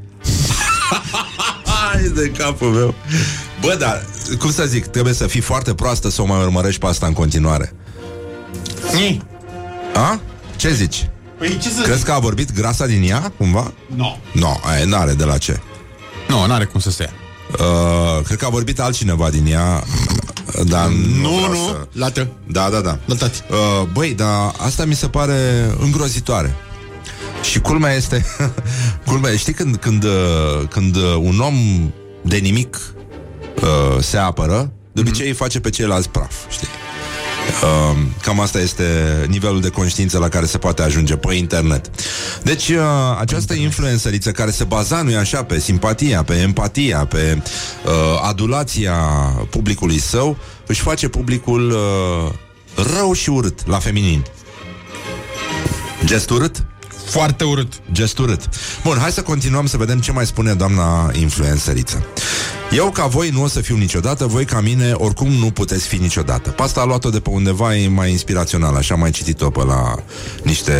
[1.65, 2.93] Hai de capul meu.
[3.61, 4.05] Bă, dar,
[4.39, 7.13] cum să zic, trebuie să fii foarte proastă să o mai urmărești pe asta în
[7.13, 7.73] continuare.
[8.93, 9.21] Ni.
[9.93, 10.19] A?
[10.55, 11.09] Ce zici?
[11.37, 13.73] Păi ce să Crezi că a vorbit grasa din ea, cumva?
[13.95, 14.17] No.
[14.31, 15.59] Nu, no, n-are de la ce.
[16.27, 17.13] Nu, n-are cum să se ia.
[17.65, 19.83] Uh, cred că a vorbit altcineva din ea,
[20.67, 21.67] dar nu, Nu, vreau nu.
[21.67, 21.87] Să...
[21.91, 22.27] Lată.
[22.47, 22.99] Da, da, da.
[23.05, 23.41] La tati.
[23.49, 26.55] Uh, băi, dar asta mi se pare îngrozitoare.
[27.43, 28.25] Și culmea este...
[29.07, 31.55] culmea, știi când, când, uh, când uh, un om
[32.21, 32.93] de nimic
[33.61, 36.67] uh, se apără, de obicei îi face pe ceilalți praf, știi?
[37.63, 38.83] Uh, cam asta este
[39.27, 41.89] nivelul de conștiință la care se poate ajunge pe internet.
[42.43, 42.77] Deci, uh,
[43.19, 47.41] această influențăriță care se baza, nu așa, pe simpatia, pe empatia, pe
[47.85, 47.91] uh,
[48.21, 48.93] adulația
[49.49, 50.37] publicului său,
[50.67, 52.31] își face publicul uh,
[52.97, 54.25] rău și urât, la feminin.
[56.05, 56.63] Gest urât?
[57.05, 57.73] Foarte urât.
[57.91, 58.49] Gest urât.
[58.83, 62.05] Bun, hai să continuăm să vedem ce mai spune doamna influențăriță.
[62.75, 65.95] Eu ca voi nu o să fiu niciodată, voi ca mine oricum nu puteți fi
[65.95, 66.49] niciodată.
[66.49, 69.95] Pasta a luat-o de pe undeva, e mai inspirațional, așa am mai citit-o pe la
[70.43, 70.73] niște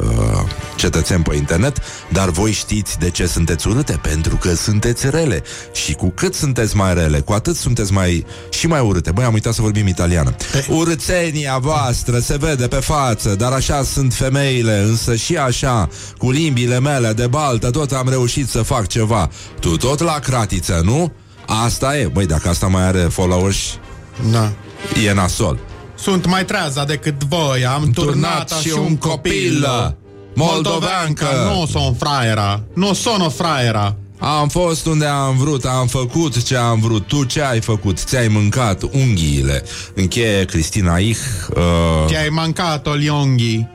[0.00, 0.40] uh,
[0.76, 1.78] cetățeni pe internet,
[2.12, 3.98] dar voi știți de ce sunteți urâte?
[4.02, 5.42] Pentru că sunteți rele.
[5.72, 9.10] Și cu cât sunteți mai rele, cu atât sunteți mai și mai urâte.
[9.10, 10.34] Băi, am uitat să vorbim italiană.
[10.68, 16.80] Urâțenia voastră se vede pe față, dar așa sunt femeile, însă și așa, cu limbile
[16.80, 19.30] mele de baltă, tot am reușit să fac ceva.
[19.60, 21.12] Tu tot la cratiță, nu?
[21.46, 22.06] Asta e.
[22.06, 23.58] Băi, dacă asta mai are followers,
[24.30, 24.52] Da.
[25.06, 25.58] e nasol.
[25.98, 29.66] Sunt mai trează decât voi, am turnat și un copil.
[30.34, 33.96] Moldoveancă, nu sunt fraiera, nu sono fraiera.
[34.18, 37.06] Am fost unde am vrut, am făcut ce am vrut.
[37.06, 37.98] Tu ce ai făcut?
[37.98, 39.62] Ți-ai mâncat unghiile.
[39.94, 41.18] Încheie Cristina Ich.
[41.56, 43.66] Uh, Ti-ai mancat gli onghi.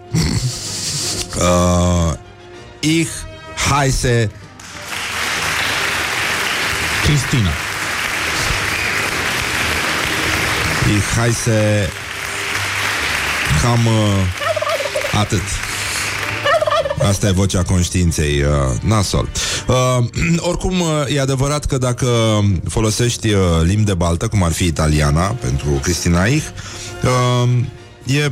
[1.37, 2.13] uh,
[2.79, 3.09] ich
[3.71, 4.29] heiße
[7.09, 7.49] Cristina.
[10.95, 11.89] Ich heiße
[13.61, 15.41] cam uh, atât.
[17.07, 19.29] Asta e vocea conștiinței, uh, nasol.
[19.67, 20.05] Uh,
[20.49, 22.07] oricum, uh, e adevărat că dacă
[22.67, 26.45] folosești uh, limbi de baltă, cum ar fi italiana, pentru Cristina Ich,
[27.03, 27.49] uh,
[28.05, 28.31] e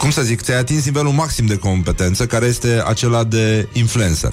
[0.00, 4.32] cum să zic, ți-ai atins nivelul maxim de competență, care este acela de influencer.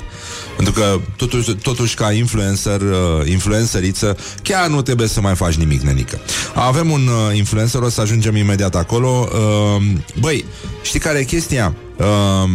[0.55, 5.81] Pentru că, totuși, totuși ca influencer, uh, influenceriță, chiar nu trebuie să mai faci nimic,
[5.81, 6.19] nenică.
[6.53, 9.29] Avem un uh, influencer, o să ajungem imediat acolo.
[9.31, 9.83] Uh,
[10.19, 10.45] băi,
[10.81, 11.75] știi care e chestia?
[11.97, 12.49] Uh,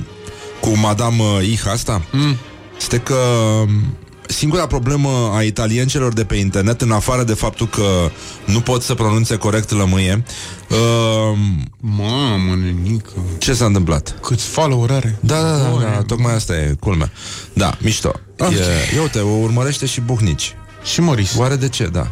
[0.62, 2.02] cu Madame uh, Ich asta?
[2.12, 2.36] Mm.
[2.78, 3.96] Este că um,
[4.30, 8.10] singura problemă a italiencelor de pe internet, în afară de faptul că
[8.44, 10.24] nu pot să pronunțe corect lămâie,
[10.70, 11.38] uh,
[11.80, 13.12] Mamă, nenică.
[13.38, 14.18] ce s-a întâmplat?
[14.22, 15.18] Câți follower are?
[15.20, 17.12] Da, da, da, da, tocmai asta e culmea.
[17.52, 18.12] Da, mișto.
[18.38, 20.54] E, ia uite, o urmărește și Buhnici.
[20.84, 21.36] Și Moris.
[21.36, 22.10] Oare de ce, da.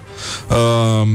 [0.49, 1.09] Uh,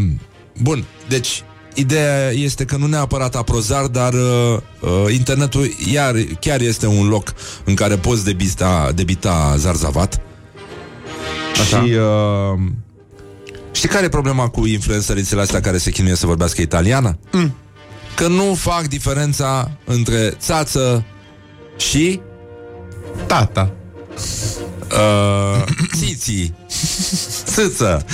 [0.62, 1.44] bun, deci
[1.76, 7.34] Ideea este că nu neapărat aprozar, dar uh, uh, internetul iar, chiar este un loc
[7.64, 10.22] în care poți debita, debita zarzavat.
[11.64, 11.84] Așa.
[11.84, 12.60] Și uh,
[13.72, 17.18] știi care e problema cu influențărițele astea care se chinuie să vorbească italiană?
[17.32, 17.56] Mm.
[18.16, 21.04] Că nu fac diferența între țață
[21.78, 22.20] și
[23.28, 23.72] Tata.
[24.92, 25.64] uh,
[26.00, 26.54] țiții,
[27.46, 28.06] țâță.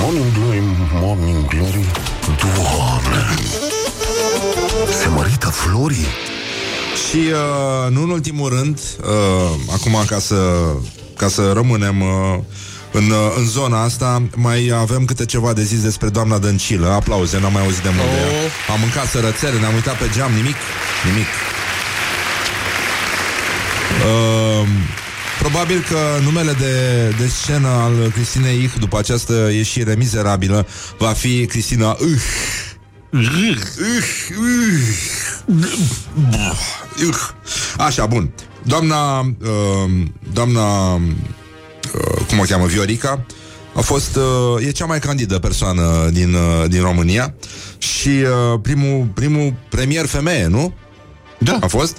[0.00, 0.62] Morning Glory,
[0.92, 1.84] Morning Glory
[2.26, 3.34] Doamne
[5.00, 6.06] Se mărită florii
[7.08, 10.36] Și uh, nu în ultimul rând, uh, acum ca să,
[11.18, 12.38] ca să rămânem uh,
[12.92, 16.88] în, uh, în zona asta, mai avem câte ceva de zis despre doamna Dăncilă.
[16.88, 18.72] Aplauze, n-am mai auzit de mult de ea.
[18.72, 20.56] Am mâncat sărățele, ne-am uitat pe geam, nimic,
[21.04, 21.26] nimic.
[24.06, 24.68] Uh,
[25.38, 26.74] probabil că numele de,
[27.18, 30.66] de scenă al Cristinei Ich după această ieșire mizerabilă
[30.98, 31.96] va fi Cristina
[37.02, 37.48] Uh.
[37.78, 38.30] Așa, bun.
[38.68, 39.90] Doamna, uh,
[40.32, 43.26] doamna, uh, cum o cheamă, Viorica,
[43.74, 47.34] a fost, uh, e cea mai candidă persoană din, uh, din România
[47.78, 50.74] și uh, primul, primul premier femeie, nu?
[51.38, 51.58] Da.
[51.60, 51.96] A fost?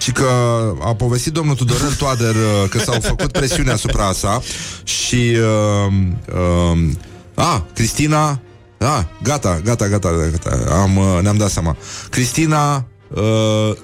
[0.00, 0.28] Și că
[0.80, 4.42] a povestit domnul Tudorel Toader uh, că s-au făcut presiune asupra sa
[4.84, 5.36] și
[5.86, 5.92] uh,
[6.72, 6.78] uh,
[7.34, 8.40] a, Cristina
[8.78, 11.76] a, gata, gata, gata, gata am, uh, ne-am dat seama
[12.10, 13.76] Cristina uh,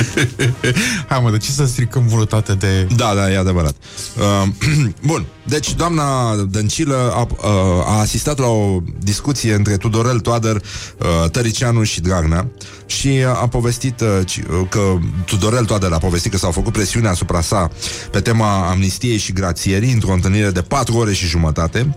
[1.08, 2.86] Hai mă, de ce să stricăm voluntate de...
[2.96, 3.74] Da, da, e adevărat.
[4.16, 4.48] Uh,
[5.06, 11.30] bun, deci doamna Dăncilă a, uh, a asistat la o discuție între Tudorel Toader, uh,
[11.30, 12.50] Tăricianu și Dragnea
[12.86, 17.08] și a povestit uh, ci- uh, că Tudorel Toader a povestit că s-au făcut presiune
[17.08, 17.70] asupra sa
[18.10, 21.96] pe tema amnistiei și grațierii într-o întâlnire de 4 ore și jumătate.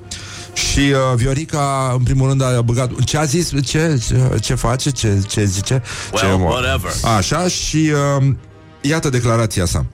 [0.56, 2.92] Și uh, Viorica, în primul rând, a băgat...
[3.04, 3.50] Ce a zis?
[3.50, 4.90] Ce, ce, ce face?
[4.90, 5.84] Ce, ce zice?
[6.14, 6.92] ce, whatever.
[7.18, 8.28] Așa, și uh,
[8.82, 9.86] iată declarația sa.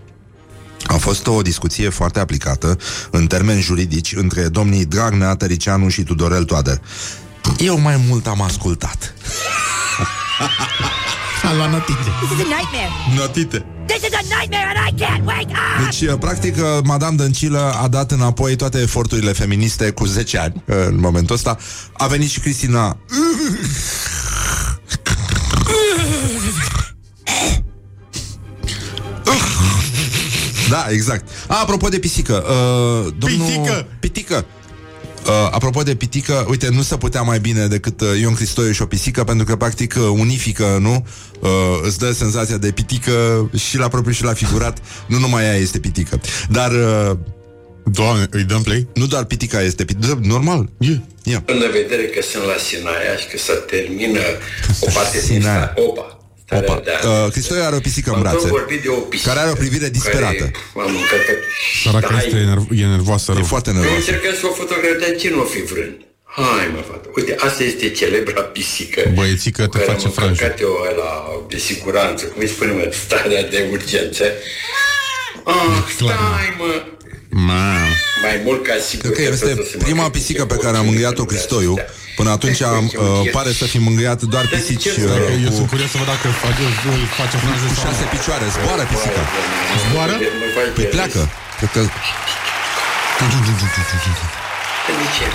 [0.88, 2.78] A fost o discuție foarte aplicată
[3.12, 6.82] în termeni juridici între domnii Dragnea, Tăricianu și Tudorel Toader.
[7.58, 9.14] Eu mai mult am ascultat.
[11.44, 12.00] A luat notite.
[12.00, 12.90] This is a nightmare.
[13.16, 13.66] Notite.
[13.92, 15.84] This is a nightmare and I can't wake up!
[15.84, 20.64] Deci, uh, practic, uh, Madame Dăncilă a dat înapoi toate eforturile feministe cu 10 ani
[20.68, 21.58] uh, în momentul ăsta.
[21.94, 22.98] A venit și Cristina.
[30.70, 31.30] Da, exact.
[31.48, 32.44] A, apropo de pisică.
[32.50, 33.48] Uh, domnul...
[33.48, 33.88] Pisică!
[34.00, 34.46] Pitică.
[35.28, 38.82] Uh, apropo de pitică, uite, nu se putea mai bine decât uh, Ion Cristoiu și
[38.82, 41.06] o pisică, pentru că, practic, uh, unifică, nu?
[41.40, 41.50] Uh,
[41.84, 44.78] îți dă senzația de pitică și la propriu și la figurat.
[45.08, 46.22] Nu numai ea este pitică.
[46.50, 47.18] Dar uh,
[47.86, 48.88] Doamne, îi dăm play?
[48.94, 50.70] nu doar pitica este pitică, normal.
[50.78, 50.98] Yeah.
[51.24, 51.44] Ia.
[51.46, 54.20] În vedere că sunt la Sinaia și că se termină
[54.80, 55.74] o parte din Sinaia.
[55.76, 56.21] sta- Opa.
[56.52, 56.82] Starea Opa.
[56.84, 58.48] de- Uh, Cristoiu are o pisică în Am tot brațe.
[58.48, 60.46] vorbit de o pisică care are o privire disperată.
[60.46, 61.38] care M-am încărcat.
[61.84, 62.26] Săraca Stai.
[62.26, 63.44] este nerv- e nervoasă E rău.
[63.54, 64.04] foarte Păi nervoasă.
[64.06, 65.96] încercăm să o fotografiem, ce nu o fi vrând?
[66.40, 67.08] Hai, mă, fată.
[67.18, 69.02] Uite, asta este celebra pisică.
[69.14, 70.32] Băiețică, cu te care face am franjă.
[70.32, 71.12] încărcat eu la
[71.54, 74.26] de siguranță, cum îi spunem, starea de urgență.
[75.44, 76.72] Ah, stai, mă.
[77.30, 77.88] Mamă.
[78.24, 79.12] Mai mult ca sigur.
[79.12, 80.86] Cred că tot este o să mă prima gândesc pisică că pe care a orice
[80.86, 81.72] mângâiat-o lucru Cristoiu.
[81.78, 81.90] astea.
[82.22, 85.06] Până atunci am, uh, pare să fi mângâiat doar Dar de pisici ce uh, să-
[85.28, 86.62] Că eu cu sunt curios să văd dacă face,
[87.00, 88.10] îl face franjă cu sau șase nu.
[88.16, 88.46] picioare.
[88.56, 89.22] Zboară pisica.
[89.84, 90.16] Zboară?
[90.76, 91.22] Păi pleacă.
[91.58, 91.82] Cred că...
[94.88, 95.26] De ce?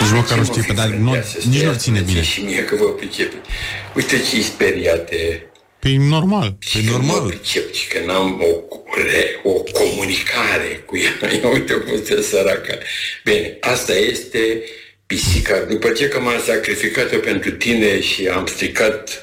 [0.00, 1.12] Nici măcar nu știe, pe dar nu,
[1.52, 2.22] nici nu ține bine.
[2.22, 3.36] Și mie că vă pricepe.
[3.98, 5.20] Uite ce-i speriate.
[5.82, 6.48] Păi normal.
[6.72, 7.20] Păi normal.
[7.22, 8.52] Nu pricep, și că n-am o,
[9.08, 11.12] re, o comunicare cu ea.
[11.42, 12.74] Ia uite cum este săraca.
[13.24, 14.40] Bine, asta este
[15.10, 15.58] pisica.
[15.58, 19.22] După ce că m-am sacrificat eu pentru tine și am stricat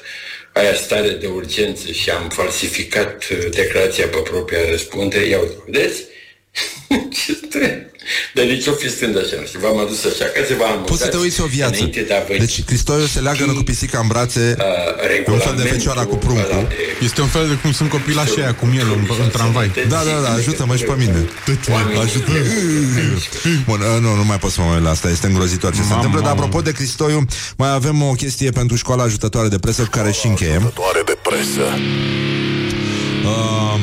[0.52, 5.90] aia stare de urgență și am falsificat uh, declarația pe propria răspundere, ia uite,
[6.88, 7.08] vedeți?
[7.24, 7.88] Ce stă?
[8.34, 10.90] Dar nici o fi stând așa, și v-am adus așa, ca să vă amuzați.
[10.90, 11.74] Poți să te uiți o viață.
[11.74, 15.38] înainte de a vă Deci Cristoiu se leagă cu pisica în brațe, uh, e un
[15.38, 16.68] fel de fecioara cu pruncul.
[17.00, 19.70] Este un fel de cum sunt copilașii aia cu miel în, în tramvai.
[19.88, 21.28] Da, da, da, ajută-mă și pe mine.
[22.02, 22.32] Ajută.
[23.66, 25.92] Bun, uh, nu, nu mai pot să mă uit la asta, este îngrozitor ce se
[25.92, 26.20] întâmplă.
[26.20, 27.26] Dar apropo de Cristoiu,
[27.56, 30.56] mai avem o chestie pentru școala ajutătoare de presă cu care și încheiem.
[30.56, 31.66] Ajutătoare de presă.
[33.24, 33.80] Um,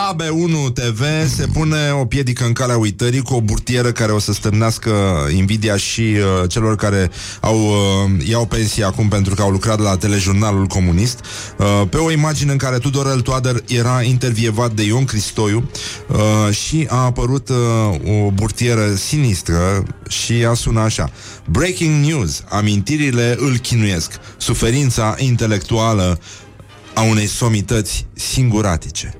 [0.00, 1.02] la B1 TV
[1.36, 4.90] se pune o piedică în calea uitării cu o burtieră care o să stârnească
[5.34, 9.96] invidia și uh, celor care au uh, iau pensie acum pentru că au lucrat la
[9.96, 11.20] telejurnalul comunist.
[11.56, 15.70] Uh, pe o imagine în care Tudorel Toader era intervievat de Ion Cristoiu
[16.08, 17.56] uh, și a apărut uh,
[18.24, 21.10] o burtieră sinistră și a sunat așa.
[21.48, 22.42] Breaking news.
[22.48, 24.12] Amintirile îl chinuiesc.
[24.36, 26.20] Suferința intelectuală
[26.94, 29.19] a unei somități singuratice.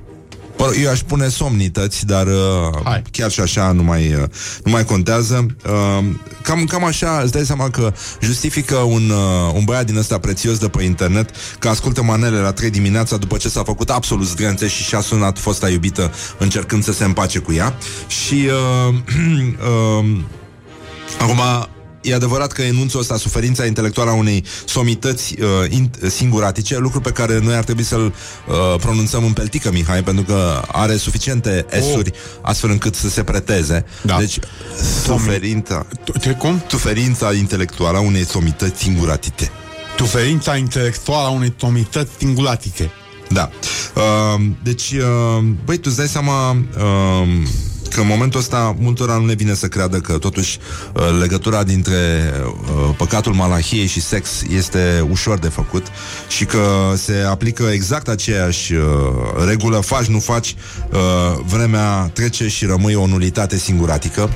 [0.57, 3.01] Bă, Eu aș pune somnități, dar uh, Hai.
[3.11, 4.23] chiar și așa nu mai, uh,
[4.63, 5.45] nu mai contează.
[5.65, 6.05] Uh,
[6.41, 10.57] cam, cam așa, îți dai seama că justifică un, uh, un băiat din ăsta prețios
[10.57, 11.29] de pe internet
[11.59, 15.39] că ascultă manele la 3 dimineața după ce s-a făcut absolut zdrențe și și-a sunat
[15.39, 17.75] fosta iubită încercând să se împace cu ea.
[18.07, 18.47] Și
[18.87, 18.93] uh,
[19.99, 20.17] uh,
[21.19, 21.39] acum
[22.01, 27.11] E adevărat că enunțul ăsta suferința intelectuală a unei somități uh, in, singuratice, lucru pe
[27.11, 28.05] care noi ar trebui să-l
[28.47, 32.39] uh, pronunțăm în peltică, Mihai, pentru că are suficiente esuri oh.
[32.41, 33.85] astfel încât să se preteze.
[34.01, 34.17] Da.
[34.17, 34.39] Deci,
[35.03, 36.63] suferința, Tu- Cum?
[36.67, 39.51] suferința intelectuală a unei somități singuratice.
[39.97, 42.91] Suferința intelectuală a unei tomități singulatice.
[43.29, 43.49] Da.
[43.95, 47.27] Uh, deci, uh, băi, tu îți dai seama uh,
[47.91, 50.59] că în momentul ăsta multora nu ne vine să creadă că totuși
[50.93, 55.87] uh, legătura dintre uh, păcatul malahiei și sex este ușor de făcut
[56.27, 58.83] și că se aplică exact aceeași uh,
[59.47, 60.55] regulă, faci, nu faci,
[60.91, 60.99] uh,
[61.45, 64.29] vremea trece și rămâi o nulitate singuratică.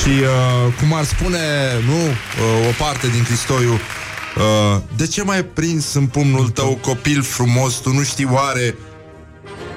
[0.00, 1.38] Și uh, cum ar spune,
[1.86, 3.80] nu, uh, o parte din Cristoiu,
[4.36, 8.76] uh, de ce mai prins în pumnul tău copil frumos, tu nu știi oare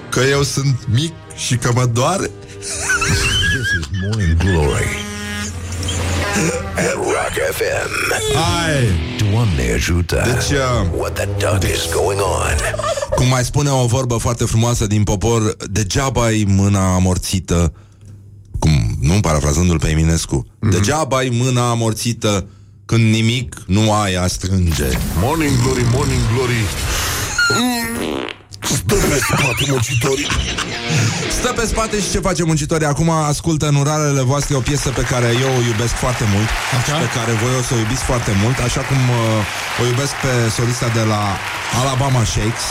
[0.09, 2.29] că eu sunt mic și că mă doare?
[2.59, 5.05] This is Morning Glory
[6.75, 7.89] at Rock FM.
[8.35, 8.85] Ai!
[9.31, 10.21] Doamne ajută.
[10.25, 12.55] Deci, uh, What the duck is going on?
[13.15, 17.73] cum mai spune o vorbă foarte frumoasă din popor, degeaba ai mâna amorțită,
[18.59, 20.69] cum, nu parafrazându-l pe Eminescu, mm-hmm.
[20.69, 22.47] degeaba ai mâna amorțită
[22.91, 24.89] când nimic nu ai a strânge.
[25.19, 26.61] Morning Glory, Morning Glory
[28.61, 30.27] Stă pe spate muncitorii
[31.39, 35.01] Stă pe spate și ce face muncitorii Acum ascultă în urarele voastre o piesă pe
[35.01, 36.97] care eu o iubesc foarte mult Așa?
[36.97, 40.33] Pe care voi o să o iubiți foarte mult Așa cum uh, o iubesc pe
[40.57, 41.21] solista de la
[41.81, 42.67] Alabama Shakes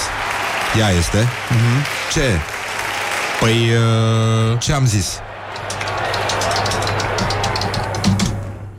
[0.79, 1.79] Ea este mm-hmm.
[2.15, 2.29] Ce?
[3.41, 3.57] Păi...
[3.85, 4.59] Uh...
[4.59, 5.09] Ce am zis?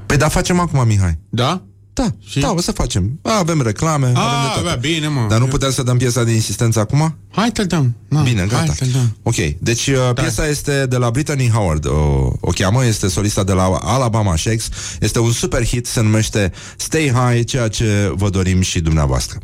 [0.07, 1.61] Păi da, facem acum, Mihai Da?
[1.97, 2.39] Da, și?
[2.39, 5.25] da, o să facem Avem reclame, avem de Ah, toate bă, bine, mă.
[5.29, 7.15] Dar nu putem să dăm piesa de insistență acum?
[7.31, 7.95] Hai să-l dăm.
[8.09, 8.55] Na, Bine, gata.
[8.65, 9.17] Hai să-l dăm.
[9.23, 13.53] Ok, deci uh, piesa este de la Brittany Howard, o, o cheamă, este solista de
[13.53, 14.69] la Alabama Shakes,
[14.99, 19.37] este un super hit, se numește Stay High, ceea ce vă dorim și dumneavoastră.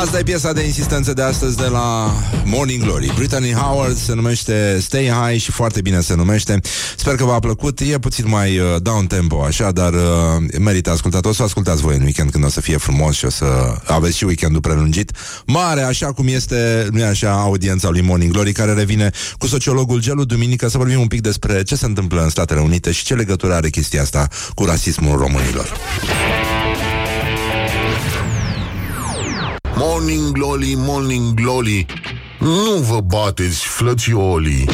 [0.00, 2.12] Asta e piesa de insistență de astăzi de la
[2.44, 3.12] Morning Glory.
[3.14, 6.60] Brittany Howard se numește Stay High și foarte bine se numește.
[6.96, 7.80] Sper că v-a plăcut.
[7.80, 10.00] E puțin mai uh, down tempo așa, dar uh,
[10.60, 11.24] merită ascultat.
[11.24, 14.16] O să ascultați voi în weekend când o să fie frumos și o să aveți
[14.16, 15.10] și weekendul prelungit.
[15.46, 20.00] Mare, așa cum este, nu e așa, audiența lui Morning Glory, care revine cu sociologul
[20.00, 23.14] Gelu Duminică să vorbim un pic despre ce se întâmplă în Statele Unite și ce
[23.14, 25.72] legătură are chestia asta cu rasismul românilor.
[29.76, 31.86] Morning Glory, Morning Glory
[32.38, 34.68] Nu vă bateți, flățiolii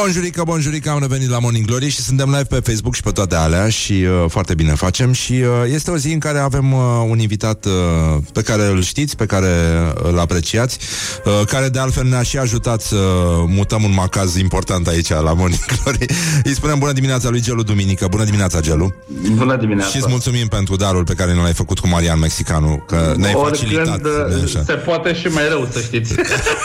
[0.00, 3.34] Bonjurică, bonjurică, am revenit la Morning Glory și suntem live pe Facebook și pe toate
[3.34, 6.80] alea și uh, foarte bine facem și uh, este o zi în care avem uh,
[7.08, 7.72] un invitat uh,
[8.32, 9.48] pe care îl știți, pe care
[10.02, 10.78] îl apreciați,
[11.24, 12.96] uh, care de altfel ne-a și ajutat să
[13.46, 16.06] mutăm un macaz important aici la Morning Glory.
[16.44, 18.06] Îi spunem bună dimineața lui Gelu Duminică.
[18.10, 18.94] Bună dimineața, Gelu.
[19.34, 19.90] Bună dimineața.
[19.90, 23.34] Și îți mulțumim pentru darul pe care ne l-ai făcut cu Marian Mexicanu, că ne-ai
[23.42, 23.88] facilitat.
[23.88, 24.62] Oricând nu-i uh, așa?
[24.66, 26.14] se poate și mai rău, să știți.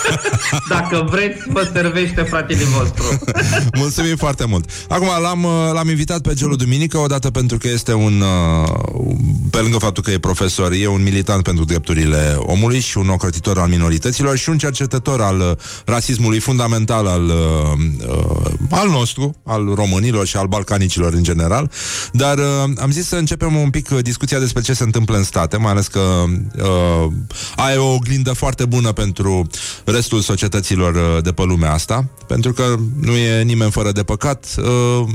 [0.69, 3.18] Dacă vreți, vă servește fratele vostru.
[3.81, 4.69] Mulțumim foarte mult.
[4.87, 9.15] Acum l-am, uh, l-am invitat pe Gelu Duminică odată pentru că este un uh,
[9.49, 13.59] pe lângă faptul că e profesor, e un militant pentru drepturile omului și un ocrotitor
[13.59, 15.51] al minorităților și un cercetător al uh,
[15.85, 21.71] rasismului fundamental al uh, uh, al nostru, al românilor și al balcanicilor în general.
[22.11, 22.43] Dar uh,
[22.81, 25.71] am zis să începem un pic uh, discuția despre ce se întâmplă în state, mai
[25.71, 27.11] ales că uh,
[27.55, 29.47] ai o oglindă foarte bună pentru
[29.85, 32.75] restul societăților uh, de pe lumea asta, pentru că
[33.09, 34.55] nu e nimeni fără de păcat.
[34.57, 35.07] Uh,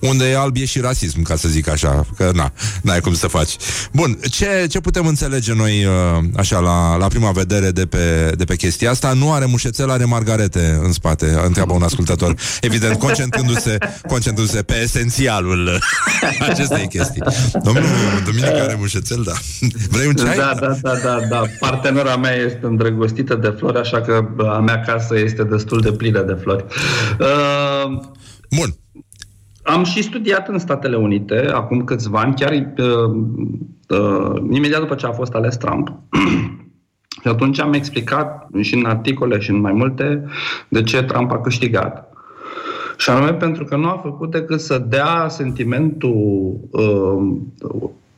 [0.00, 3.26] unde e alb e și rasism, ca să zic așa, că na, n-ai cum să
[3.26, 3.56] faci.
[3.92, 8.44] Bun, ce, ce putem înțelege noi uh, așa la, la prima vedere de pe, de
[8.44, 9.12] pe chestia asta?
[9.12, 12.34] Nu are mușețel, are margarete în spate, întreabă un ascultător.
[12.60, 13.78] Evident, concentrându-se,
[14.08, 17.22] concentrându-se pe esențialul uh, acestei chestii.
[17.62, 17.84] Domnul
[18.24, 19.32] Duminică are mușețel, da.
[19.90, 20.36] Vrei un ceai?
[20.36, 21.42] Da, da, da, da, da.
[21.58, 25.92] Partenera mea este îndrăgostită de flori, așa că bă, a mea casă este destul de
[25.92, 26.64] plină de flori.
[27.18, 28.00] Uh,
[28.50, 28.74] Bun.
[29.62, 33.16] Am și studiat în Statele Unite acum câțiva ani, chiar uh,
[33.88, 35.92] uh, imediat după ce a fost ales Trump.
[37.22, 40.24] și atunci am explicat și în articole și în mai multe
[40.68, 42.12] de ce Trump a câștigat.
[42.96, 47.36] Și anume pentru că nu a făcut decât să dea sentimentul uh,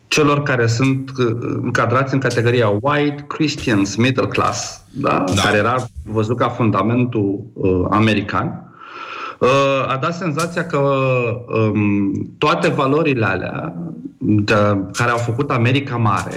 [0.08, 5.24] celor care sunt uh, încadrați în categoria white Christians middle class, da?
[5.34, 5.42] Da.
[5.42, 8.71] care era văzut ca fundamentul uh, american, uh,
[9.88, 13.74] a dat senzația că um, toate valorile alea
[14.18, 14.54] de,
[14.92, 16.36] care au făcut America mare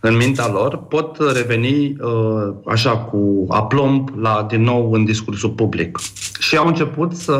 [0.00, 5.98] în mintea lor pot reveni uh, așa cu aplomb la, din nou în discursul public.
[6.38, 7.32] Și au început să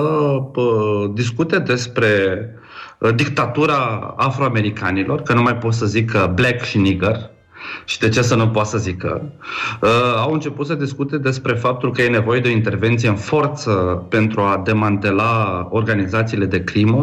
[0.54, 2.08] uh, discute despre
[2.98, 7.30] uh, dictatura afroamericanilor, că nu mai pot să zică black și nigger,
[7.84, 9.22] și de ce să nu poată să zică,
[9.82, 13.70] uh, au început să discute despre faptul că e nevoie de o intervenție în forță
[14.08, 17.02] pentru a demantela organizațiile de crimă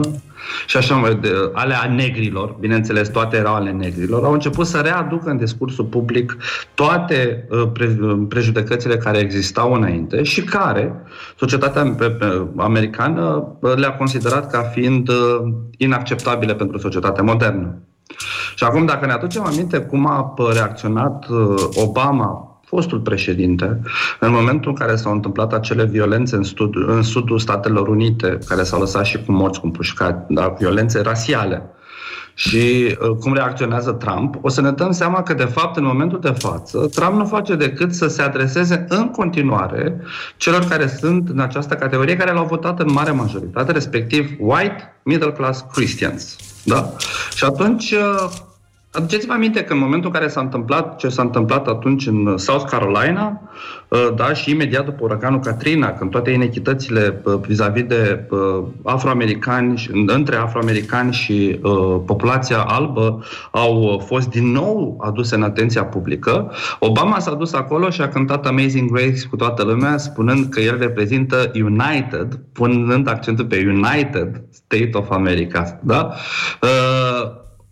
[0.65, 4.77] și așa mai de, ale a negrilor, bineînțeles toate erau ale negrilor, au început să
[4.77, 6.37] readucă în discursul public
[6.73, 7.97] toate uh, pre,
[8.29, 10.93] prejudecățile care existau înainte și care
[11.37, 15.15] societatea pe- pe- americană uh, le-a considerat ca fiind uh,
[15.77, 17.81] inacceptabile pentru societatea modernă.
[18.55, 23.81] Și acum, dacă ne aducem aminte cum a p- reacționat uh, Obama, fostul președinte,
[24.19, 28.63] în momentul în care s-au întâmplat acele violențe în, stud, în sudul Statelor Unite, care
[28.63, 31.69] s-au lăsat și cu morți, cu împușcați, da, violențe rasiale,
[32.39, 36.19] și uh, cum reacționează Trump, o să ne dăm seama că, de fapt, în momentul
[36.19, 40.01] de față, Trump nu face decât să se adreseze în continuare
[40.35, 45.31] celor care sunt în această categorie, care l-au votat în mare majoritate, respectiv white, middle
[45.31, 46.35] class Christians.
[46.63, 46.93] Da?
[47.35, 48.29] Și atunci, uh,
[48.97, 52.65] aduceți-vă aminte că în momentul în care s-a întâmplat ce s-a întâmplat atunci în South
[52.69, 53.41] Carolina,
[53.87, 59.77] uh, da, și imediat după uraganul Katrina, când toate inechitățile uh, vis-a-vis de uh, afroamericani,
[59.77, 65.85] și- între afroamericani și uh, populația albă au uh, fost din nou aduse în atenția
[65.85, 70.59] publică, Obama s-a dus acolo și a cântat Amazing Grace cu toată lumea, spunând că
[70.59, 75.79] el reprezintă United, punând accentul pe United State of America.
[75.83, 76.13] Da?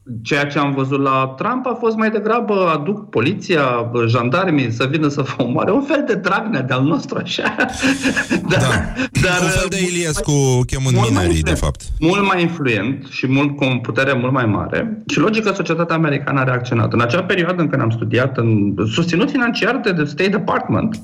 [0.08, 4.88] Uh, Ceea ce am văzut la Trump a fost mai degrabă aduc poliția, jandarmii să
[4.92, 5.72] vină să vă omoare.
[5.72, 7.56] Un fel de Dragnea de-al nostru, așa.
[8.50, 10.32] Dar, dar, Un fel de Iliescu
[10.66, 11.58] chemând mult mai minerii, de influent.
[11.58, 11.82] fapt.
[12.00, 15.04] Mult mai influent și mult, cu o putere mult mai mare.
[15.08, 16.94] Și logic că societatea americană a reacționat.
[16.94, 21.00] În acea perioadă în care am studiat, în, susținut financiar de, de State Department,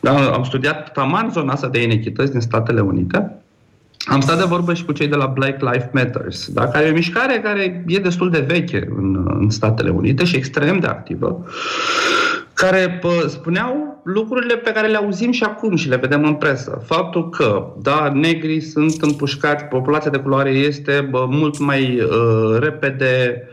[0.00, 3.41] da, am studiat taman zona asta de inechități din Statele Unite,
[4.04, 6.68] am stat de vorbă și cu cei de la Black Lives Matters, da?
[6.68, 10.78] care e o mișcare care e destul de veche în, în Statele Unite și extrem
[10.78, 11.44] de activă,
[12.54, 16.82] care pă, spuneau lucrurile pe care le auzim și acum și le vedem în presă.
[16.86, 23.42] Faptul că, da, negrii sunt împușcați, populația de culoare este bă, mult mai uh, repede
[23.48, 23.51] uh,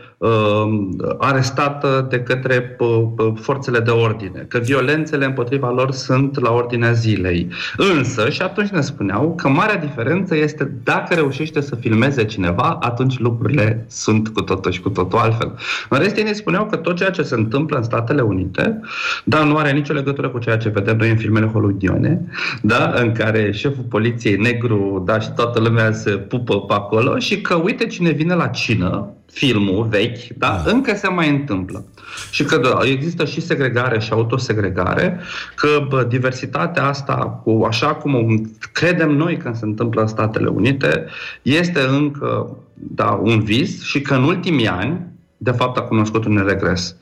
[1.18, 6.92] arestată de către uh, uh, forțele de ordine, că violențele împotriva lor sunt la ordinea
[6.92, 7.48] zilei.
[7.76, 13.18] Însă, și atunci ne spuneau că marea diferență este dacă reușește să filmeze cineva, atunci
[13.18, 15.54] lucrurile sunt cu totul și cu totul altfel.
[15.88, 18.80] În rest, ei ne spuneau că tot ceea ce se întâmplă în Statele Unite,
[19.24, 22.24] dar nu are nicio legătură cu ceea ce vedem noi în filmele hollywoodiene,
[22.62, 27.40] da, în care șeful poliției negru, da, și toată lumea se pupă pe acolo și
[27.40, 30.70] că uite cine vine la cină, filmul vechi, da, da.
[30.70, 31.84] încă se mai întâmplă.
[32.30, 35.20] Și că da, există și segregare și autosegregare,
[35.54, 41.06] că bă, diversitatea asta, cu așa cum credem noi că se întâmplă în Statele Unite,
[41.42, 45.00] este încă da, un vis și că în ultimii ani,
[45.36, 46.96] de fapt, a cunoscut un regres.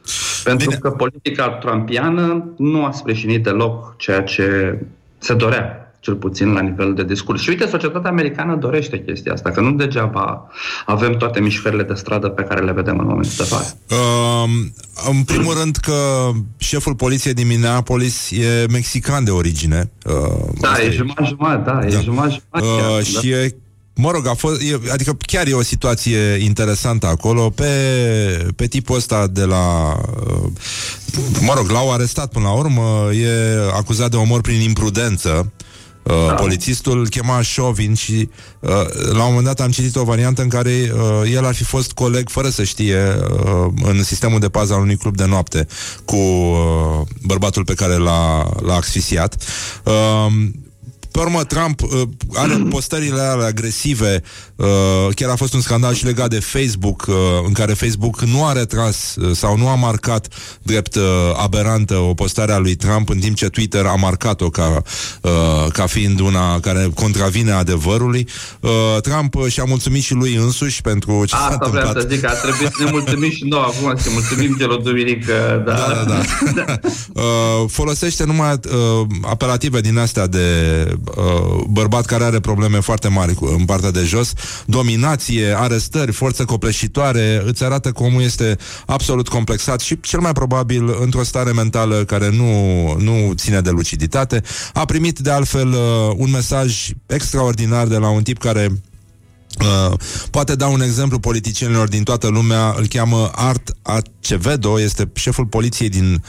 [0.44, 0.80] Pentru Bine.
[0.80, 4.78] că politica trumpiană nu a sprijinit deloc ceea ce
[5.18, 7.42] se dorea cel puțin la nivel de discurs.
[7.42, 10.50] Și uite, societatea americană dorește chestia asta, că nu degeaba
[10.86, 13.78] avem toate mișcările de stradă pe care le vedem în momentul de față.
[13.90, 14.50] Uh,
[15.10, 19.90] în primul rând că șeful poliției din Minneapolis e mexican de origine.
[20.04, 20.12] Uh,
[20.60, 22.00] da, e jumătate-jumătate, da, e da.
[22.00, 22.64] jumătate-jumătate.
[22.64, 23.20] Uh, da.
[23.20, 23.56] și e
[24.00, 27.72] Mă rog, a fost, e, adică chiar e o situație interesantă acolo pe,
[28.56, 29.96] pe tipul ăsta de la
[30.26, 30.50] uh,
[31.40, 33.30] mă rog, l-au arestat până la urmă e
[33.76, 35.52] acuzat de omor prin imprudență
[36.08, 36.34] Uh, da.
[36.34, 38.28] Polițistul îl chema Șovin și
[38.60, 38.70] uh,
[39.12, 41.92] la un moment dat am citit o variantă în care uh, el ar fi fost
[41.92, 42.98] coleg, fără să știe,
[43.44, 45.66] uh, în sistemul de pază al unui club de noapte
[46.04, 49.36] cu uh, bărbatul pe care l-a, l-a asfixiat.
[49.84, 50.26] Uh,
[51.18, 52.02] pe urmă, Trump uh,
[52.34, 54.22] are postările alea agresive.
[54.56, 54.66] Uh,
[55.14, 57.14] chiar a fost un scandal și legat de Facebook, uh,
[57.46, 60.28] în care Facebook nu a retras uh, sau nu a marcat
[60.62, 61.02] drept uh,
[61.42, 64.82] aberantă o postare a lui Trump, în timp ce Twitter a marcat-o ca,
[65.22, 65.30] uh,
[65.72, 68.28] ca fiind una care contravine adevărului.
[68.60, 71.84] Uh, Trump și-a mulțumit și lui însuși pentru ce Asta s-a întâmplat.
[71.84, 74.80] Asta vreau să zic, a trebuit să ne mulțumim și noi acum, să mulțumim celor
[74.80, 75.62] duminică.
[75.66, 76.22] Da, da, da.
[76.64, 76.78] da.
[77.22, 80.46] uh, folosește numai uh, apelative din astea de
[81.16, 84.32] uh, bărbat care are probleme foarte mari cu, în partea de jos,
[84.66, 88.56] dominație, arestări, forță copleșitoare, îți arată că omul este
[88.86, 92.52] absolut complexat și cel mai probabil într-o stare mentală care nu,
[92.98, 94.42] nu ține de luciditate.
[94.72, 98.70] A primit de altfel uh, un mesaj extraordinar de la un tip care
[99.60, 99.98] Uh,
[100.30, 105.88] poate da un exemplu politicienilor din toată lumea, îl cheamă Art Acevedo, este șeful poliției
[105.88, 106.22] din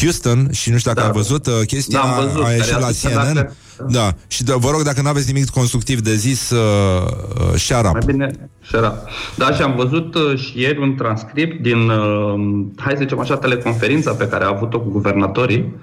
[0.00, 1.12] Houston și nu știu dacă da.
[1.12, 3.34] a văzut uh, chestia, da, văzut, a ieșit la CNN.
[3.34, 3.56] Dacă
[3.88, 4.14] da.
[4.26, 7.92] Și de, vă rog, dacă nu aveți nimic constructiv de zis, uh, uh, shut up.
[7.92, 8.94] Mai bine, shut up.
[9.34, 12.34] Da, și am văzut uh, și ieri un transcript din, uh,
[12.76, 15.74] hai să zicem așa, teleconferința pe care a avut-o cu guvernatorii,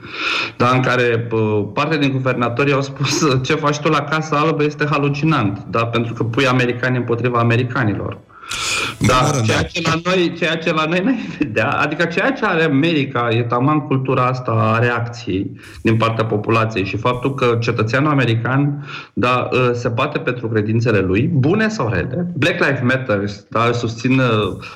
[0.58, 4.38] da, în care uh, parte din guvernatorii au spus uh, ce faci tu la Casa
[4.38, 8.20] Albă este halucinant, da, pentru că pui americani împotriva americanilor.
[9.00, 12.64] Da, ceea ce, la noi, ceea ce la noi n-ai vedea, adică ceea ce are
[12.64, 18.88] America e taman cultura asta a reacției din partea populației și faptul că cetățeanul american
[19.14, 22.32] da, ă, se bate pentru credințele lui, bune sau rele.
[22.36, 24.22] Black Lives Matter da, susțin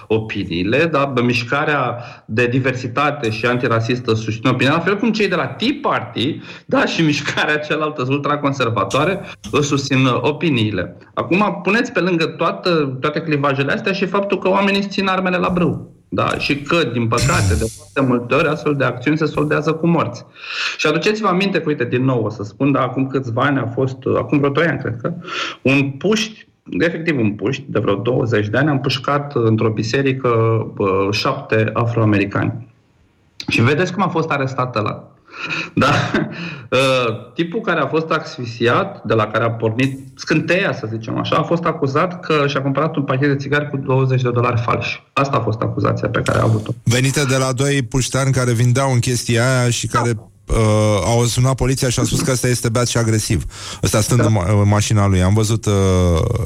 [0.07, 5.45] opiniile, da, mișcarea de diversitate și antirasistă susțin opinia, la fel cum cei de la
[5.45, 9.21] Tea Party da, și mișcarea cealaltă ultraconservatoare
[9.61, 10.97] susțin opiniile.
[11.13, 15.49] Acum puneți pe lângă toată, toate clivajele astea și faptul că oamenii țin armele la
[15.49, 15.93] brâu.
[16.09, 19.87] Da, și că, din păcate, de foarte multe ori astfel de acțiuni se soldează cu
[19.87, 20.25] morți.
[20.77, 23.65] Și aduceți-vă aminte că, uite, din nou o să spun, dar acum câțiva ani a
[23.65, 25.13] fost, acum vreo 2 ani, cred că,
[25.61, 26.47] un puști,
[26.79, 30.31] efectiv un puști, de vreo 20 de ani, am pușcat într-o biserică
[31.11, 32.73] șapte afroamericani.
[33.47, 35.14] Și vedeți cum a fost arestat la
[35.73, 35.91] da?
[36.71, 41.35] Uh, tipul care a fost asfixiat, de la care a pornit scânteia, să zicem așa,
[41.35, 45.03] a fost acuzat că și-a cumpărat un pachet de țigari cu 20 de dolari falși.
[45.13, 46.71] Asta a fost acuzația pe care a avut-o.
[46.83, 50.55] Venite de la doi puștani care vindeau în chestia aia și care uh,
[51.05, 53.43] au sunat poliția și a spus că ăsta este beat și agresiv.
[53.83, 54.25] Ăsta stând da.
[54.25, 55.21] în, ma- în mașina lui.
[55.21, 55.73] Am văzut uh,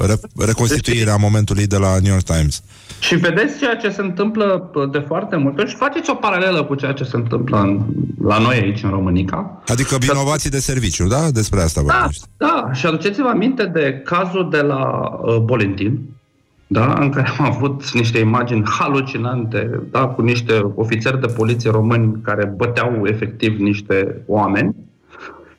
[0.06, 2.62] re- reconstituirea momentului de la New York Times.
[3.00, 5.68] Și vedeți ceea ce se întâmplă de foarte mult.
[5.68, 7.80] Și faceți o paralelă cu ceea ce se întâmplă în,
[8.22, 9.62] la noi aici, în Românica.
[9.66, 11.30] Adică vinovații de serviciu, da?
[11.30, 12.26] Despre asta da, vorbești.
[12.36, 16.00] Da, și aduceți-vă aminte de cazul de la uh, Bolentin,
[16.66, 22.20] da, în care am avut niște imagini halucinante, da, cu niște ofițeri de poliție români
[22.22, 24.74] care băteau efectiv niște oameni.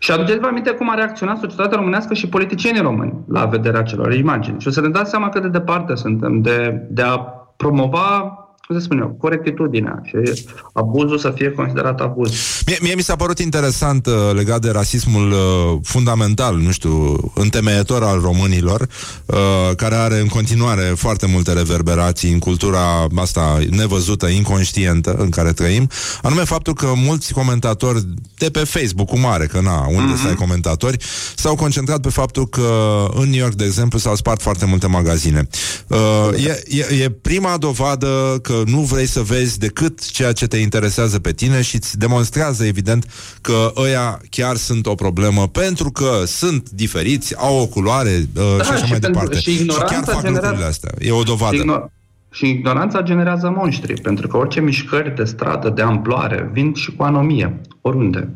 [0.03, 4.59] Și aduceți-vă aminte cum a reacționat societatea românească și politicienii români la vederea celor imagini.
[4.59, 7.17] Și o să ne dați seama cât de departe suntem de, de a
[7.57, 8.35] promova
[8.71, 10.43] cum se spune, corectitudinea și
[10.73, 12.31] abuzul să fie considerat abuz.
[12.65, 18.03] Mie, mie mi s-a părut interesant uh, legat de rasismul uh, fundamental, nu știu, întemeietor
[18.03, 18.87] al românilor,
[19.25, 19.35] uh,
[19.75, 25.89] care are în continuare foarte multe reverberații în cultura asta nevăzută, inconștientă în care trăim,
[26.21, 28.05] anume faptul că mulți comentatori
[28.37, 30.21] de pe Facebook, cu mare, că na, unde mm-hmm.
[30.21, 30.97] să ai comentatori,
[31.35, 32.69] s-au concentrat pe faptul că
[33.13, 35.47] în New York, de exemplu, s-au spart foarte multe magazine.
[35.87, 40.57] Uh, e, e, e prima dovadă că nu vrei să vezi decât ceea ce te
[40.57, 43.05] interesează pe tine și îți demonstrează, evident,
[43.41, 48.63] că ăia chiar sunt o problemă pentru că sunt diferiți, au o culoare uh, Da,
[48.63, 49.39] și așa și mai pentru- departe.
[49.39, 50.91] și ignoranța chiar fac generează- lucrurile astea.
[50.99, 51.55] E o dovadă.
[51.55, 51.91] Și, igno-
[52.31, 57.03] și ignoranța generează monștri, pentru că orice mișcări de stradă, de amploare, vin și cu
[57.03, 58.29] anomie, oriunde.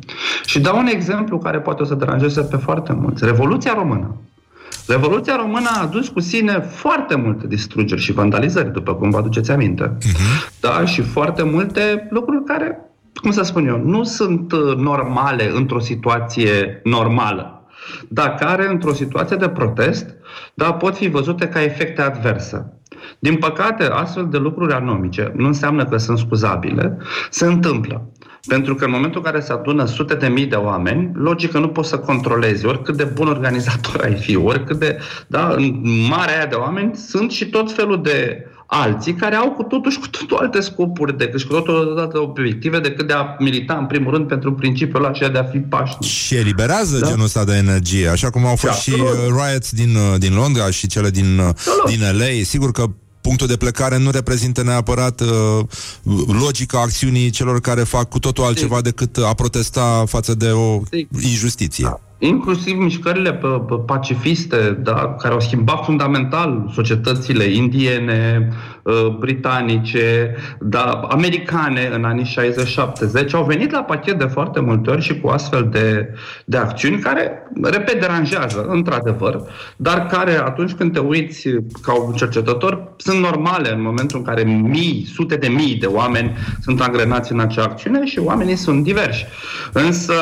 [0.46, 3.26] Și dau un exemplu care poate o să deranjeze pe foarte mulți.
[3.26, 4.16] Revoluția română.
[4.88, 9.52] Revoluția română a adus cu sine foarte multe distrugeri și vandalizări, după cum vă aduceți
[9.52, 9.98] aminte.
[10.60, 12.80] Da, și foarte multe lucruri care,
[13.22, 17.68] cum să spun eu, nu sunt uh, normale într-o situație normală,
[18.10, 20.16] dar care, într-o situație de protest,
[20.54, 22.80] da, pot fi văzute ca efecte adverse.
[23.20, 26.98] Din păcate, astfel de lucruri anomice nu înseamnă că sunt scuzabile,
[27.30, 28.10] se întâmplă.
[28.48, 31.60] Pentru că în momentul în care se adună sute de mii de oameni, logic că
[31.60, 36.36] nu poți să controlezi oricât de bun organizator ai fi, oricât de, da, în marea
[36.36, 40.08] aia de oameni sunt și tot felul de alții care au cu totul și cu
[40.08, 44.12] totul alte scopuri decât și cu totul alte obiective decât de a milita în primul
[44.12, 46.10] rând pentru principiul acela de a fi pașnic.
[46.10, 47.08] Și eliberează Da.
[47.08, 49.14] genul ăsta de energie, așa cum au fost și absolut.
[49.14, 51.50] uh, riots din, uh, din Londra și cele din, uh,
[51.88, 52.44] din LA.
[52.44, 52.86] Sigur că
[53.26, 55.66] punctul de plecare nu reprezintă neapărat uh,
[56.28, 60.82] logica acțiunii celor care fac cu totul altceva decât a protesta față de o
[61.22, 62.00] injustiție.
[62.18, 68.50] Inclusiv mișcările pe, pe pacifiste, da, care au schimbat fundamental societățile indiene,
[68.84, 75.02] uh, britanice, da, americane în anii 60-70, au venit la pachet de foarte multe ori
[75.02, 76.14] și cu astfel de,
[76.46, 79.42] de acțiuni care, repet, deranjează, într-adevăr,
[79.78, 81.50] dar care atunci când te uiți
[81.82, 86.38] ca un cercetător, sunt normale în momentul în care mii, sute de mii de oameni
[86.62, 89.26] sunt angrenați în acea acțiune și oamenii sunt diversi.
[89.74, 90.14] Însă,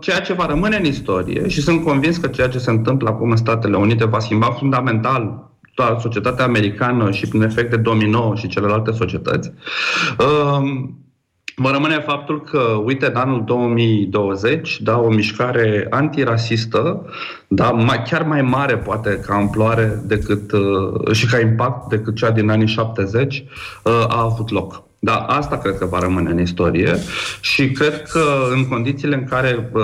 [0.00, 3.30] ceea ce va rămâne în istorie, și sunt convins că ceea ce se întâmplă acum
[3.30, 8.48] în Statele Unite va schimba fundamental toată societatea americană și prin efect de domino și
[8.48, 9.52] celelalte societăți,
[10.18, 10.94] um,
[11.62, 17.06] Mă rămâne faptul că, uite, în anul 2020, da, o mișcare antirasistă,
[17.48, 22.30] da, mai, chiar mai mare poate ca amploare decât, uh, și ca impact decât cea
[22.30, 23.44] din anii 70,
[23.84, 24.82] uh, a avut loc.
[25.02, 26.94] Da, asta cred că va rămâne în istorie
[27.40, 28.22] și cred că
[28.52, 29.82] în condițiile în care uh,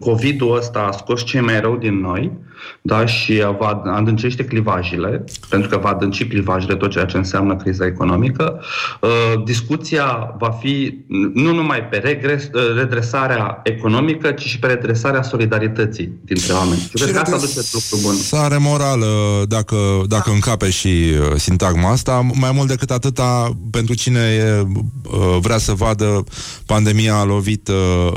[0.00, 2.32] COVID-ul ăsta a scos cei mai rău din noi,
[2.80, 7.86] da, și va adâncește clivajele, pentru că va adânci clivajele tot ceea ce înseamnă criza
[7.86, 8.60] economică,
[9.00, 10.98] uh, discuția va fi
[11.34, 16.80] nu numai pe regres, uh, redresarea economică, ci și pe redresarea solidarității dintre oameni.
[16.80, 18.14] Și cred că asta aduce lucru bun.
[18.14, 19.06] Sare morală,
[19.48, 25.38] dacă, dacă încape și uh, sintagma asta, mai mult decât atâta, pentru cine e, uh,
[25.40, 26.24] vrea să vadă
[26.66, 28.12] pandemia a lovit uh,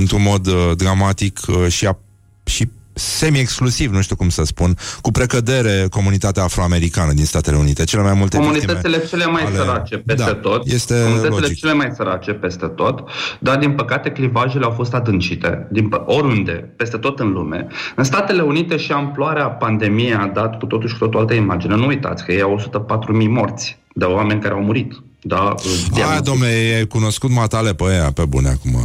[0.00, 1.98] într-un mod uh, dramatic uh, și, a,
[2.44, 2.68] și
[3.00, 7.84] semi-exclusiv, nu știu cum să spun, cu precădere comunitatea afroamericană din Statele Unite.
[7.84, 10.66] Cele mai multe Comunitățile victime cele mai ale- sărace peste Da, tot.
[10.66, 11.56] este Comunitățile logic.
[11.56, 13.02] cele mai sărace peste tot,
[13.38, 17.66] dar din păcate clivajele au fost adâncite, din, pă- oriunde, peste tot în lume.
[17.96, 21.74] În Statele Unite și amploarea pandemiei a dat cu totul și cu totul altă imagine.
[21.76, 24.92] Nu uitați că ei au 104.000 morți de oameni care au murit.
[25.22, 25.54] Da,
[25.94, 26.50] Aia, domnule,
[26.80, 28.76] e cunoscut matale pe aia, pe bune acum.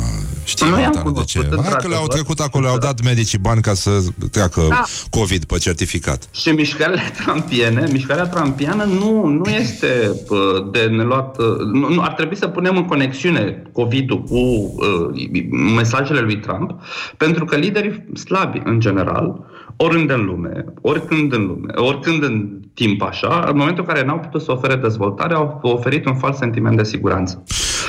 [0.44, 1.38] Știi Nu i-am matale de ce?
[1.40, 2.08] cunoscut, Hai că le-au într-adevăr.
[2.14, 3.90] trecut acolo, le-au dat medicii bani ca să
[4.32, 4.84] treacă Da.
[5.10, 6.28] COVID pe certificat.
[6.32, 10.38] Și mișcările trampiene, mișcarea trampiană nu, nu este uh,
[10.72, 11.38] de neluat...
[11.38, 15.30] uh, Nu, nu, ar trebui să punem în conexiune COVID-ul cu uh,
[15.76, 16.72] mesajele lui Trump,
[17.18, 19.40] pentru că liderii slabi, în general,
[19.78, 24.20] oriunde în lume, oricând în lume, oricând în timp așa, în momentul în care n-au
[24.20, 27.44] putut să ofere dezvoltare, au oferit un fals sentiment de siguranță.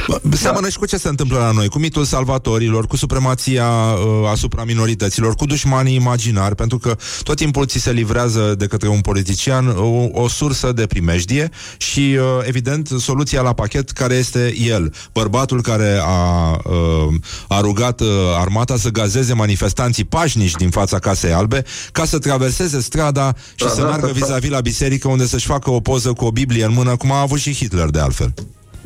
[0.08, 4.28] Bă, Seamănă și cu ce se întâmplă la noi, cu mitul salvatorilor, cu supremația uh,
[4.30, 9.00] asupra minorităților, cu dușmanii imaginari, pentru că tot timpul ți se livrează de către un
[9.00, 14.94] politician o, o sursă de primejdie și, uh, evident, soluția la pachet care este el,
[15.12, 17.14] bărbatul care a, uh,
[17.48, 18.08] a rugat uh,
[18.40, 23.68] armata să gazeze manifestanții pașnici din fața Casei Albe ca să traverseze strada și Da,
[23.68, 26.64] să da, meargă să- vis-a-vis la biserică unde să-și facă o poză cu o Biblie
[26.64, 28.34] în mână, cum a avut și Hitler de altfel.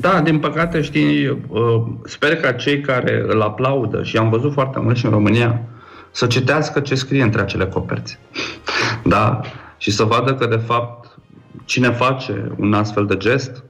[0.00, 4.78] Da, din păcate, știi, uh, sper ca cei care îl aplaudă, și am văzut foarte
[4.80, 5.62] mult și în România,
[6.10, 8.18] să citească ce scrie între acele coperți.
[9.04, 9.40] Da?
[9.78, 11.18] Și să vadă că, de fapt,
[11.64, 13.62] cine face un astfel de gest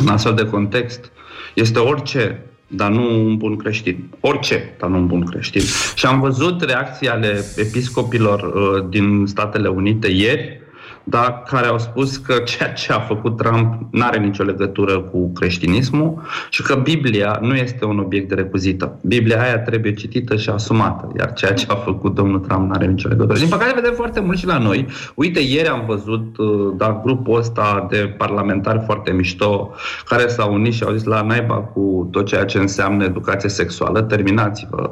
[0.00, 1.10] în astfel de context
[1.54, 4.10] este orice, dar nu un bun creștin.
[4.20, 5.62] Orice, dar nu un bun creștin.
[5.94, 10.60] Și am văzut reacții ale episcopilor uh, din Statele Unite ieri,
[11.08, 15.32] da, care au spus că ceea ce a făcut Trump nu are nicio legătură cu
[15.32, 18.98] creștinismul și că Biblia nu este un obiect de recuzită.
[19.02, 22.86] Biblia aia trebuie citită și asumată, iar ceea ce a făcut domnul Trump nu are
[22.86, 23.38] nicio legătură.
[23.38, 24.86] Din păcate vedem foarte mult și la noi.
[25.14, 29.74] Uite, ieri am văzut uh, da, grupul ăsta de parlamentari foarte mișto
[30.04, 34.02] care s-au unit și au zis la naiba cu tot ceea ce înseamnă educație sexuală,
[34.02, 34.90] terminați-vă.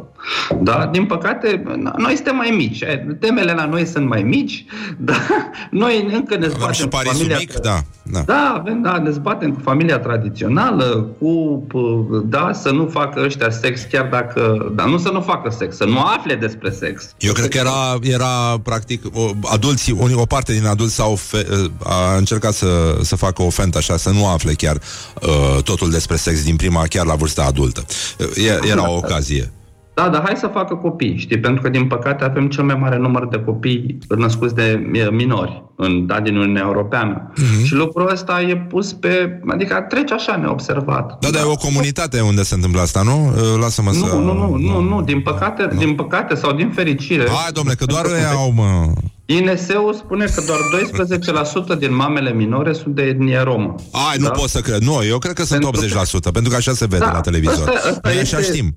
[0.61, 0.89] Da?
[0.93, 1.63] Din păcate,
[1.97, 2.85] noi suntem mai mici.
[3.21, 4.65] Temele la noi sunt mai mici,
[5.09, 7.37] dar noi încă ne zbatem și cu familia...
[7.39, 8.21] mic, da, da.
[8.21, 11.63] Da, avem, da, ne zbatem cu familia tradițională, cu,
[12.25, 15.85] da, să nu facă ăștia sex chiar dacă, da, nu să nu facă sex, să
[15.85, 17.15] nu afle despre sex.
[17.19, 21.47] Eu cred că era, era practic, o, adulții, o, o parte din adulți s-au fe,
[21.83, 24.77] a încercat să, să facă o fentă așa, să nu afle chiar
[25.23, 27.85] uh, totul despre sex din prima, chiar la vârsta adultă.
[28.19, 29.53] E, era o ocazie.
[29.99, 31.39] Da, dar hai să facă copii, știi?
[31.39, 36.07] Pentru că, din păcate, avem cel mai mare număr de copii născuți de minori în,
[36.07, 37.33] da, din Uniunea Europeană.
[37.33, 37.65] Uh-huh.
[37.65, 39.41] Și lucrul ăsta e pus pe...
[39.49, 41.07] Adică trece așa neobservat.
[41.21, 41.49] Da, dar da.
[41.49, 43.33] e o comunitate unde se întâmplă asta, nu?
[43.61, 44.15] Lasă-mă nu, să...
[44.15, 45.79] Nu, nu, nu, nu, din păcate, nu.
[45.79, 47.29] din păcate sau din fericire...
[47.29, 48.93] Hai, domnule, că doar ăia au, mă...
[49.27, 50.59] INS-ul spune că doar
[51.77, 53.75] 12% din mamele minore sunt de etnie romă.
[53.93, 54.29] Ai, da?
[54.29, 54.81] nu pot să cred.
[54.81, 56.31] Nu, eu cred că sunt pentru 80%, că...
[56.31, 57.69] pentru că așa se vede da, la televizor.
[57.69, 58.37] Asta, asta Noi este...
[58.37, 58.77] așa știm.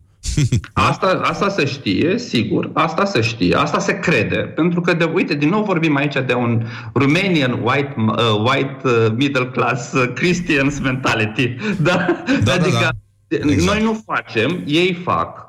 [0.73, 5.33] Asta, asta se știe, sigur, asta se știe, asta se crede, pentru că, de, uite,
[5.33, 8.15] din nou vorbim aici de un Romanian white, uh,
[8.45, 11.55] white uh, middle class uh, Christians mentality,
[11.87, 12.05] da?
[12.43, 12.89] da adică da,
[13.27, 13.51] da.
[13.51, 13.61] Exact.
[13.61, 15.48] noi nu facem, ei fac,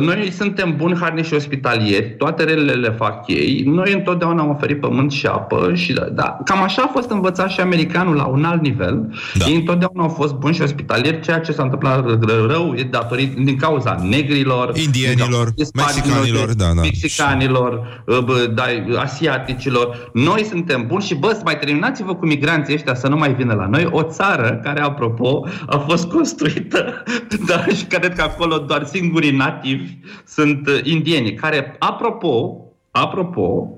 [0.00, 3.62] noi suntem buni, harnici și ospitalieri, toate relele le fac ei.
[3.66, 6.38] Noi întotdeauna am oferit pământ și apă și da, da.
[6.44, 9.14] Cam așa a fost învățat și americanul la un alt nivel.
[9.34, 9.44] Da.
[9.44, 12.04] Ei întotdeauna au fost buni și ospitalieri, ceea ce s-a întâmplat
[12.46, 16.80] rău e datorit din cauza negrilor, indienilor, mexicanilor, da, da.
[16.80, 18.64] mexicanilor, uh, da,
[19.00, 20.10] asiaticilor.
[20.12, 23.66] Noi suntem buni și bă, mai terminați-vă cu migranții ăștia să nu mai vină la
[23.66, 23.88] noi.
[23.90, 27.02] O țară care, apropo, a fost construită,
[27.48, 33.68] da, și cred că acolo doar singurii nati nativi sunt uh, indieni, care, apropo, apropo,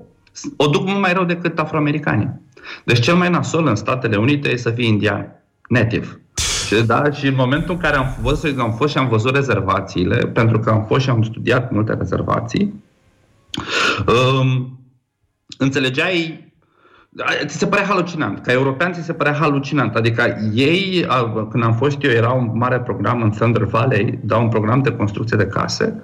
[0.55, 2.29] o duc mult mai rău decât afroamericanii.
[2.83, 6.21] Deci cel mai nasol în Statele Unite e să fie indian, native.
[6.67, 10.17] Și, da, și în momentul în care am fost, am fost și am văzut rezervațiile,
[10.17, 12.83] pentru că am fost și am studiat multe rezervații,
[14.07, 14.79] um,
[15.57, 16.46] înțelegeai
[17.45, 18.39] ți se pare halucinant.
[18.39, 19.95] Ca european ți se pare halucinant.
[19.95, 21.05] Adică ei,
[21.49, 24.91] când am fost eu, era un mare program în Thunder Valley, da, un program de
[24.91, 26.01] construcție de case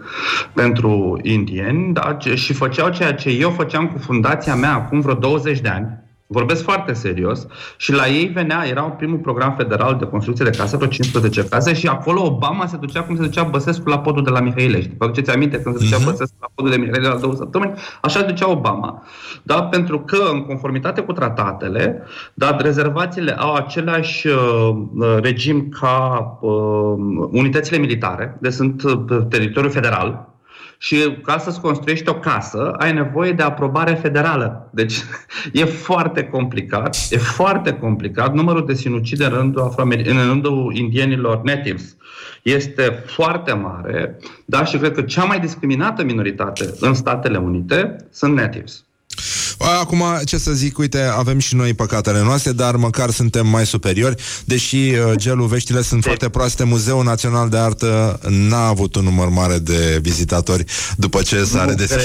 [0.54, 5.60] pentru indieni da, și făceau ceea ce eu făceam cu fundația mea acum vreo 20
[5.60, 6.03] de ani
[6.34, 7.48] Vorbesc foarte serios
[7.78, 11.74] și la ei venea, era primul program federal de construcție de case, vreo 15 case
[11.74, 14.92] și acolo Obama se ducea cum se ducea Băsescu la podul de la Mihailești.
[14.98, 16.06] Vă aduceți aminte când se ducea uh-huh.
[16.06, 17.74] Băsescu la podul de Mihailești la două săptămâni?
[18.02, 19.04] Așa se ducea Obama.
[19.44, 19.64] Da?
[19.64, 22.04] Pentru că, în conformitate cu tratatele,
[22.34, 26.52] da, rezervațiile au același uh, regim ca uh,
[27.32, 30.33] unitățile militare, deci sunt uh, teritoriul federal,
[30.84, 34.70] și ca să-ți construiești o casă, ai nevoie de aprobare federală.
[34.74, 34.94] Deci
[35.62, 38.34] e foarte complicat, e foarte complicat.
[38.34, 39.74] Numărul de sinucide în rândul,
[40.06, 41.96] în rândul indienilor natives
[42.42, 44.64] este foarte mare, da?
[44.64, 48.84] și cred că cea mai discriminată minoritate în Statele Unite sunt natives.
[49.82, 54.16] Acum, ce să zic, uite, avem și noi păcatele noastre, dar măcar suntem mai superiori,
[54.46, 56.08] deși uh, gelul veștile sunt de...
[56.08, 56.64] foarte proaste.
[56.64, 60.64] Muzeul Național de Artă n-a avut un număr mare de vizitatori
[60.98, 62.04] după ce s-a redeschis.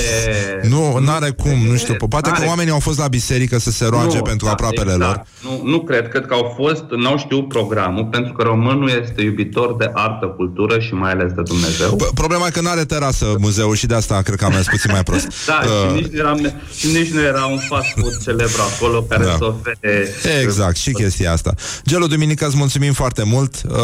[0.62, 1.94] Nu, nu are cum, nu știu.
[2.08, 5.00] Poate că oamenii au fost la biserică să se roage nu, pentru da, aproapele exact.
[5.00, 5.26] lor.
[5.42, 9.76] Nu, nu cred, cred că au fost, n-au știut programul, pentru că românul este iubitor
[9.76, 11.96] de artă, cultură și mai ales de Dumnezeu.
[11.96, 14.66] P- problema e că nu are terasă muzeul și de asta cred că am mers
[14.66, 15.26] puțin mai prost.
[15.46, 16.34] da, uh, și, nici nu era,
[16.76, 19.36] și nici nu era un fast food celebru acolo care da.
[19.38, 20.08] să ofere...
[20.42, 21.54] Exact, și chestia asta.
[21.86, 23.62] Gelo Duminica, îți mulțumim foarte mult.
[23.68, 23.74] Uh,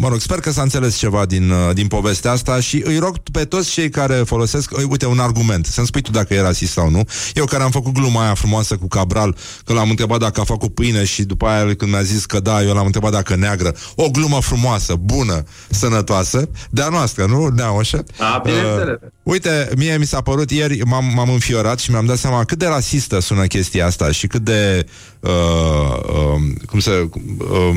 [0.00, 3.18] mă rog, sper că s-a înțeles ceva din, uh, din povestea asta și îi rog
[3.32, 6.72] pe toți cei care folosesc, uh, uite, un argument, să-mi spui tu dacă era rasist
[6.72, 7.02] sau nu.
[7.34, 10.74] Eu care am făcut gluma aia frumoasă cu Cabral, că l-am întrebat dacă a făcut
[10.74, 13.74] pâine și după aia când mi-a zis că da, eu l-am întrebat dacă neagră.
[13.94, 17.50] O glumă frumoasă, bună, sănătoasă, de-a noastră, nu?
[17.50, 18.04] De-a așa.
[18.18, 18.52] A, uh,
[19.22, 22.66] uite, mie mi s-a părut ieri, m-am, m-am înfiorat și mi-am dat seama cât de
[22.88, 24.86] rasistă sună chestia asta și cât de
[25.20, 27.70] uh, uh, cum să uh,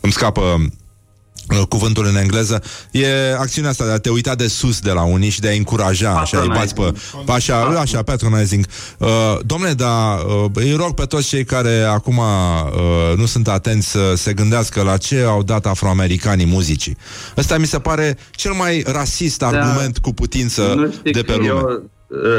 [0.00, 3.06] îmi scapă uh, cuvântul în engleză, e
[3.38, 6.10] acțiunea asta de a te uita de sus de la unii și de a încuraja,
[6.10, 6.92] așa, îi bați pe,
[7.24, 8.66] pe așa, așa, patronizing.
[8.98, 9.08] Uh,
[9.46, 14.12] domnule, da, uh, îi rog pe toți cei care acum uh, nu sunt atenți să
[14.16, 16.96] se gândească la ce au dat afroamericanii muzicii.
[17.36, 21.36] Ăsta mi se pare cel mai rasist argument cu putință Nu știi de pe că
[21.36, 21.48] lume.
[21.48, 21.90] Eu, uh,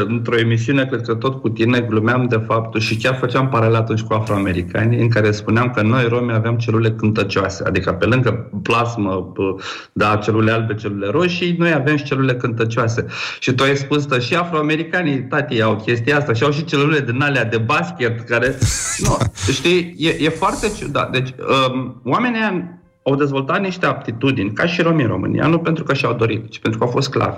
[0.08, 4.02] într-o emisiune, cred că tot cu tine, glumeam de faptul și chiar făceam paralel atunci
[4.02, 9.32] cu afroamericani, în care spuneam că noi, romi, aveam celule cântăcioase, adică pe lângă plasmă,
[9.32, 13.06] p- da, celule albe, celule roșii, noi avem și celule cântăcioase.
[13.40, 17.00] Și tu ai spus că și afroamericanii, tati, au chestia asta și au și celule
[17.00, 18.58] din alea de basket, care...
[18.98, 19.18] Nu,
[19.52, 21.12] știi, e, e foarte ciudat.
[21.12, 21.30] Deci,
[21.74, 25.94] um, oamenii ăia au dezvoltat niște aptitudini, ca și romii în România, nu pentru că
[25.94, 27.38] și-au dorit, ci pentru că au fost sclavi.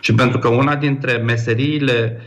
[0.00, 2.20] Și pentru că una dintre meseriile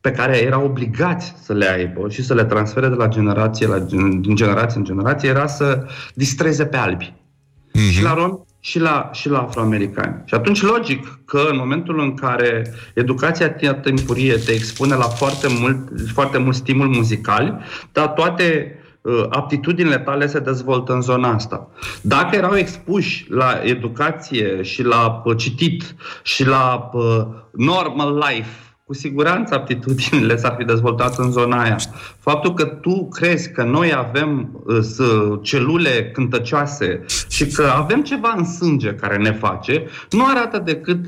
[0.00, 3.78] pe care erau obligați să le aibă și să le transfere de la generație la
[3.78, 7.14] gen- din generație în generație era să distreze pe albi.
[7.14, 7.92] Mm-hmm.
[7.92, 10.22] Și la romi și la, și la afroamericani.
[10.24, 13.52] Și atunci, logic că în momentul în care educația
[13.82, 15.78] timpurie te expune la foarte mult,
[16.12, 17.62] foarte mult stimul muzical,
[17.92, 18.79] dar toate uh,
[19.28, 21.68] aptitudinile tale se dezvoltă în zona asta.
[22.02, 28.48] Dacă erau expuși la educație și la uh, citit și la uh, normal life,
[28.84, 31.76] cu siguranță aptitudinile s-ar fi dezvoltat în zona aia.
[32.18, 35.00] Faptul că tu crezi că noi avem uh, s-
[35.42, 40.98] celule cântăcioase și că avem ceva în sânge care ne face, nu arată decât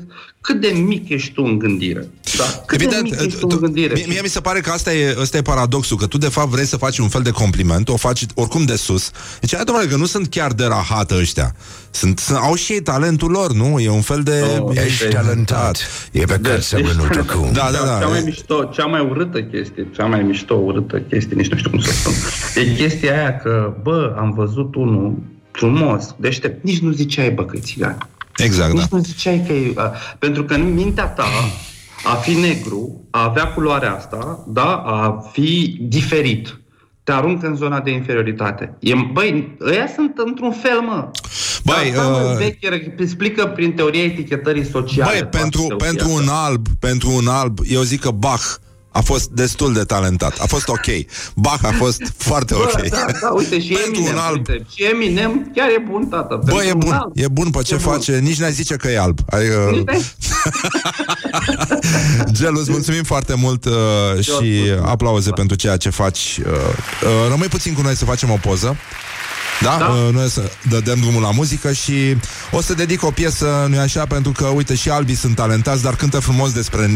[0.43, 2.07] cât de mic ești tu în gândire.
[2.37, 2.43] Da?
[2.65, 3.93] Cât de mic ești tu în gândire.
[3.93, 6.49] Mie, mie mi se pare că asta e, asta e paradoxul, că tu de fapt
[6.49, 9.11] vrei să faci un fel de compliment, o faci oricum de sus.
[9.39, 11.55] Deci, hai, domnule, că nu sunt chiar de rahată ăștia.
[11.91, 13.79] Sunt, sunt, au și ei talentul lor, nu?
[13.79, 14.43] E un fel de...
[14.59, 15.77] Oh, Ești talentat.
[16.11, 17.49] E păcat să renunți acum.
[17.53, 17.97] Da, da, da.
[17.99, 21.57] Cea mai E- mișto, cea mai urâtă chestie, cea mai mișto urâtă chestie, nici nu
[21.57, 22.13] știu cum să spun.
[22.63, 25.13] E chestia aia că, bă, am văzut unul
[25.51, 27.97] frumos, deștept, nici nu ziceai, bă, că e țigan.
[28.37, 28.97] Exact, Nici da.
[28.97, 29.73] nu ziceai că e...
[29.75, 31.25] a, Pentru că în mintea ta,
[32.03, 36.57] a fi negru, a avea culoarea asta, da, a fi diferit,
[37.03, 38.77] te aruncă în zona de inferioritate.
[38.79, 41.11] E, băi, ăia sunt într-un fel, mă.
[41.63, 45.11] Băi, Asta, mă, uh, Becker explică prin teoria etichetării sociale.
[45.11, 46.21] Băi, toată pentru, teoria pentru asta.
[46.21, 48.55] un alb, pentru un alb, eu zic că Bach
[48.95, 50.37] a fost destul de talentat.
[50.39, 50.85] A fost ok.
[51.35, 52.71] Bach a fost foarte ok.
[52.81, 54.35] Bă, da, da, uite, și Pentru Eminem, un alb.
[54.37, 56.39] uite, și Eminem chiar e bun, tată.
[56.45, 57.11] Bă, Pentru e un bun, alb.
[57.15, 57.93] e bun pe ce E bun.
[57.93, 59.19] face, nici n-ai zice că e alb.
[59.29, 60.11] Adică, Nici n-ai-
[62.31, 66.39] Gelu, îți mulțumim foarte mult uh, și aplauze pentru ceea ce faci.
[66.45, 68.75] Uh, uh, rămâi puțin cu noi să facem o poză.
[69.61, 69.75] Da?
[69.79, 69.85] Da.
[69.85, 70.51] Uh, noi să
[70.83, 71.93] dăm drumul la muzică și
[72.51, 75.95] o să dedic o piesă, nu așa, pentru că, uite, și albii sunt talentați, dar
[75.95, 76.89] cântă frumos despre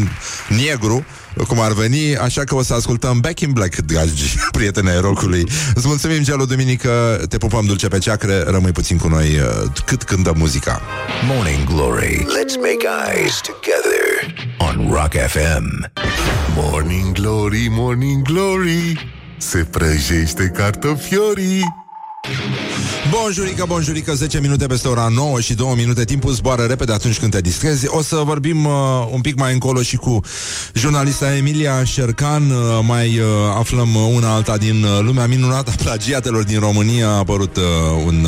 [0.48, 1.04] negru,
[1.46, 5.48] cum ar veni, așa că o să ascultăm Back in Black, dragi prietene rocului.
[5.74, 10.02] Îți mulțumim, Gelu, duminică, te pupăm dulce pe ceacre, rămâi puțin cu noi uh, cât
[10.02, 10.80] cântă muzica.
[11.26, 12.16] Morning Glory.
[12.16, 13.98] Let's make eyes together
[14.58, 15.90] on Rock FM.
[16.54, 21.64] Morning Glory, Morning Glory Se prăjește cartofiorii
[23.10, 26.04] Bonjurică, bonjurică, 10 minute peste ora 9 și 2 minute.
[26.04, 27.86] Timpul zboară repede atunci când te distrezi.
[27.88, 28.72] O să vorbim uh,
[29.10, 30.20] un pic mai încolo și cu
[30.74, 32.50] jurnalista Emilia Șercan.
[32.50, 33.24] Uh, Mai uh,
[33.58, 37.08] aflăm uh, una alta din uh, lumea minunată a plagiatelor din România.
[37.08, 37.62] A apărut uh,
[38.06, 38.26] un,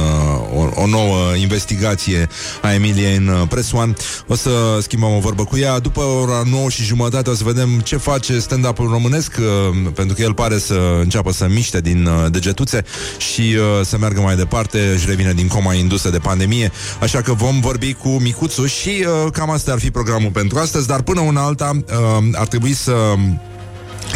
[0.55, 2.28] uh, o, o nouă investigație
[2.62, 3.93] a Emiliei în uh, Press One
[4.27, 4.51] O să
[4.81, 5.78] schimbăm o vorbă cu ea.
[5.78, 10.22] După ora 9 și jumătate o să vedem ce face stand-up-ul românesc uh, Pentru că
[10.22, 12.85] el pare să înceapă să miște din uh, degetuțe
[13.18, 17.32] Și uh, să meargă mai departe Își revine din coma indusă de pandemie Așa că
[17.32, 21.20] vom vorbi cu Micuțu Și uh, cam asta ar fi programul pentru astăzi Dar până
[21.20, 22.92] una alta uh, ar trebui să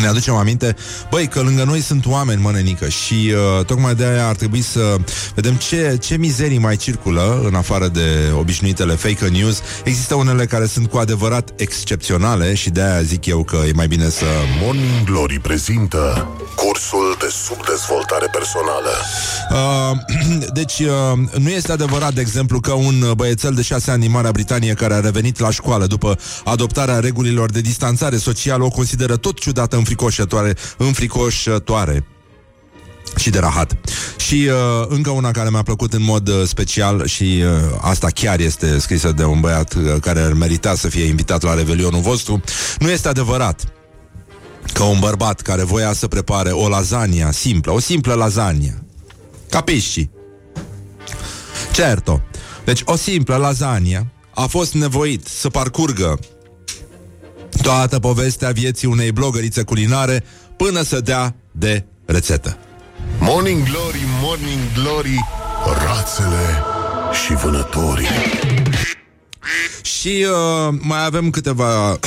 [0.01, 0.77] ne aducem aminte,
[1.11, 4.97] băi, că lângă noi sunt oameni, mănenică, și uh, tocmai de aia ar trebui să
[5.35, 9.61] vedem ce, ce mizerii mai circulă în afară de obișnuitele fake news.
[9.85, 13.87] Există unele care sunt cu adevărat excepționale și de aia zic eu că e mai
[13.87, 14.25] bine să...
[14.63, 18.91] Morning Glory prezintă Cursul de subdezvoltare personală
[19.51, 19.99] Uh,
[20.59, 24.31] deci, uh, nu este adevărat, de exemplu, că un băiețel de șase ani din Marea
[24.31, 29.39] Britanie care a revenit la școală după adoptarea regulilor de distanțare socială o consideră tot
[29.39, 32.07] ciudată înfricoșătoare, înfricoșătoare
[33.17, 33.77] și de rahat.
[34.17, 38.41] Și uh, încă una care mi-a plăcut în mod uh, special și uh, asta chiar
[38.41, 42.43] este scrisă de un băiat uh, care ar merita să fie invitat la revelionul vostru.
[42.79, 43.65] Nu este adevărat
[44.73, 48.73] că un bărbat care voia să prepare o lasagna simplă, o simplă lasagna,
[49.49, 50.09] capisci?
[51.73, 52.23] Certo.
[52.65, 56.19] Deci o simplă lasagna a fost nevoit să parcurgă
[57.63, 60.25] toată povestea vieții unei blogărițe culinare
[60.57, 62.59] până să dea de rețetă.
[63.19, 65.25] Morning Glory, Morning Glory
[65.87, 66.63] Rațele
[67.25, 68.07] și vânătorii.
[69.83, 71.99] Și uh, mai avem câteva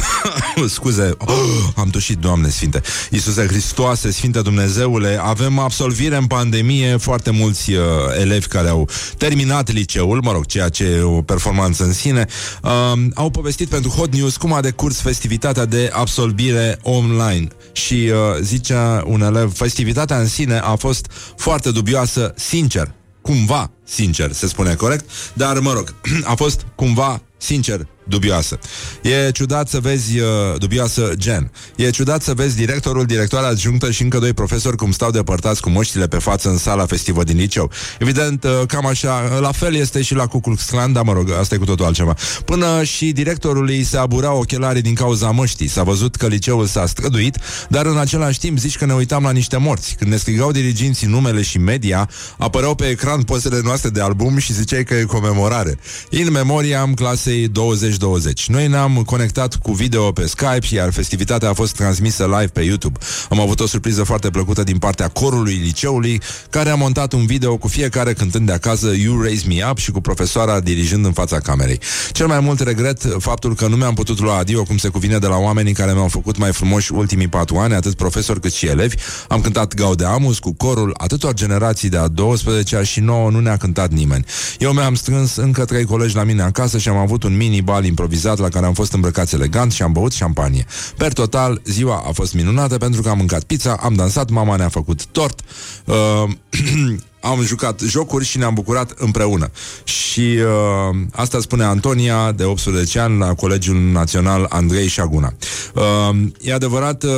[0.67, 1.35] Scuze, oh,
[1.75, 2.81] am tușit, Doamne Sfinte.
[3.09, 7.81] Iisuse Hristoase, Sfinte Dumnezeule Avem absolvire în pandemie Foarte mulți uh,
[8.19, 12.25] elevi care au terminat liceul Mă rog, ceea ce e o performanță în sine.
[12.63, 12.71] Uh,
[13.13, 17.47] Au povestit pentru Hot News Cum a decurs festivitatea de absolvire online.
[17.71, 22.91] Și uh, zicea un elev Festivitatea în sine a fost foarte dubioasă Sincer,
[23.21, 25.93] cumva sincer, se spune corect, dar mă rog,
[26.23, 28.59] a fost cumva sincer dubioasă.
[29.01, 30.27] E ciudat să vezi uh,
[30.57, 31.51] dubioasă gen.
[31.75, 35.69] E ciudat să vezi directorul, directoarea adjunctă și încă doi profesori cum stau depărtați cu
[35.69, 37.71] măștile pe față în sala festivă din liceu.
[37.99, 41.31] Evident, uh, cam așa, la fel este și la Ku Klux Klan, dar mă rog,
[41.31, 42.15] asta e cu totul altceva.
[42.45, 45.67] Până și directorului se abura ochelarii din cauza măștii.
[45.67, 47.37] S-a văzut că liceul s-a străduit,
[47.69, 49.95] dar în același timp zici că ne uitam la niște morți.
[49.95, 54.53] Când ne strigau diriginții numele și media, apăreau pe ecran pozele noastre de album și
[54.53, 55.79] ziceai că e comemorare.
[56.09, 58.47] In memoria am clasei 2020.
[58.47, 62.99] Noi ne-am conectat cu video pe Skype, iar festivitatea a fost transmisă live pe YouTube.
[63.29, 67.57] Am avut o surpriză foarte plăcută din partea corului liceului, care a montat un video
[67.57, 71.39] cu fiecare cântând de acasă You Raise Me Up și cu profesoara dirijând în fața
[71.39, 71.79] camerei.
[72.11, 75.27] Cel mai mult regret faptul că nu mi-am putut lua adio cum se cuvine de
[75.27, 78.95] la oamenii care mi-au făcut mai frumoși ultimii patru ani, atât profesori cât și elevi.
[79.27, 83.91] Am cântat Gaudeamus cu corul atâtor generații de a 12 și nouă nu ne-a cântat
[83.91, 84.25] nimeni.
[84.59, 87.85] Eu mi-am strâns încă trei colegi la mine acasă și am avut un mini bal
[87.85, 90.65] improvizat la care am fost îmbrăcați elegant și am băut șampanie.
[90.97, 94.69] Per total, ziua a fost minunată pentru că am mâncat pizza, am dansat, mama ne-a
[94.69, 95.39] făcut tort.
[95.85, 96.29] Uh,
[97.19, 99.51] am jucat jocuri și ne-am bucurat împreună.
[99.83, 105.33] Și uh, asta spune Antonia, de 18 ani, la Colegiul Național Andrei Șaguna.
[105.73, 107.11] Uh, e adevărat, uh,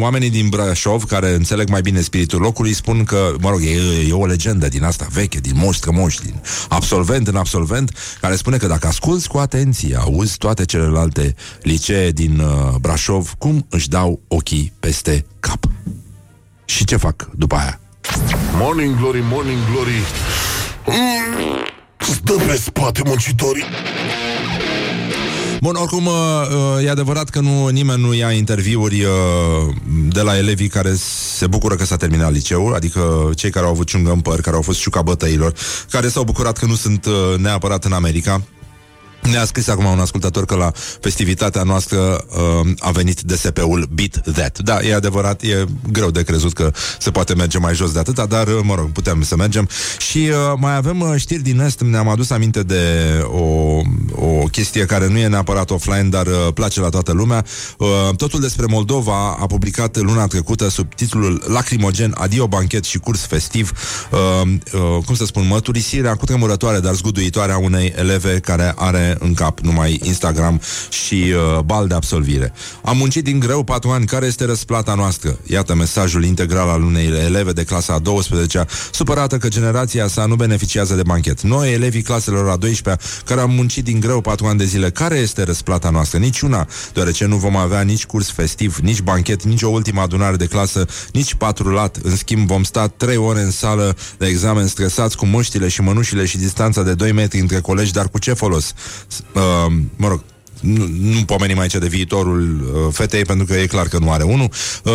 [0.00, 4.12] oamenii din Brașov, care înțeleg mai bine spiritul locului, spun că, mă rog, e, e
[4.12, 8.66] o legendă din asta veche, din moș moș, din absolvent în absolvent, care spune că
[8.66, 14.72] dacă asculți cu atenție, auzi toate celelalte licee din uh, Brașov, cum își dau ochii
[14.80, 15.64] peste cap.
[16.64, 17.80] Și ce fac după aia?
[18.58, 20.02] Morning glory, morning glory.
[20.86, 21.66] Mm,
[21.98, 23.64] Stă pe spate muncitorii.
[25.60, 29.74] Bun, oricum, uh, e adevărat că nu nimeni nu ia interviuri uh,
[30.08, 30.94] de la elevii care
[31.36, 34.56] se bucură că s-a terminat liceul, adică cei care au avut ciungă în păr, care
[34.56, 35.52] au fost șuca bătăilor,
[35.90, 38.42] care s-au bucurat că nu sunt uh, neapărat în America,
[39.30, 44.58] ne-a scris acum un ascultător că la festivitatea noastră uh, a venit DSP-ul Beat That.
[44.58, 48.26] Da, e adevărat, e greu de crezut că se poate merge mai jos de atâta,
[48.26, 49.68] dar, uh, mă rog, putem să mergem.
[49.98, 52.82] Și uh, mai avem uh, știri din Est, ne-am adus aminte de
[53.24, 53.80] o,
[54.14, 57.44] o chestie care nu e neapărat offline, dar uh, place la toată lumea.
[57.78, 63.26] Uh, totul despre Moldova a publicat luna trecută sub titlul Lacrimogen, adio banchet și curs
[63.26, 63.72] festiv,
[64.10, 64.18] uh,
[64.72, 69.34] uh, cum să spun, măturisirea cu tremurătoare, dar zguduitoare a unei eleve care are în
[69.34, 72.52] cap numai Instagram și uh, bal de absolvire.
[72.82, 75.38] Am muncit din greu patru ani, care este răsplata noastră?
[75.46, 80.34] Iată mesajul integral al unei eleve de clasa a 12-a, supărată că generația sa nu
[80.34, 81.42] beneficiază de banchet.
[81.42, 85.16] Noi, elevii claselor a 12-a, care am muncit din greu patru ani de zile, care
[85.16, 86.18] este răsplata noastră?
[86.18, 90.46] Niciuna, deoarece nu vom avea nici curs festiv, nici banchet, nici o ultimă adunare de
[90.46, 91.96] clasă, nici patru lat.
[92.02, 96.24] În schimb, vom sta trei ore în sală de examen stresați cu măștile și mănușile
[96.26, 98.72] și distanța de 2 metri între colegi, dar cu ce folos?
[99.34, 100.22] Uh, mă rog,
[100.60, 104.22] nu, nu pomenim aici de viitorul uh, fetei pentru că e clar că nu are
[104.22, 104.50] unul.
[104.84, 104.92] Uh,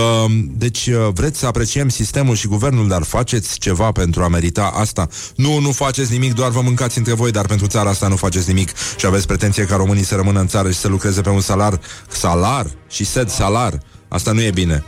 [0.52, 5.08] deci uh, vreți să apreciem sistemul și guvernul, dar faceți ceva pentru a merita asta?
[5.36, 8.48] Nu, nu faceți nimic, doar vă mâncați între voi, dar pentru țara asta nu faceți
[8.48, 11.42] nimic și aveți pretenție ca românii să rămână în țară și să lucreze pe un
[11.42, 11.80] salar.
[12.08, 12.68] Salar?
[12.90, 13.80] Și said salar.
[14.08, 14.84] Asta nu e bine.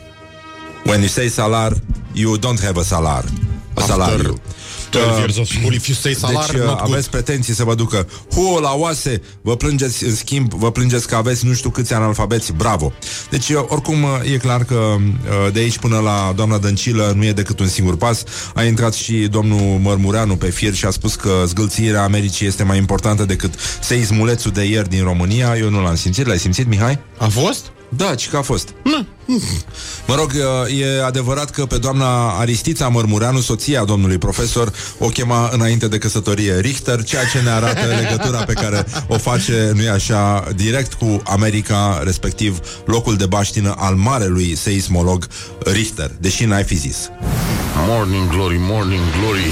[0.85, 1.73] When you say salar,
[2.13, 3.25] you don't have a salar.
[3.73, 4.39] A salariu.
[4.95, 6.91] 12 years of school, if you say salar, deci, not good.
[6.91, 11.15] aveți pretenții să vă ducă hu la oase, vă plângeți în schimb, vă plângeți că
[11.15, 12.93] aveți nu știu câți analfabeți, bravo.
[13.29, 14.95] Deci, oricum, e clar că
[15.53, 18.23] de aici până la doamna Dăncilă nu e decât un singur pas.
[18.53, 22.77] A intrat și domnul Mărmureanu pe fir și a spus că zgâlțirea Americii este mai
[22.77, 25.57] importantă decât seismulețul de ieri din România.
[25.57, 26.25] Eu nu l-am simțit.
[26.25, 26.99] L-ai simțit, Mihai?
[27.17, 27.71] A fost?
[27.89, 28.73] Da, ci că a fost.
[30.07, 30.31] Mă rog,
[30.79, 36.59] e adevărat că pe doamna Aristița Mărmureanu, soția domnului profesor, o chema înainte de căsătorie
[36.59, 42.01] Richter, ceea ce ne arată legătura pe care o face, nu-i așa, direct cu America,
[42.03, 45.27] respectiv locul de baștină al marelui seismolog
[45.59, 47.09] Richter, deși n-ai fi zis.
[47.87, 49.51] Morning glory, morning glory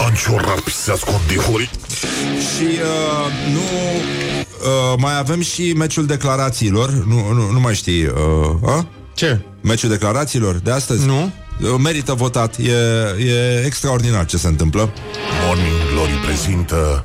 [0.00, 1.70] Anciorar pisească odihorii
[2.38, 6.90] Și uh, nu uh, mai avem și meciul declarațiilor.
[6.90, 8.04] Nu, nu, nu mai știi.
[8.06, 8.86] Uh, a?
[9.14, 9.40] Ce?
[9.60, 11.06] Meciul declarațiilor de astăzi?
[11.06, 11.22] Nu.
[11.22, 12.56] uh, merită votat.
[12.58, 12.72] E,
[13.24, 14.92] e extraordinar ce se întâmplă.
[15.46, 17.04] Morning Glory prezintă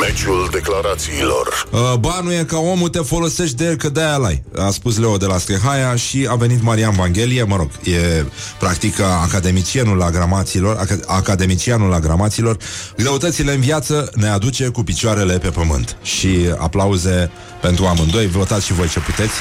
[0.00, 1.66] Meciul declarațiilor.
[1.70, 5.16] Uh, Banul e ca omul te folosești de el că de-aia l-ai A spus Leo
[5.16, 8.24] de la Strehaia Și a venit Marian Vanghelie Mă rog, e
[8.58, 12.56] practic academicianul la gramaților aca- Academicianul la gramaților
[12.96, 17.30] Greutățile în viață ne aduce cu picioarele pe pământ Și aplauze
[17.60, 18.26] pentru amândoi.
[18.26, 19.34] Votați și voi ce puteți.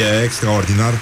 [0.00, 0.92] E extraordinar.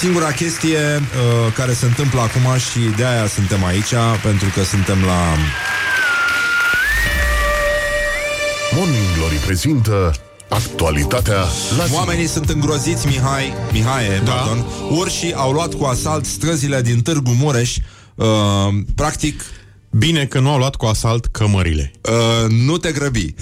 [0.00, 4.98] Singura chestie uh, care se întâmplă acum și de aia suntem aici, pentru că suntem
[5.04, 5.20] la
[8.74, 10.14] Morning Glory prezintă
[10.48, 11.44] Actualitatea
[11.76, 11.94] la zi.
[11.94, 14.32] Oamenii sunt îngroziți, Mihai, Mihai, da.
[14.32, 14.64] pardon.
[14.90, 17.76] Urșii au luat cu asalt străzile din Târgu Mureș.
[18.14, 18.26] Uh,
[18.94, 19.42] practic,
[19.90, 21.92] Bine că nu au luat cu asalt cămările.
[22.02, 23.34] uh, nu te grăbi.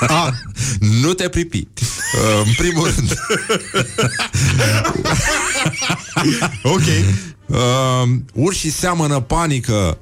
[0.00, 0.30] A,
[1.02, 1.58] nu te pripi.
[1.58, 1.66] Uh,
[2.46, 3.14] în primul rând.
[6.74, 6.82] ok.
[7.46, 9.98] Uh, urșii seamănă panică.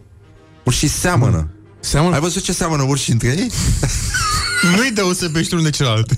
[0.65, 1.49] Urșii seamănă.
[1.81, 2.15] Seamănă?
[2.15, 3.51] Ai văzut ce seamănă urșii între ei?
[4.77, 6.13] Nu-i deosebești unul de celălalt.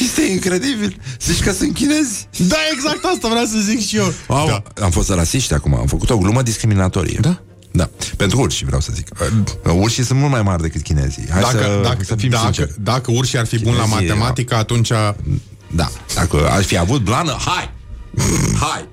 [0.00, 0.96] Este incredibil.
[1.26, 2.28] Zici că sunt chinezi?
[2.38, 4.12] Da, exact asta vreau să zic și eu.
[4.26, 4.84] Au, Da.
[4.84, 7.18] Am fost rasiști acum, am făcut o glumă discriminatorie.
[7.20, 7.40] Da?
[7.72, 9.08] Da, pentru urși vreau să zic.
[9.66, 11.26] Uh, Urșii sunt mult mai mari decât chinezii.
[11.30, 12.74] Hai Dacă, să, dacă, să fim dacă, sinceri.
[12.80, 14.88] dacă urșii ar fi buni la Chinezii, matematică, atunci...
[15.74, 17.70] Da, dacă aș fi avut blană, hai!
[18.60, 18.88] Hai!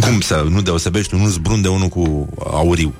[0.00, 2.94] Cum să nu deosebești un urs brun de unul cu auriu?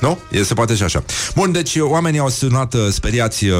[0.00, 0.18] Nu?
[0.30, 1.04] E, se poate și așa.
[1.34, 3.56] Bun, deci oamenii au sunat uh, speriați uh,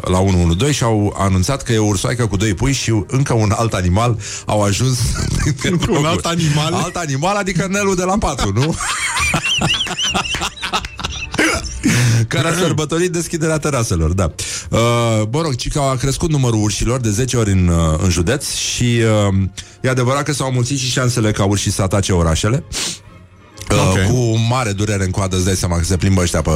[0.00, 3.52] la 112 și au anunțat că e o ursoaică cu doi pui și încă un
[3.56, 4.98] alt animal au ajuns
[5.86, 6.72] Cu un alt animal?
[6.72, 8.74] Alt animal, adică Nelu de la 4, nu?
[12.28, 14.32] care a sărbătorit deschiderea teraselor, da.
[14.70, 14.78] Uh,
[15.30, 18.54] mă rog, ci că a crescut numărul urșilor de 10 ori în, uh, în județ
[18.54, 19.34] și uh,
[19.80, 22.64] e adevărat că s-au mulțit și șansele ca urșii să atace orașele.
[22.68, 23.07] Uh,
[23.70, 24.12] Ok.
[24.12, 26.50] Cu mare durere în coadă Îți dai seama că se plimbă ăștia pe...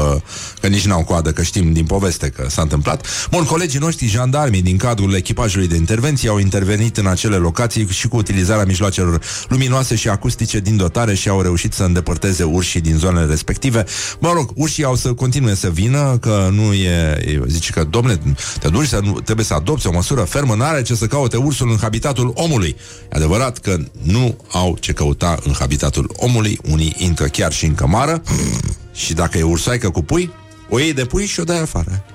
[0.61, 3.07] Că nici n-au coadă, că știm din poveste că s-a întâmplat.
[3.31, 8.09] Bun, colegii noștri jandarmii din cadrul echipajului de intervenție Au intervenit în acele locații Și
[8.09, 12.97] cu utilizarea mijloacelor luminoase și acustice din dotare Și au reușit să îndepărteze urșii din
[12.97, 13.85] zonele respective.
[14.19, 16.89] Mă rog, urșii au să continue să vină Că nu e...
[17.27, 18.21] e- Zice că, domne,
[18.61, 21.71] te duci să nu, trebuie să adopți o măsură fermă N-are ce să caute ursul
[21.71, 22.77] în habitatul omului.
[23.13, 27.75] E adevărat că nu au ce căuta în habitatul omului Unii intră chiar și în
[27.75, 28.23] cămară
[28.93, 30.31] Și dacă e ursoaică cu pui
[30.69, 32.05] O iei de pui și o dai afară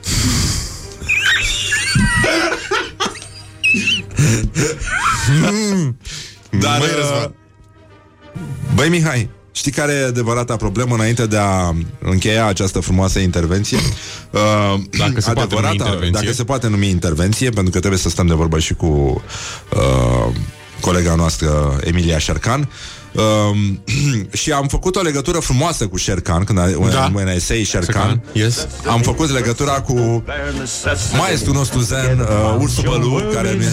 [6.59, 7.33] Dar, Băi, uh, Răzvan.
[8.75, 13.77] Băi, Mihai, știi care e adevărata problemă înainte de a încheia această frumoasă intervenție?
[14.31, 16.11] Uh, Dacă se poate adevărata- numi intervenție.
[16.21, 19.21] Dacă se poate numi intervenție, pentru că trebuie să stăm de vorbă și cu
[19.75, 20.33] uh,
[20.79, 22.69] colega noastră Emilia Șercan.
[23.15, 23.83] Um,
[24.41, 27.11] și am făcut o legătură frumoasă cu Șercan Când a, Da.
[27.13, 28.67] when I say Șercan Șercan, yes.
[28.87, 30.23] Am făcut legătura cu
[31.17, 33.67] Maestrul nostru zen uh, Ursul Bălu Care nu e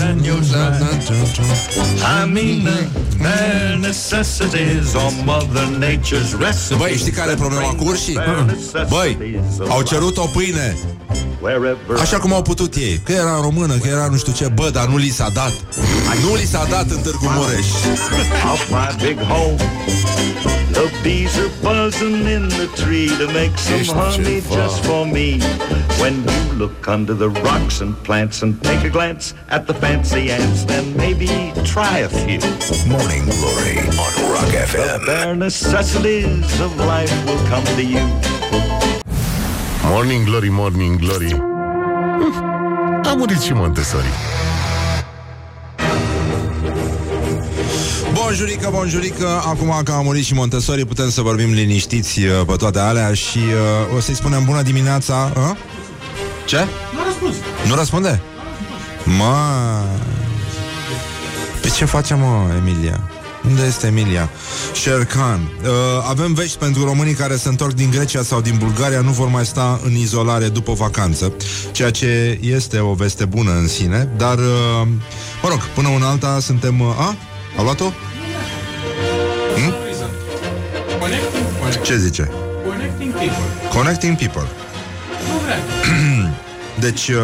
[2.25, 2.89] I mean the
[3.19, 6.75] bare necessities on Mother Nature's recipe.
[6.77, 8.19] Băi, știi care e problema cu urșii?
[8.89, 10.77] Băi, au cerut o pâine
[12.01, 14.71] Așa cum au putut ei Că era în română, că era nu știu ce Bă,
[14.73, 15.53] dar nu li s-a dat
[16.29, 17.67] Nu li s-a dat în Târgu Mureș
[18.53, 19.59] Off my big home.
[20.79, 25.41] The bees are buzzing in the tree to make some honey just for me.
[26.01, 30.31] When you look under the rocks and plants and take a glance at the fancy
[30.31, 31.29] ants, then maybe
[31.65, 32.41] try a few.
[32.91, 34.87] Morning Glory on Rock FM.
[35.01, 38.05] The bare necessities of life will come to you.
[39.89, 42.37] Morning Glory, Morning Glory hmm, Uf,
[43.07, 44.13] A murit și Montessori
[48.25, 52.79] Bonjurică, bonjurică Acum că a murit și Montessori Putem să vorbim liniștiți uh, pe toate
[52.79, 55.57] alea Și uh, o să-i spunem bună dimineața uh?
[56.47, 56.67] Ce?
[56.95, 57.35] Nu răspuns
[57.69, 58.21] Nu răspunde?
[59.05, 59.35] Mă
[61.61, 63.11] Pe ce facem, mă, Emilia?
[63.49, 64.31] Unde este Emilia?
[64.75, 65.69] Sherkan uh,
[66.09, 69.47] Avem vești pentru românii care se întorc din Grecia sau din Bulgaria Nu vor mai
[69.47, 71.33] sta în izolare după vacanță
[71.73, 74.87] Ceea ce este o veste bună în sine Dar, uh,
[75.43, 76.81] mă rog, până una alta suntem...
[76.81, 77.17] Uh, a?
[77.57, 77.93] A luat-o?
[81.95, 82.29] Ce zice?
[82.65, 83.45] Connecting people.
[83.71, 85.59] Connecting people Nu vrea.
[86.87, 87.19] Deci, uh,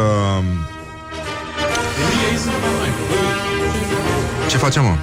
[2.00, 2.94] Emilia isn't online.
[4.48, 4.94] ce facem, mă?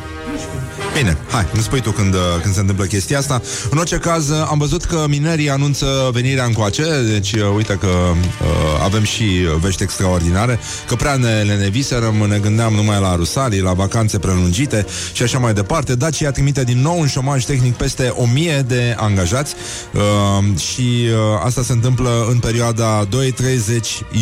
[0.98, 3.42] Bine, hai, îmi spui tu când, uh, când se întâmplă chestia asta.
[3.70, 7.88] În orice caz, uh, am văzut că minerii anunță venirea încoace, deci uh, uite că
[7.88, 9.24] uh, avem și
[9.60, 15.24] vești extraordinare, că prea ne leneviserăm, ne gândeam numai la rusalii, la vacanțe prelungite și
[15.24, 15.96] așa mai departe.
[15.96, 19.56] Dacia trimite din nou un șomaj tehnic peste 1000 de angajați
[19.94, 23.10] uh, și uh, asta se întâmplă în perioada 2-30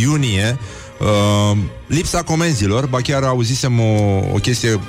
[0.02, 0.58] iunie.
[1.00, 1.58] Uh,
[1.88, 4.80] lipsa comenzilor, ba chiar auzisem o, o chestie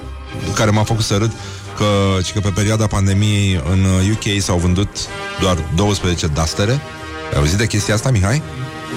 [0.54, 1.32] care m-a făcut să râd
[1.76, 4.88] că, și că pe perioada pandemiei în UK s-au vândut
[5.40, 6.80] doar 12 dastere.
[7.32, 8.42] Ai auzit de chestia asta, Mihai?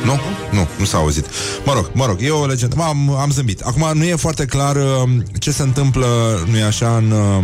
[0.03, 0.19] Nu?
[0.51, 1.25] Nu, nu s-a auzit.
[1.65, 2.75] Mă rog, mă rog, e o legendă.
[2.77, 3.61] Mă, am, am zâmbit.
[3.61, 6.07] Acum nu e foarte clar uh, ce se întâmplă,
[6.49, 7.43] nu e așa, în, uh,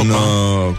[0.00, 0.76] în, uh,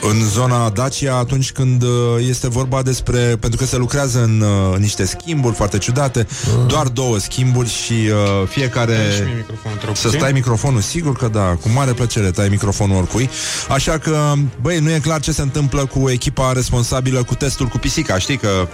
[0.00, 1.88] în zona Dacia atunci când uh,
[2.28, 3.18] este vorba despre...
[3.18, 6.26] Pentru că se lucrează în, uh, în niște schimburi foarte ciudate,
[6.66, 8.96] doar două schimburi și uh, fiecare...
[9.14, 10.18] Și mie microfonul, te rog Să puțin.
[10.18, 13.30] stai microfonul, sigur că da, cu mare plăcere tai microfonul oricui.
[13.68, 17.78] Așa că, băi, nu e clar ce se întâmplă cu echipa responsabilă cu testul cu
[17.78, 18.18] pisica.
[18.18, 18.68] Știi că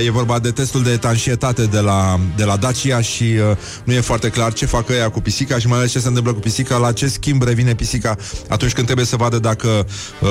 [0.00, 3.92] e, e vorba de testul de etanșietate de la, de la Dacia și uh, nu
[3.92, 6.40] e foarte clar ce fac ăia cu pisica și mai ales ce se întâmplă cu
[6.40, 8.16] pisica, la ce schimb revine pisica
[8.48, 9.68] atunci când trebuie să vadă dacă
[10.20, 10.27] uh,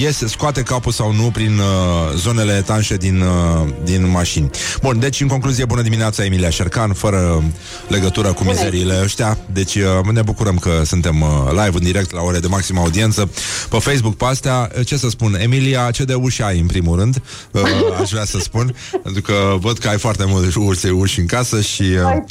[0.00, 4.50] iese, scoate capul sau nu prin uh, zonele etanșe din, uh, din mașini.
[4.82, 7.42] Bun, deci în concluzie, bună dimineața Emilia Șercan, fără
[7.88, 9.38] legătură cu mizeriile ăștia.
[9.52, 13.30] Deci uh, ne bucurăm că suntem uh, live în direct la ore de maximă audiență
[13.68, 14.70] pe Facebook pe astea.
[14.78, 17.22] Uh, Ce să spun, Emilia, ce de uși ai în primul rând?
[17.50, 17.62] Uh,
[18.00, 18.74] aș vrea să spun,
[19.04, 21.82] pentru că văd că ai foarte multe uși, uși în casă și...
[21.82, 22.24] Uh,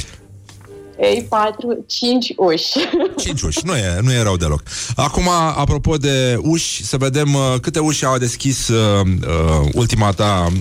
[0.99, 2.71] Ei, patru, cinci uși.
[3.23, 4.63] Cinci uși, nu e, nu e rău deloc.
[4.95, 10.51] Acum, apropo de uși, să vedem uh, câte uși au deschis uh, uh, ultima ta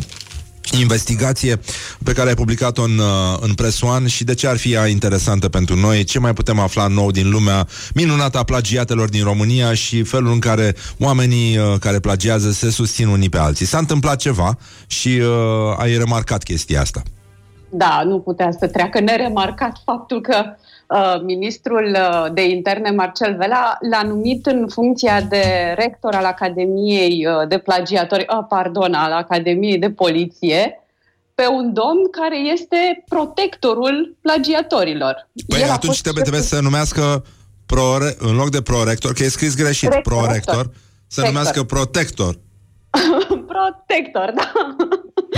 [0.73, 1.61] investigație
[2.03, 4.87] pe care ai publicat-o în, uh, în Press One și de ce ar fi ea
[4.87, 9.75] interesantă pentru noi, ce mai putem afla nou din lumea minunată a plagiatelor din România
[9.75, 13.67] și felul în care oamenii uh, care plagiază se susțin unii pe alții.
[13.67, 17.03] S-a întâmplat ceva și uh, ai remarcat chestia asta.
[17.77, 20.45] Da, nu putea să treacă neremarcat faptul că
[20.89, 27.27] uh, ministrul uh, de interne, Marcel Vela, l-a numit în funcția de rector al Academiei
[27.27, 30.79] uh, de Plagiatori, uh, pardon, al Academiei de Poliție,
[31.35, 35.29] pe un domn care este protectorul plagiatorilor.
[35.47, 37.25] Păi El a atunci fost trebuie, trebuie să numească
[37.67, 37.83] pro,
[38.19, 40.75] în loc de prorector, că e scris greșit, Rector, prorector, rector.
[41.07, 41.35] să Rector.
[41.35, 42.39] numească protector.
[43.53, 44.53] protector, da.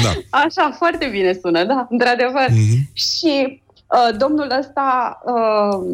[0.02, 0.39] Da.
[0.39, 2.47] Așa, foarte bine sună, da, într-adevăr.
[2.48, 2.90] Mhm.
[2.93, 5.86] Și uh, domnul ăsta, uh,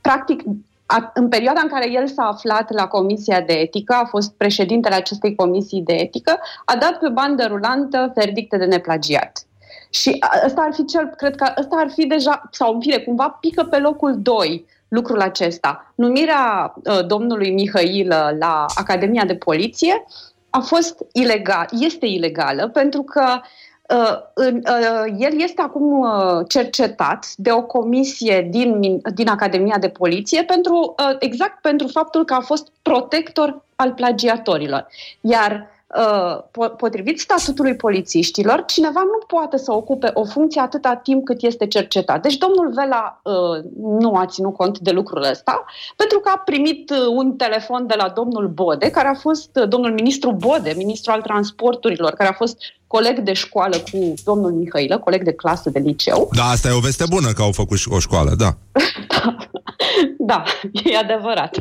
[0.00, 0.42] practic,
[0.86, 4.94] a, în perioada în care el s-a aflat la Comisia de Etică, a fost președintele
[4.94, 9.46] acestei comisii de etică, a dat pe bandă rulantă verdicte de neplagiat.
[9.90, 12.96] Și a, ăsta ar fi cel, cred că ăsta ar fi deja, sau în fine,
[12.96, 15.92] cumva pică pe locul 2 lucrul acesta.
[15.94, 20.04] Numirea uh, domnului Mihailă la Academia de Poliție
[20.56, 23.40] a fost ilegal, este ilegală pentru că
[23.88, 29.78] uh, în, uh, el este acum uh, cercetat de o comisie din, min- din Academia
[29.78, 34.86] de Poliție pentru uh, exact pentru faptul că a fost protector al plagiatorilor.
[35.20, 35.75] Iar uh, po-
[36.76, 42.22] potrivit statutului polițiștilor, cineva nu poate să ocupe o funcție atâta timp cât este cercetat.
[42.22, 43.64] Deci domnul Vela uh,
[44.00, 45.64] nu a ținut cont de lucrul ăsta,
[45.96, 49.68] pentru că a primit uh, un telefon de la domnul Bode, care a fost uh,
[49.68, 52.56] domnul ministru Bode, ministru al transporturilor, care a fost
[52.86, 56.28] coleg de școală cu domnul Mihailă, coleg de clasă de liceu.
[56.36, 58.50] Da, asta e o veste bună că au făcut și o școală, da.
[60.18, 60.44] Da,
[60.84, 61.54] e adevărat.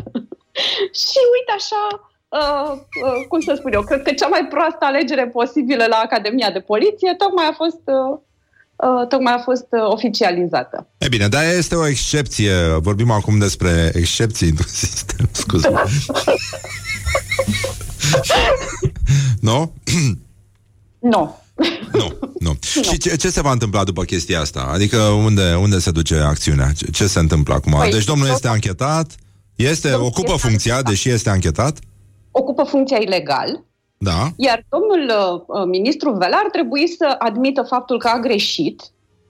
[1.01, 5.27] și uite așa, uh, uh, cum să spun eu, cred că cea mai proastă alegere
[5.27, 8.19] posibilă la Academia de Poliție tocmai a fost, uh,
[8.75, 10.87] uh, tocmai a fost uh, oficializată.
[10.97, 12.53] E bine, dar este o excepție.
[12.87, 15.69] Vorbim acum despre excepții într-un sistem, scuze.
[19.49, 19.73] nu?
[20.99, 21.43] Nu.
[21.91, 22.57] Nu, nu.
[22.83, 24.69] Și ce, ce se va întâmpla după chestia asta?
[24.73, 26.71] Adică unde, unde se duce acțiunea?
[26.77, 27.71] Ce, ce se întâmplă acum?
[27.79, 29.15] Păi, deci domnul tot- este anchetat,
[29.55, 30.93] este, Domnul ocupă este funcția, anchetat.
[30.93, 31.79] deși este anchetat,
[32.37, 33.63] Ocupă funcția ilegal,
[33.97, 38.81] da, iar domnul uh, uh, ministru Vela ar trebui să admită faptul că a greșit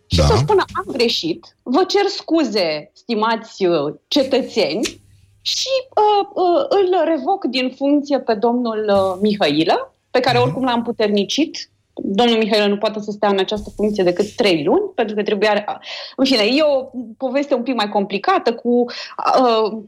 [0.07, 0.25] și Da.
[0.25, 5.03] să spună am greșit, vă cer scuze, stimați uh, cetățeni,
[5.45, 10.83] și uh, uh, îl revoc din funcție pe domnul uh, Mihailă, pe care oricum l-am
[10.83, 11.69] puternicit.
[11.93, 15.81] Domnul Mihailă nu poate să stea în această funcție decât trei luni, pentru că trebuia...
[16.15, 19.83] În fine, e o poveste un pic mai complicată cu uh,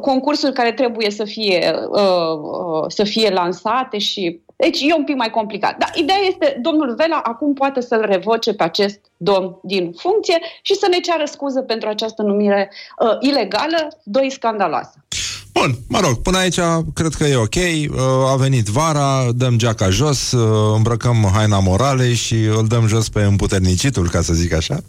[0.00, 4.40] concursuri care trebuie să fie, uh, uh, să fie lansate și...
[4.56, 5.78] Deci e un pic mai complicat.
[5.78, 10.74] Dar ideea este, domnul Vela acum poate să-l revoce pe acest domn din funcție și
[10.74, 15.04] să ne ceară scuze pentru această numire uh, ilegală, doi scandaloasă.
[15.52, 16.58] Bun, mă rog, până aici
[16.94, 17.54] cred că e ok.
[17.54, 17.98] Uh,
[18.32, 23.22] A venit vara, dăm geaca jos, uh, îmbrăcăm haina morale și îl dăm jos pe
[23.22, 24.80] împuternicitul, ca să zic așa.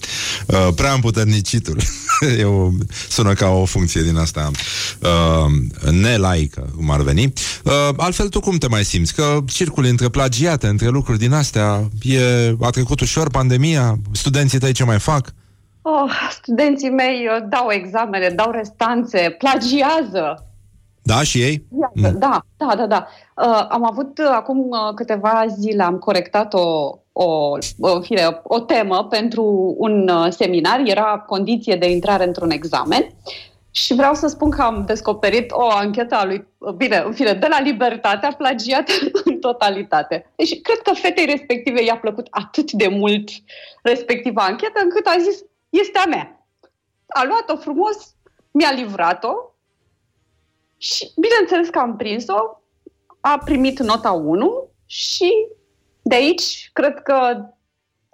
[0.46, 1.78] Uh, Prea împuternicitul.
[2.40, 2.70] e o,
[3.10, 4.52] sună ca o funcție din asta
[5.00, 7.34] uh, nelaică, cum ar veni.
[7.64, 9.14] Uh, altfel, tu cum te mai simți?
[9.14, 14.72] Că circuli între plagiate, între lucruri din astea, e, a trecut ușor pandemia, studenții tăi
[14.72, 15.34] ce mai fac?
[15.82, 20.51] Oh, studenții mei uh, dau examene, dau restanțe, plagiază.
[21.12, 21.66] Da, și ei?
[21.80, 23.08] Iată, Da, da, da, da.
[23.36, 28.60] Uh, am avut uh, acum uh, câteva zile, am corectat o, o, o, fire, o
[28.60, 33.08] temă pentru un uh, seminar, era condiție de intrare într-un examen
[33.72, 37.34] și vreau să spun că am descoperit o anchetă a lui, uh, bine, în fine,
[37.34, 38.90] de la Libertate, a plagiat
[39.26, 40.32] în totalitate.
[40.36, 43.30] Deci cred că fetei respective i-a plăcut atât de mult
[43.84, 46.46] respectiva anchetă încât a zis, este a mea.
[47.08, 48.16] A luat-o frumos,
[48.52, 49.51] mi-a livrat-o
[50.82, 52.40] și bineînțeles că am prins-o,
[53.20, 55.32] a primit nota 1 și
[56.02, 57.16] de aici cred că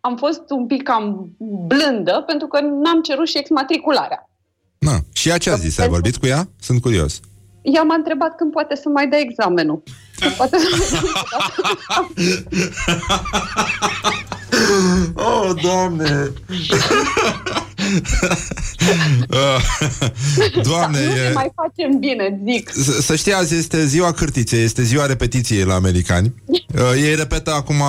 [0.02, 1.30] am fost un pic cam
[1.68, 4.30] blândă pentru că n-am cerut și exmatricularea.
[4.78, 4.96] Na.
[5.14, 5.78] Și ea ce a zis?
[5.78, 6.50] Ai vorbit cu ea?
[6.60, 7.20] Sunt curios.
[7.62, 9.84] Ea m-a întrebat când poate să mai dea examenul.
[10.38, 10.68] Poate să
[15.14, 16.32] Oh, doamne!
[20.64, 21.32] Doamne, nu ne e...
[21.34, 22.70] mai facem bine, zic.
[22.70, 26.34] S- Să știi, azi este ziua cârtiței, este ziua repetiției la americani.
[26.76, 27.82] Uh, ei repetă acum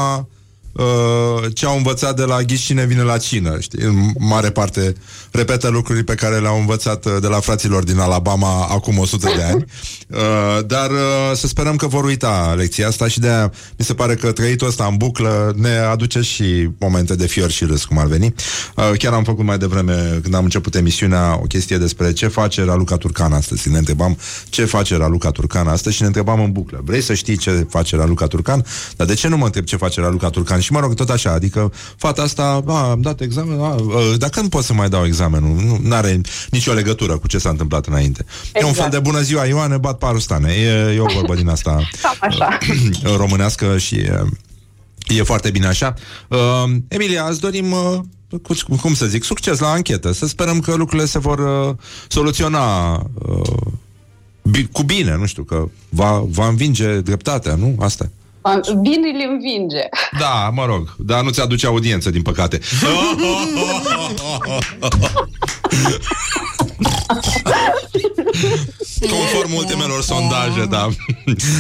[0.72, 3.82] uh, ce au învățat de la ghiși cine vine la cină, știi?
[3.82, 4.94] În mare parte
[5.30, 9.42] repetă lucruri pe care le-au învățat uh, de la fraților din Alabama acum 100 de
[9.42, 9.64] ani.
[10.08, 10.96] Uh, dar uh,
[11.34, 14.66] să sperăm că vor uita lecția asta și de aia mi se pare că trăitul
[14.66, 18.34] ăsta în buclă ne aduce și momente de fior și râs, cum ar veni.
[18.76, 22.64] Uh, chiar am făcut mai devreme, când am început emisiunea, o chestie despre ce face
[22.64, 23.68] Raluca Turcan astăzi.
[23.68, 24.18] Ne întrebam
[24.48, 26.80] ce face Raluca Turcan astăzi și ne întrebam în buclă.
[26.84, 28.64] Vrei să știi ce face Raluca Turcan?
[28.96, 30.57] Dar de ce nu mă întreb ce face Raluca Turcan?
[30.60, 34.28] Și mă rog, tot așa, adică fata asta, a, am dat examen, a, uh, dar
[34.28, 35.78] când pot să mai dau examenul?
[35.82, 36.20] Nu are
[36.50, 38.24] nicio legătură cu ce s-a întâmplat înainte.
[38.54, 40.52] E un fel de bună ziua, Ioane, bat parustane.
[40.52, 41.70] E, e o vorbă din asta
[42.02, 42.58] Cam așa.
[43.22, 44.24] românească și e,
[45.06, 45.94] e foarte bine așa.
[46.28, 46.38] Uh,
[46.88, 47.98] Emilia, îți dorim, uh,
[48.42, 50.12] cu, cum să zic, succes la anchetă.
[50.12, 51.74] Să sperăm că lucrurile se vor uh,
[52.08, 53.56] soluționa uh,
[54.42, 57.76] bi- cu bine, nu știu, că va, va învinge dreptatea, nu?
[57.80, 58.10] Asta.
[58.80, 59.88] Bine îl învinge.
[60.18, 62.60] Da, mă rog, dar nu ți-aduce audiență, din păcate.
[69.00, 70.88] Conform ultimelor sondaje, da.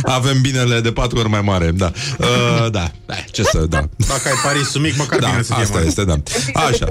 [0.02, 1.92] Avem binele de patru ori mai mare, da.
[2.18, 3.88] Uh, da, da, ce să, da.
[3.96, 5.86] Dacă ai parisul mic, măcar Da, bine să fie asta mare.
[5.86, 6.16] este, da.
[6.54, 6.86] Așa.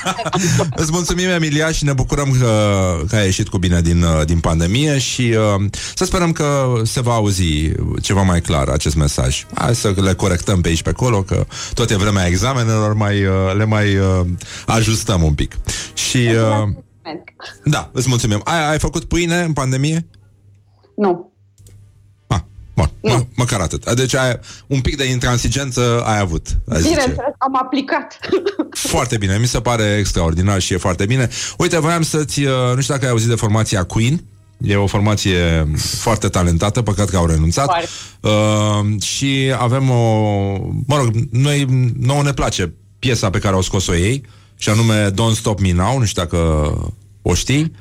[0.82, 2.70] Îți mulțumim, Emilia, și ne bucurăm că,
[3.08, 7.00] că ai ieșit cu bine din, uh, din pandemie și uh, să sperăm că se
[7.00, 7.70] va auzi
[8.02, 9.44] ceva mai clar acest mesaj.
[9.54, 13.32] Hai să le corectăm pe aici pe acolo, că tot e vremea examenelor, mai, uh,
[13.56, 14.20] le mai uh,
[14.66, 15.56] ajustăm un pic.
[15.94, 16.68] Și uh,
[17.64, 18.40] da, îți mulțumim.
[18.44, 20.06] Ai, ai făcut pâine în pandemie?
[20.96, 21.34] Nu.
[22.76, 23.94] Bun, mă, măcar atât.
[23.94, 26.46] Deci ai, un pic de intransigență ai avut.
[26.68, 26.88] aș zice.
[26.88, 28.18] Bineînțeles, am aplicat.
[28.92, 31.28] Foarte bine, mi se pare extraordinar și e foarte bine.
[31.58, 34.24] Uite, voiam să-ți, uh, nu știu dacă ai auzit de formația Queen,
[34.60, 37.70] E o formație foarte talentată, păcat că au renunțat.
[38.20, 40.52] Uh, și avem o...
[40.86, 41.66] Mă rog, noi,
[41.98, 44.24] nouă ne place piesa pe care au scos-o ei,
[44.56, 46.38] și anume Don't Stop Me Now, nu știu dacă
[47.22, 47.72] o știi.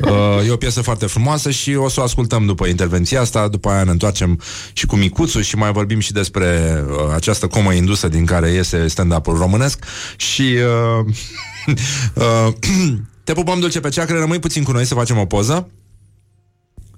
[0.00, 3.68] Uh, e o piesă foarte frumoasă și o să o ascultăm după intervenția asta, după
[3.68, 4.40] aia ne întoarcem
[4.72, 8.86] și cu Micuțu și mai vorbim și despre uh, această comă indusă din care iese
[8.86, 9.84] stand-up-ul românesc
[10.16, 10.56] și
[10.96, 11.14] uh,
[12.46, 12.52] uh,
[13.24, 15.68] te pupăm dulce pe ceacră, rămâi puțin cu noi să facem o poză.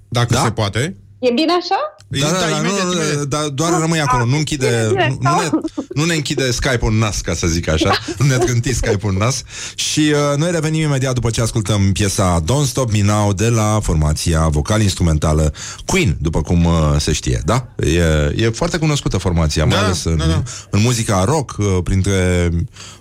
[0.09, 0.41] Dacă da?
[0.41, 0.95] se poate.
[1.19, 1.95] E bine așa?
[2.07, 5.59] Da, da, da, nu, nu, da, doar rămâi acolo, nu închide, bine, nu, nu, ne,
[5.93, 9.17] nu ne închide Skype-ul în nas, ca să zic așa, nu ne trânti Skype-ul în
[9.17, 9.43] nas
[9.75, 13.79] și uh, noi revenim imediat după ce ascultăm piesa Don't Stop Me Now de la
[13.83, 15.53] formația vocal-instrumentală
[15.85, 17.67] Queen, după cum uh, se știe, da?
[17.77, 20.43] E, e foarte cunoscută formația, mai Da, ales în, da, da.
[20.69, 22.49] în muzica rock, uh, printre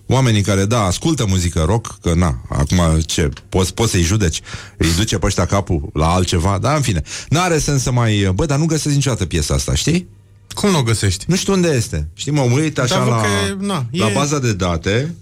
[0.06, 4.40] oamenii care, da, ascultă muzică rock, că na, acum ce, poți, poți să-i judeci,
[4.76, 8.46] îi duce pe ăștia capul la altceva, dar în fine, n-are sens să mai, bă,
[8.46, 10.08] dar nu găsesc niciodată piesa asta, știi?
[10.54, 11.24] Cum nu o găsești?
[11.28, 12.08] Nu știu unde este.
[12.14, 15.14] Știi, mă uit așa Da, văd la, că, na, la e- baza de date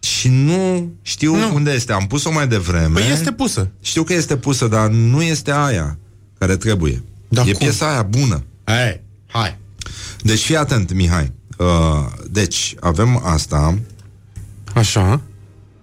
[0.00, 1.54] și nu știu nu.
[1.54, 1.92] unde este.
[1.92, 3.00] Am pus-o mai devreme.
[3.00, 3.68] Păi este pusă.
[3.82, 5.98] Știu că este pusă, dar nu este aia
[6.38, 7.02] care trebuie.
[7.28, 7.58] Da, e cum?
[7.58, 8.44] piesa aia bună.
[8.64, 9.58] Hai, hai.
[10.22, 11.32] Deci fii atent, Mihai.
[11.58, 11.66] Uh,
[12.30, 13.78] deci, avem asta,
[14.74, 15.20] Așa.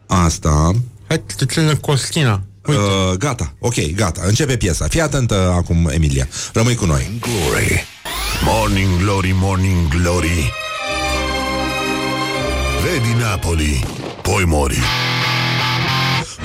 [0.08, 0.72] asta,
[1.08, 2.42] Hai, te ține Costina.
[2.66, 2.76] Uh,
[3.18, 4.22] gata, ok, gata.
[4.26, 4.88] Începe piesa.
[4.88, 6.28] Fii atentă acum, Emilia.
[6.54, 7.20] Rămâi cu noi.
[7.20, 7.84] Glory.
[8.46, 10.54] Morning Glory, Morning Glory.
[12.84, 13.86] Vedi Napoli,
[14.22, 14.80] poi mori.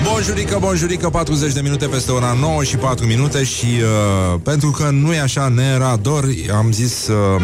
[0.03, 4.89] Bonjurică, bonjurică, 40 de minute peste ora 9 și 4 minute și uh, pentru că
[4.89, 7.41] nu e așa, ne era dor, am zis uh,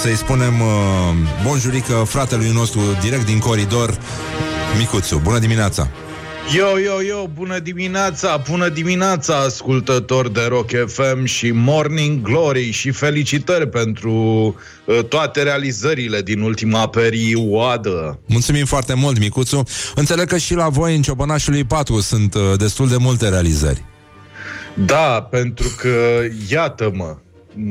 [0.00, 0.68] să-i spunem uh,
[1.46, 3.98] bonjurică fratelui nostru direct din coridor,
[4.78, 5.20] Micuțu.
[5.24, 5.88] Bună dimineața!
[6.52, 12.90] Yo, yo, yo, bună dimineața, bună dimineața, ascultători de Rock FM și Morning Glory și
[12.90, 14.12] felicitări pentru
[14.84, 18.18] uh, toate realizările din ultima perioadă.
[18.26, 19.62] Mulțumim foarte mult, Micuțu.
[19.94, 23.84] Înțeleg că și la voi, în Ciobănașului 4, sunt uh, destul de multe realizări.
[24.74, 27.16] Da, pentru că, iată-mă,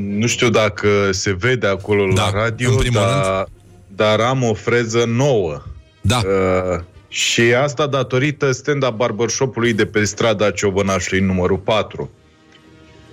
[0.08, 3.46] nu știu dacă se vede acolo Da, la radio, în primul dar,
[3.88, 5.62] dar am o freză nouă.
[6.00, 6.16] Da.
[6.16, 6.80] Uh,
[7.14, 12.10] și asta datorită stand-up barbershop-ului de pe strada Ciobănașului numărul 4.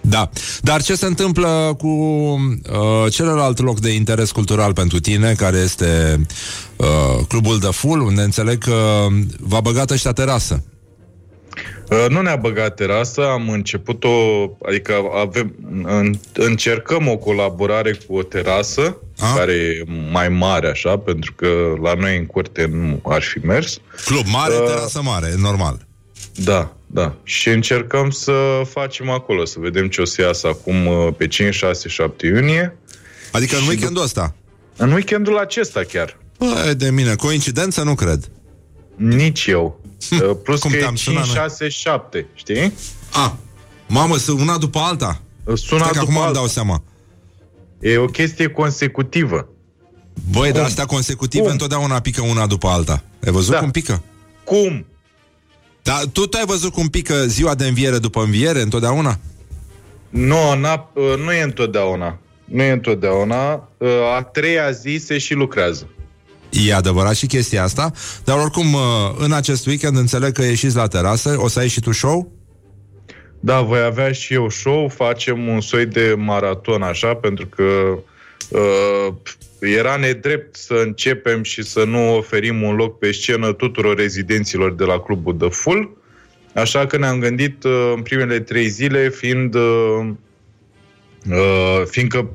[0.02, 0.30] Da.
[0.62, 6.22] Dar ce se întâmplă cu uh, celălalt loc de interes cultural pentru tine, care este
[6.76, 9.08] uh, Clubul de Full, unde înțeleg că
[9.40, 10.64] v-a băgat ăștia terasă.
[11.92, 14.10] Uh, Nu ne-a băgat terasă, am început o,
[14.68, 19.34] adică avem, în, încercăm o colaborare cu o terasă, A?
[19.36, 21.48] care e mai mare așa, pentru că
[21.82, 23.78] la noi în curte nu ar fi mers.
[24.06, 25.86] Club mare, Uh, terasă mare, normal.
[26.36, 27.16] Da, da.
[27.24, 31.54] Și încercăm să facem acolo, să vedem ce o să iasă acum uh, pe 5,
[31.54, 32.78] 6, 7 iunie.
[33.32, 34.36] Adică în Și weekendul ăsta.
[34.76, 36.18] În weekendul acesta chiar.
[36.38, 38.30] Bă, de mine, coincidență nu cred.
[38.96, 39.81] Nici eu.
[40.12, 41.36] Uh, Plus Cum că e te-am 5, sunat noi?
[41.36, 42.74] 6, 7, știi?
[43.14, 43.38] A,
[43.88, 45.22] mamă, sunt una după alta.
[45.46, 46.34] Suna Stai că după acum îmi alta.
[46.34, 46.84] dau seama.
[47.80, 49.48] E o chestie consecutivă.
[50.32, 51.52] Băi, dar astea consecutive Cum?
[51.52, 53.04] întotdeauna pică una după alta.
[53.26, 53.60] Ai văzut Da.
[53.60, 54.04] cum pică?
[54.44, 54.86] Cum?
[55.82, 59.20] Dar tu, tu ai văzut cum pică ziua de înviere după înviere întotdeauna?
[60.10, 62.18] Nu, n-a, uh, nu e întotdeauna.
[62.46, 63.70] Nu e întotdeauna.
[63.78, 65.90] Uh, A treia zi se și lucrează.
[66.52, 67.92] E adevărat și chestia asta,
[68.24, 68.82] dar oricum uh,
[69.18, 72.32] în acest weekend înțeleg că ieșiți la terasă, o să ai și tu show?
[73.40, 77.64] Da, voi avea și eu show, facem un soi de maraton așa, pentru că
[78.50, 79.14] uh,
[79.60, 84.84] era nedrept să începem și să nu oferim un loc pe scenă tuturor rezidenților de
[84.84, 85.98] la clubul de full.
[86.54, 90.10] Așa că ne-am gândit uh, în primele trei zile, fiind uh,
[91.30, 92.34] uh, fiindcă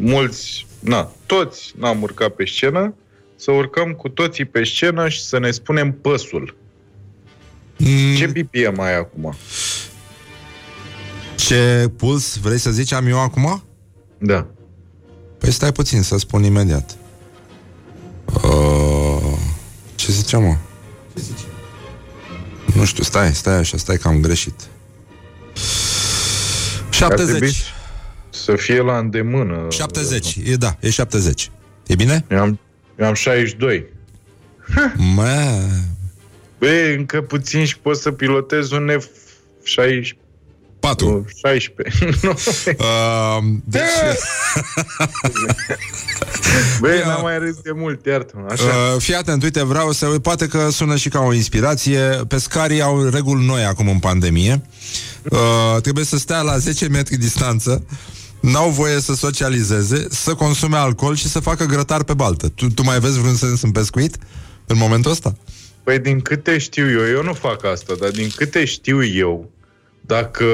[0.00, 2.94] mulți, na, toți n-am urcat pe scenă,
[3.36, 6.56] să urcăm cu toții pe scenă și să ne spunem păsul.
[7.76, 9.34] Mm, Ce BPM ai acum?
[11.36, 13.62] ce puls vrei să zici am eu acum?
[14.18, 14.46] Da.
[15.38, 16.96] Păi stai puțin să spun imediat.
[18.42, 19.38] Uh,
[19.94, 20.56] ce ziceam, mă?
[22.74, 24.54] Nu știu, stai, stai așa, stai că am greșit.
[27.00, 27.64] Ar trebui 70.
[28.30, 29.66] Să fie la îndemână.
[29.68, 31.50] 70, e da, e 70.
[31.86, 32.24] E bine?
[32.30, 32.58] Eu am,
[32.98, 33.84] eu am 62.
[34.96, 35.60] Mă,
[36.58, 40.16] Băi, încă puțin și pot să pilotez un F-16.
[40.80, 41.24] 4.
[41.44, 42.08] 16.
[42.22, 42.30] Nu.
[42.30, 43.82] Uh, deci,
[46.80, 47.06] Băi, Ia.
[47.06, 48.64] n-am mai râs de mult, iartă Așa.
[48.64, 50.06] uh, fii atent, uite, vreau să...
[50.06, 52.00] Poate că sună și ca o inspirație.
[52.28, 54.62] Pescarii au reguli noi acum în pandemie.
[55.30, 57.84] Uh, trebuie să stea la 10 metri distanță
[58.52, 62.48] N-au voie să socializeze, să consume alcool și să facă grătar pe baltă.
[62.48, 64.16] Tu, tu mai vezi vreun sens în pescuit
[64.66, 65.34] în momentul ăsta?
[65.82, 69.50] Păi din câte știu eu, eu nu fac asta, dar din câte știu eu,
[70.00, 70.44] dacă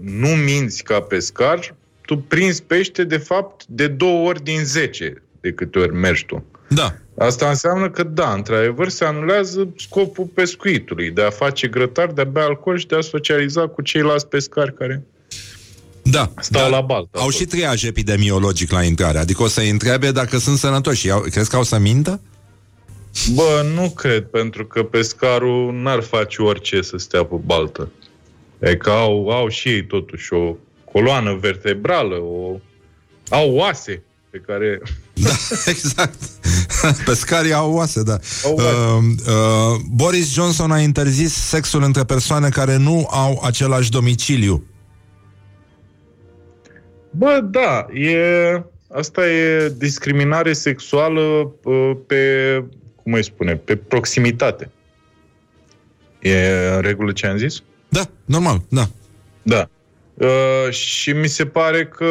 [0.00, 5.52] nu minți ca pescar, tu prinzi pește, de fapt, de două ori din zece de
[5.52, 6.44] câte ori mergi tu.
[6.68, 6.94] Da.
[7.18, 12.24] Asta înseamnă că, da, într-adevăr, se anulează scopul pescuitului, de a face grătar, de a
[12.24, 15.04] bea alcool și de a socializa cu ceilalți pescari care
[16.10, 16.32] Da.
[16.40, 16.68] stau da.
[16.68, 17.18] la baltă.
[17.18, 21.06] Au și triaj epidemiologic la intrare, adică o să-i întrebe dacă sunt sănătoși.
[21.06, 22.20] Iau- Crezi că au să mintă?
[23.34, 27.88] Bă, nu cred, pentru că pescarul n-ar face orice să stea pe baltă.
[28.58, 30.56] E că au, au și ei totuși o
[30.92, 32.60] coloană vertebrală, o,
[33.28, 34.80] au oase pe care...
[35.22, 35.30] Da,
[35.66, 36.22] exact.
[37.04, 38.18] Pescarii au oase, da.
[38.44, 38.68] Au oase.
[38.68, 44.64] Uh, uh, Boris Johnson a interzis sexul între persoane care nu au același domiciliu.
[47.16, 51.20] Bă, da, e, asta e discriminare sexuală
[51.62, 52.64] uh, pe,
[53.02, 54.70] cum îi spune, pe proximitate.
[56.20, 57.62] E în regulă ce am zis?
[57.88, 58.88] Da, normal, da.
[59.42, 59.68] Da.
[60.14, 62.06] Uh, și mi se pare că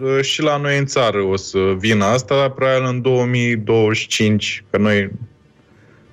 [0.00, 4.78] uh, și la noi în țară o să vină asta, dar probabil în 2025, că
[4.78, 5.10] noi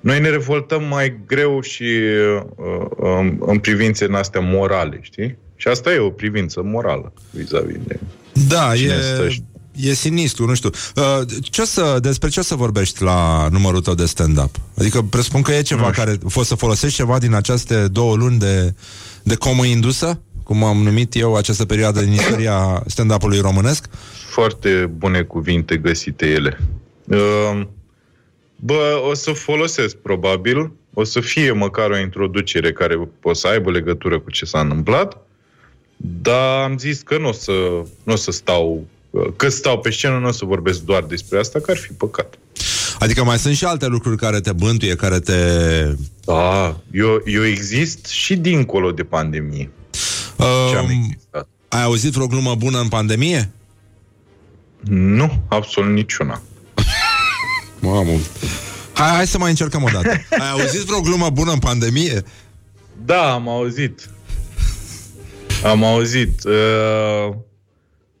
[0.00, 5.38] Noi ne revoltăm mai greu și uh, în, în privințe în astea morale, știi?
[5.62, 7.98] Și asta e o privință morală vis-a-vis de
[8.48, 9.42] Da, cine e, stă și-
[9.76, 10.70] e sinistru, nu știu.
[10.96, 14.56] Uh, Ce o să, despre ce o să vorbești la numărul tău de stand-up?
[14.78, 16.18] Adică presupun că e ceva care...
[16.34, 18.74] O să folosești ceva din aceste două luni de,
[19.22, 20.20] de comă indusă?
[20.42, 23.86] Cum am numit eu această perioadă din istoria stand-up-ului românesc?
[24.30, 26.58] Foarte bune cuvinte găsite ele.
[27.04, 27.60] Uh,
[28.56, 33.70] Bă, o să folosesc probabil, o să fie măcar o introducere care o să aibă
[33.70, 35.26] legătură cu ce s-a întâmplat,
[35.96, 37.52] dar am zis că nu o să,
[38.02, 38.86] nu o să stau,
[39.36, 42.38] că stau pe scenă, nu o să vorbesc doar despre asta, că ar fi păcat.
[42.98, 45.34] Adică mai sunt și alte lucruri care te bântuie, care te...
[46.24, 49.70] Da, eu, eu exist și dincolo de pandemie.
[50.70, 50.86] Ce am
[51.30, 53.50] Um, ai auzit vreo glumă bună în pandemie?
[54.88, 56.42] Nu, absolut niciuna.
[57.80, 58.10] Mamă.
[58.92, 60.08] Hai, hai să mai încercăm o dată.
[60.42, 62.22] Ai auzit vreo glumă bună în pandemie?
[63.04, 64.08] Da, am auzit.
[65.64, 66.44] Am auzit.
[66.44, 67.34] Uh,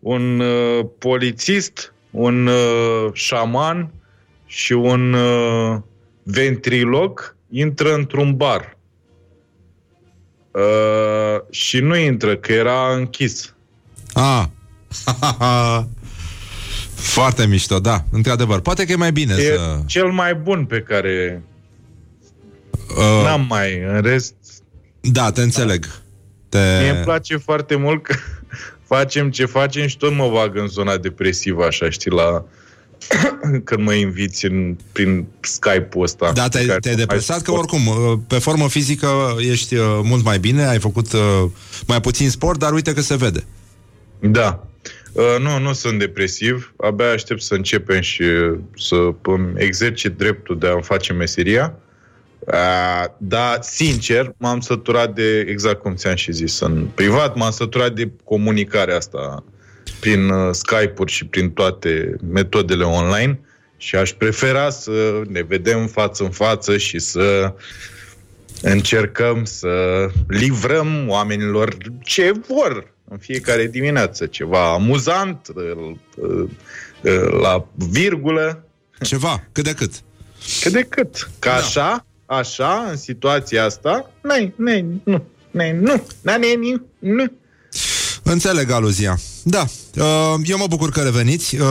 [0.00, 3.92] un uh, polițist, un uh, șaman
[4.46, 5.78] și un uh,
[6.22, 8.76] ventrilog intră într-un bar.
[10.50, 13.54] Uh, și nu intră, că era închis.
[14.12, 14.44] Ah.
[16.94, 18.60] Foarte mișto, da, într-adevăr.
[18.60, 19.80] Poate că e mai bine E să...
[19.86, 21.42] cel mai bun pe care
[22.96, 23.82] Uh, n-am mai.
[23.82, 24.34] În rest,
[25.00, 25.86] Da, te înțeleg.
[26.52, 26.78] Te...
[26.80, 28.14] Mie îmi place foarte mult că
[28.94, 32.44] facem ce facem și tot mă bag în zona depresivă, așa, știi, la
[33.64, 36.32] când mă inviți în, prin Skype-ul ăsta.
[36.32, 37.72] Da, te-ai, Care te-ai nu mai depresat că suport.
[37.72, 41.20] oricum, uh, pe formă fizică ești uh, mult mai bine, ai făcut uh,
[41.86, 43.44] mai puțin sport, dar uite că se vede.
[44.20, 44.66] Da.
[45.12, 46.74] Uh, nu, nu sunt depresiv.
[46.76, 51.74] Abia aștept să începem și uh, să îmi exercit dreptul de a-mi face meseria.
[52.46, 57.92] Uh, dar, sincer, m-am săturat de, exact cum ți-am și zis în privat, m-am săturat
[57.92, 59.44] de comunicarea asta
[60.00, 63.40] prin uh, Skype-uri și prin toate metodele online
[63.76, 67.54] și aș prefera să ne vedem față în față și să
[68.62, 76.48] încercăm să livrăm oamenilor ce vor în fiecare dimineață, ceva amuzant, uh, uh,
[77.02, 78.64] uh, la virgulă.
[79.00, 79.92] Ceva, cât de cât.
[80.60, 81.30] Cât de cât.
[81.38, 81.56] Ca da.
[81.56, 82.06] așa,
[82.38, 87.24] așa, în situația asta, n-ai, n-ai, nu, n-ai, nu, n-ai, nu, nu.
[88.22, 89.18] Înțeleg aluzia.
[89.42, 89.64] Da,
[89.96, 91.56] uh, eu mă bucur că reveniți.
[91.56, 91.66] Uh,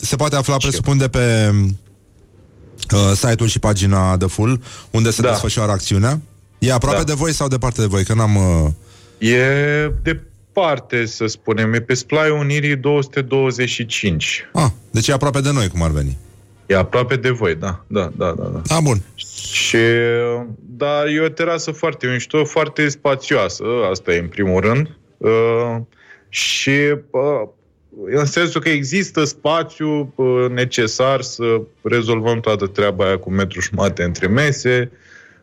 [0.00, 1.50] se poate afla, presupun, de pe
[2.94, 5.28] uh, site-ul și pagina de Full, unde se Da.
[5.28, 6.20] desfășoară acțiunea.
[6.58, 7.04] E aproape Da.
[7.04, 8.04] de voi sau departe de voi?
[8.04, 8.36] Că n-am...
[8.36, 8.68] Uh...
[9.18, 14.42] E departe, să spunem, e pe Splaiul Unirii 225.
[14.52, 16.16] Ah, deci e aproape de noi, cum ar veni.
[16.66, 18.44] E aproape de voi, da, da, da, da.
[18.44, 18.76] da.
[18.76, 19.02] Ah, bun.
[19.52, 19.76] Și,
[20.60, 24.96] dar e o terasă foarte mișto, foarte spațioasă, asta e în primul rând.
[25.16, 25.76] Uh,
[26.28, 26.70] și
[27.10, 27.48] uh,
[28.04, 34.02] în sensul că există spațiu uh, necesar să rezolvăm toată treaba aia cu metru jumate
[34.02, 34.90] între mese.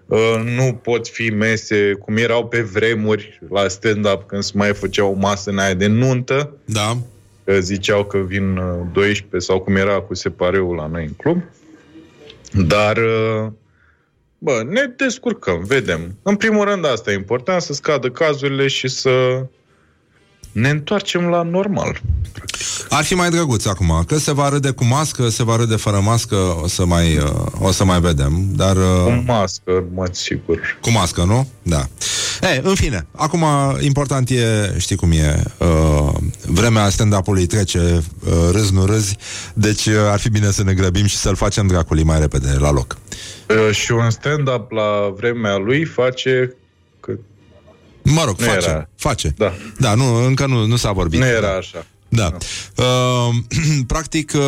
[0.05, 5.05] Uh, nu pot fi mese cum erau pe vremuri la stand-up când se mai făcea
[5.05, 6.53] o masă în aia de nuntă.
[6.65, 6.97] Da.
[7.49, 11.43] Că ziceau că vin uh, 12 sau cum era cu separeul la noi în club.
[12.67, 13.51] Dar uh,
[14.37, 16.17] Bă, ne descurcăm, vedem.
[16.23, 19.45] În primul rând asta e important, să scadă cazurile și să
[20.51, 22.01] ne întoarcem la normal.
[22.89, 25.99] Ar fi mai drăguț acum, că se va râde cu mască, se va râde fără
[26.03, 28.75] mască, o să mai, uh, o să mai vedem, dar...
[28.75, 30.77] Uh, Cu mască, în mod sigur.
[30.81, 31.47] Cu mască, nu?
[31.61, 31.87] Da.
[32.41, 33.45] E, în fine, acum
[33.79, 36.13] important e, știi cum e, uh,
[36.45, 39.17] vremea stand-up-ului trece, uh, râzi, nu râzi,
[39.53, 42.71] deci uh, ar fi bine să ne grăbim și să-l facem dracului mai repede la
[42.71, 42.97] loc.
[43.49, 46.53] Uh, și un stand-up la vremea lui face...
[48.09, 48.15] Că...
[48.15, 48.89] Mă rog, Nu face, era.
[48.95, 49.33] face.
[49.37, 49.53] Da.
[49.77, 51.19] Da, nu, încă nu, nu s-a vorbit.
[51.19, 51.85] Nu era așa.
[52.11, 52.37] Da.
[52.75, 53.35] Uh,
[53.87, 54.41] practic, uh,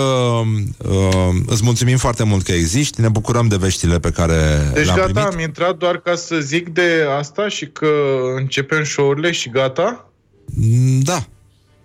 [0.78, 4.98] uh, îți mulțumim foarte mult că existi, ne bucurăm de veștile pe care Deci le-am
[4.98, 5.34] gata, primit.
[5.34, 7.88] am intrat doar ca să zic de asta și că
[8.36, 10.10] începem show-urile și gata?
[10.46, 11.26] Mm, Da.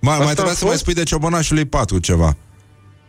[0.00, 0.82] Mai, Asta mai a trebuia să mai fost?
[0.82, 2.36] spui de Ciobonașului 4 ceva.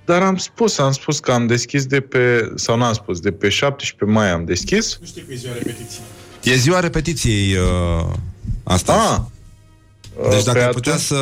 [0.05, 3.49] Dar am spus, am spus că am deschis de pe, sau n-am spus, de pe
[3.49, 4.97] 17 mai am deschis.
[5.01, 6.03] Nu știu că e ziua repetiției.
[6.43, 8.05] E ziua repetiției uh,
[8.67, 8.93] asta.
[8.93, 10.29] Ah.
[10.29, 11.17] Deci dacă Pe ai putea atunci- să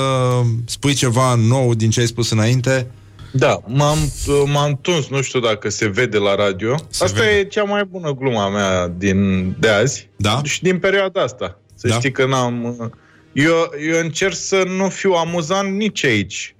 [0.65, 2.87] spui ceva nou din ce ai spus înainte...
[3.31, 3.97] Da, m-am,
[4.45, 6.75] m-am tuns, nu știu dacă se vede la radio.
[6.89, 7.37] Se asta vede.
[7.37, 10.09] e cea mai bună gluma a mea din, de azi.
[10.15, 10.41] Da?
[10.43, 11.59] Și din perioada asta.
[11.75, 11.95] Să Da.
[11.95, 12.91] știi că n-am...
[13.33, 16.55] Eu, eu încerc să nu fiu amuzant nici aici.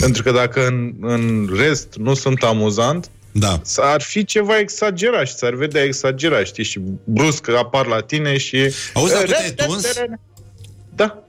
[0.00, 3.60] Pentru că dacă în, în rest nu sunt amuzant, Da.
[3.76, 8.56] ar fi ceva exagerat și s-ar vedea exagerat, știi, și brusc apar la tine și...
[8.94, 9.86] Auzi, dar tu te-ai tuns?
[10.94, 11.22] Da.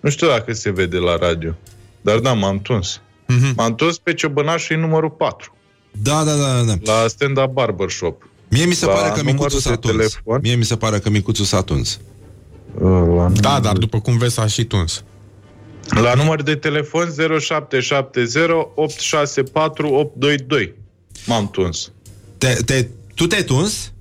[0.00, 1.54] Nu știu dacă se vede la radio.
[2.00, 3.00] Dar da, m-am tuns.
[3.26, 3.52] Mhm.
[3.56, 5.54] M-am tuns pe ciobănașul numărul 4.
[6.02, 6.92] Da, da, da, da.
[6.92, 8.28] La stand-up barbershop.
[8.48, 9.94] Mie mi se La pare că numărul micuțul s-a de tuns.
[9.96, 10.38] telefon.
[10.42, 12.00] Mie mi se pare că micuțul s-a tuns.
[13.32, 15.04] Da, dar după cum vezi s-a și tuns.
[15.88, 17.10] La număr de telefon
[17.40, 18.42] 0770
[18.74, 20.74] 864 822.
[21.26, 21.92] M-am tuns.
[22.38, 23.92] Te, te, tu te-ai tuns?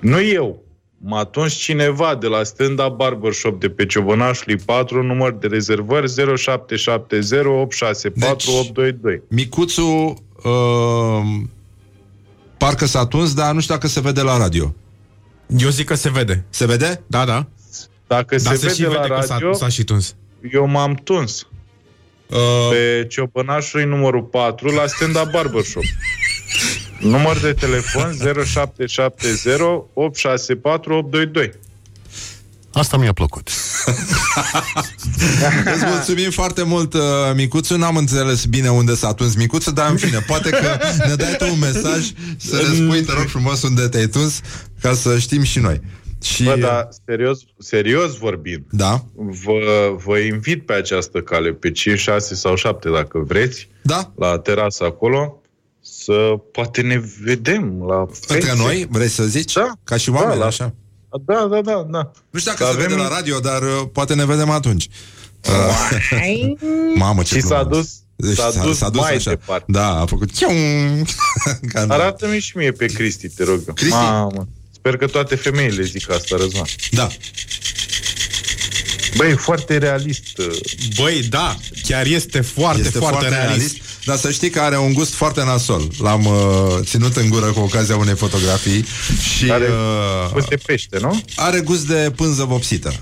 [0.00, 0.62] Nu eu.
[1.00, 7.44] M-a tuns cineva de la stand-up barbershop de pe Ciobănașului 4, număr de rezervări 0770
[7.44, 9.22] 864 822.
[9.28, 11.42] Micuțul uh,
[12.58, 14.74] parcă s-a tuns, dar nu știu dacă se vede la radio.
[15.58, 16.44] Eu zic că se vede.
[16.50, 17.02] Se vede?
[17.06, 17.46] Da, da.
[18.06, 20.14] Dacă Dar se, se și vede la vede că s-a- radio, s-a și tuns.
[20.52, 21.46] eu m-am tuns.
[22.28, 22.38] Uh,
[22.70, 25.82] Pe Ciobănașului numărul 4 la stand-up barbershop.
[26.98, 29.60] Număr de telefon 0770
[29.94, 31.52] 864 822.
[32.72, 33.48] Asta mi-a plăcut.
[35.74, 37.00] Îți mulțumim foarte mult, uh,
[37.34, 37.76] Micuțu.
[37.76, 41.44] N-am înțeles bine unde s-a tuns Micuțu, dar în fine, poate că ne dai tu
[41.52, 44.40] un mesaj să ne spui, te rog frumos, unde te-ai tuns,
[44.80, 45.80] ca să știm și noi.
[46.22, 46.44] Și...
[46.44, 49.04] Bă, dar serios, serios vorbind, Da?
[49.14, 49.58] vă,
[50.04, 54.12] vă invit pe această cale, pe 5, 6 sau 7, dacă vreți, Da?
[54.16, 55.42] la terasă acolo,
[55.80, 56.12] să
[56.52, 58.54] poate ne vedem la Între fețe.
[58.56, 59.52] noi, vrei să zici?
[59.52, 59.72] Da.
[59.84, 60.74] Ca și oameni, Da, la- așa?
[61.26, 62.10] Da, da, da, da.
[62.30, 64.88] Nu știu dacă Să se vede avem- la radio, dar uh, poate ne vedem atunci.
[65.48, 66.54] Uh,
[66.94, 67.74] Mamă, ce Și s-a glumă.
[67.76, 69.30] dus- Deci s-a dus mai așa.
[69.30, 69.64] departe.
[69.72, 71.06] Da, a făcut chiung.
[71.72, 73.60] Ca în- Arată-mi și mie pe Cristi, te rog.
[73.66, 73.74] eu.
[73.74, 73.94] Cristi?
[73.94, 74.48] Mamă.
[74.88, 76.64] Sper că toate femeile zic asta, Răzvan.
[76.90, 77.08] Da.
[79.16, 80.38] Băi, e foarte realist.
[80.38, 80.46] uh,
[80.96, 83.76] Băi, da, chiar este foarte, este foarte, realist.
[84.04, 85.88] Dar să știi că are un gust foarte nasol.
[85.98, 86.34] L-am uh,
[86.80, 88.84] ținut în gură cu ocazia unei fotografii
[89.36, 91.20] și Are uh, gust de pește, nu?
[91.36, 92.92] are gust de pânză vopsită.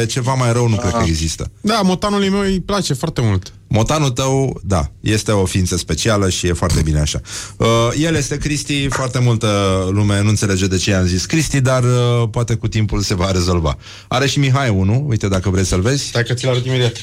[0.00, 1.50] E ceva mai rău, nu cred că există.
[1.60, 3.52] Da, motanului meu îi place foarte mult.
[3.74, 7.20] Motanul tău, da, este o ființă specială și e foarte bine așa.
[7.56, 7.66] Uh,
[7.98, 9.48] el este Cristi, foarte multă
[9.92, 13.30] lume nu înțelege de ce i-am zis Cristi, dar uh, poate cu timpul se va
[13.30, 13.78] rezolva.
[14.08, 16.04] Are și Mihai unul, uite dacă vreți să-l vezi.
[16.04, 16.96] Stai că ți-l arăt imediat.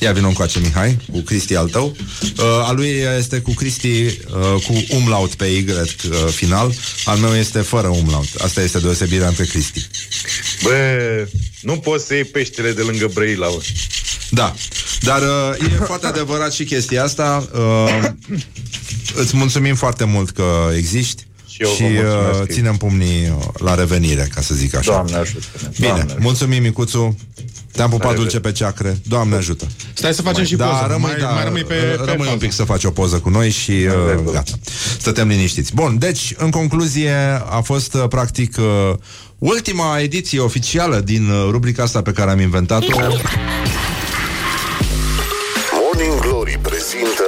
[0.00, 1.96] Ia vină încoace, Mihai, cu Cristi al tău.
[2.22, 6.74] Uh, a lui este cu Cristi uh, cu umlaut pe Y uh, final.
[7.04, 8.28] Al meu este fără umlaut.
[8.38, 9.86] Asta este deosebirea între Cristi.
[10.62, 10.72] Bă,
[11.60, 13.60] nu poți să iei peștele de lângă Brăila, bă.
[14.34, 14.54] Da,
[15.00, 17.48] dar uh, e foarte adevărat și chestia asta.
[17.54, 18.04] Uh,
[19.14, 20.44] îți mulțumim foarte mult că
[20.76, 21.26] existi.
[21.48, 22.40] Și eu și vă mulțumesc.
[22.40, 24.90] uh, ținem pumnii uh, la revenire, ca să zic așa.
[24.92, 25.44] Doamne ajută
[25.74, 26.18] Bine, Doamne ajută.
[26.20, 27.16] mulțumim, Micuțu.
[27.72, 28.98] Te-am pupat La dulce pe ceacre.
[29.08, 29.66] Doamne ajută.
[29.94, 30.86] Stai să facem și da, poză.
[30.92, 32.36] Rămâi, mai, da, mai rămâi pe, pe rămâi un fază.
[32.36, 34.52] pic să faci o poză cu noi și uh, gata.
[34.98, 35.74] Stătem liniștiți.
[35.74, 37.14] Bun, deci, în concluzie,
[37.50, 38.94] a fost uh, practic uh,
[39.38, 42.96] ultima ediție oficială din uh, rubrica asta pe care am inventat-o.
[46.44, 47.24] Morning Glory prezintă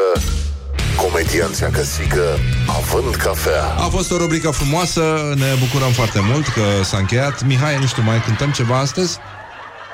[0.97, 2.23] Comedianța căsică
[2.67, 5.01] Având cafea A fost o rubrică frumoasă,
[5.37, 7.45] ne bucurăm foarte mult că s-a încheiat.
[7.47, 9.17] Mihai, nu știu, mai cântăm ceva astăzi?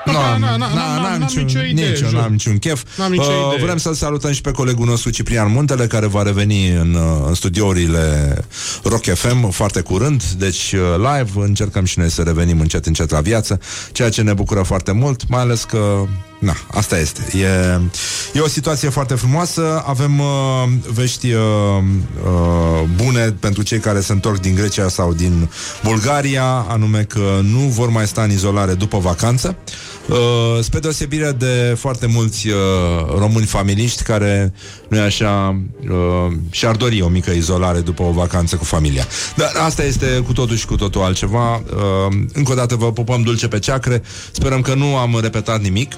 [0.05, 2.19] Da, Nu, da, am- da, da, n- n-am- n-am n-am nicio idee, Nici eu jur.
[2.19, 2.83] n-am niciun chef.
[2.97, 3.65] N-am nicio Uh, idee.
[3.65, 7.33] Vrem să-l salutăm și pe colegul nostru Ciprian Muntele, care va reveni în, uh, în
[7.33, 8.37] studiourile
[8.83, 13.21] Rock FM foarte curând, deci uh, live, încercăm și noi să revenim încet încet la
[13.21, 13.59] viață,
[13.91, 16.03] ceea ce ne bucură foarte mult, mai ales că
[16.43, 17.37] Na, asta este.
[17.37, 17.79] E,
[18.33, 19.83] e o situație foarte frumoasă.
[19.85, 20.25] Avem uh,
[20.93, 21.39] vești uh,
[22.23, 25.49] uh, bune pentru cei care se întorc din Grecia sau din
[25.83, 29.57] Bulgaria, anume că nu vor mai sta în izolare după vacanță.
[30.07, 30.17] Uh,
[30.61, 32.55] spre deosebire de foarte mulți uh,
[33.17, 34.53] români familiști care,
[34.87, 39.07] nu așa, uh, și-ar dori o mică izolare după o vacanță cu familia.
[39.35, 41.55] Dar asta este cu totul și cu totul altceva.
[41.55, 44.01] Uh, încă o dată vă pupăm dulce pe ceacre.
[44.31, 45.93] Sperăm că nu am repetat nimic.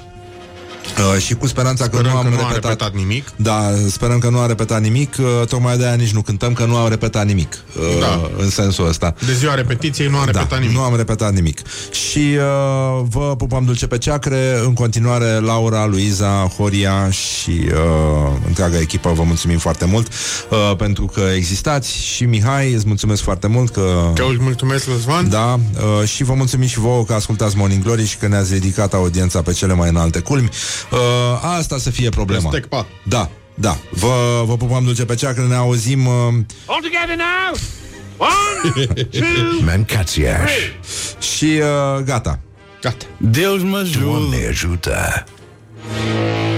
[0.98, 3.32] Uh, și cu speranța că Sperăm nu am că nu a repetat, repetat nimic.
[3.36, 6.76] Da, sperăm că nu a repetat nimic uh, Tocmai de-aia nici nu cântăm Că nu
[6.76, 8.30] am repetat nimic uh, Da.
[8.36, 10.76] În sensul ăsta De ziua repetiției nu a repetat da, nimic.
[10.76, 11.60] Nu am repetat nimic.
[11.90, 14.60] Și uh, vă pupăm dulce pe ceacre.
[14.64, 20.08] În continuare, Laura, Luiza, Horia și uh, întreaga echipă vă mulțumim foarte mult
[20.50, 21.96] uh, pentru că existați.
[21.96, 24.10] Și Mihai, îți mulțumesc foarte mult că...
[24.14, 25.28] Că îți mulțumesc, Răzvan.
[25.28, 25.58] Da,
[26.00, 29.42] uh, și vă mulțumim și vouă că ascultați Morning Glory și că ne-ați ridicat audiența
[29.42, 30.48] pe cele mai înalte culmi.
[30.52, 30.75] Uh,
[31.58, 32.48] asta să fie problema.
[32.50, 32.86] Stec pa.
[33.02, 33.76] Da, da.
[33.90, 36.06] Vă, vă pupăm dulce pe ceacre, ne auzim...
[36.06, 36.12] Uh,
[36.66, 37.56] All together now!
[38.18, 38.84] One,
[39.18, 40.50] two, Mancațiaș.
[41.34, 42.38] și uh, gata.
[42.80, 43.04] Gata.
[43.16, 45.24] Deus mă ajută Doamne ajută.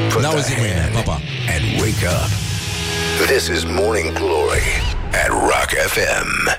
[0.08, 0.80] Put Ne the auzim mâine.
[0.80, 1.20] hand Pa, pa.
[1.54, 2.30] And wake up.
[3.26, 4.66] This is Morning Glory
[5.24, 6.58] at Rock FM.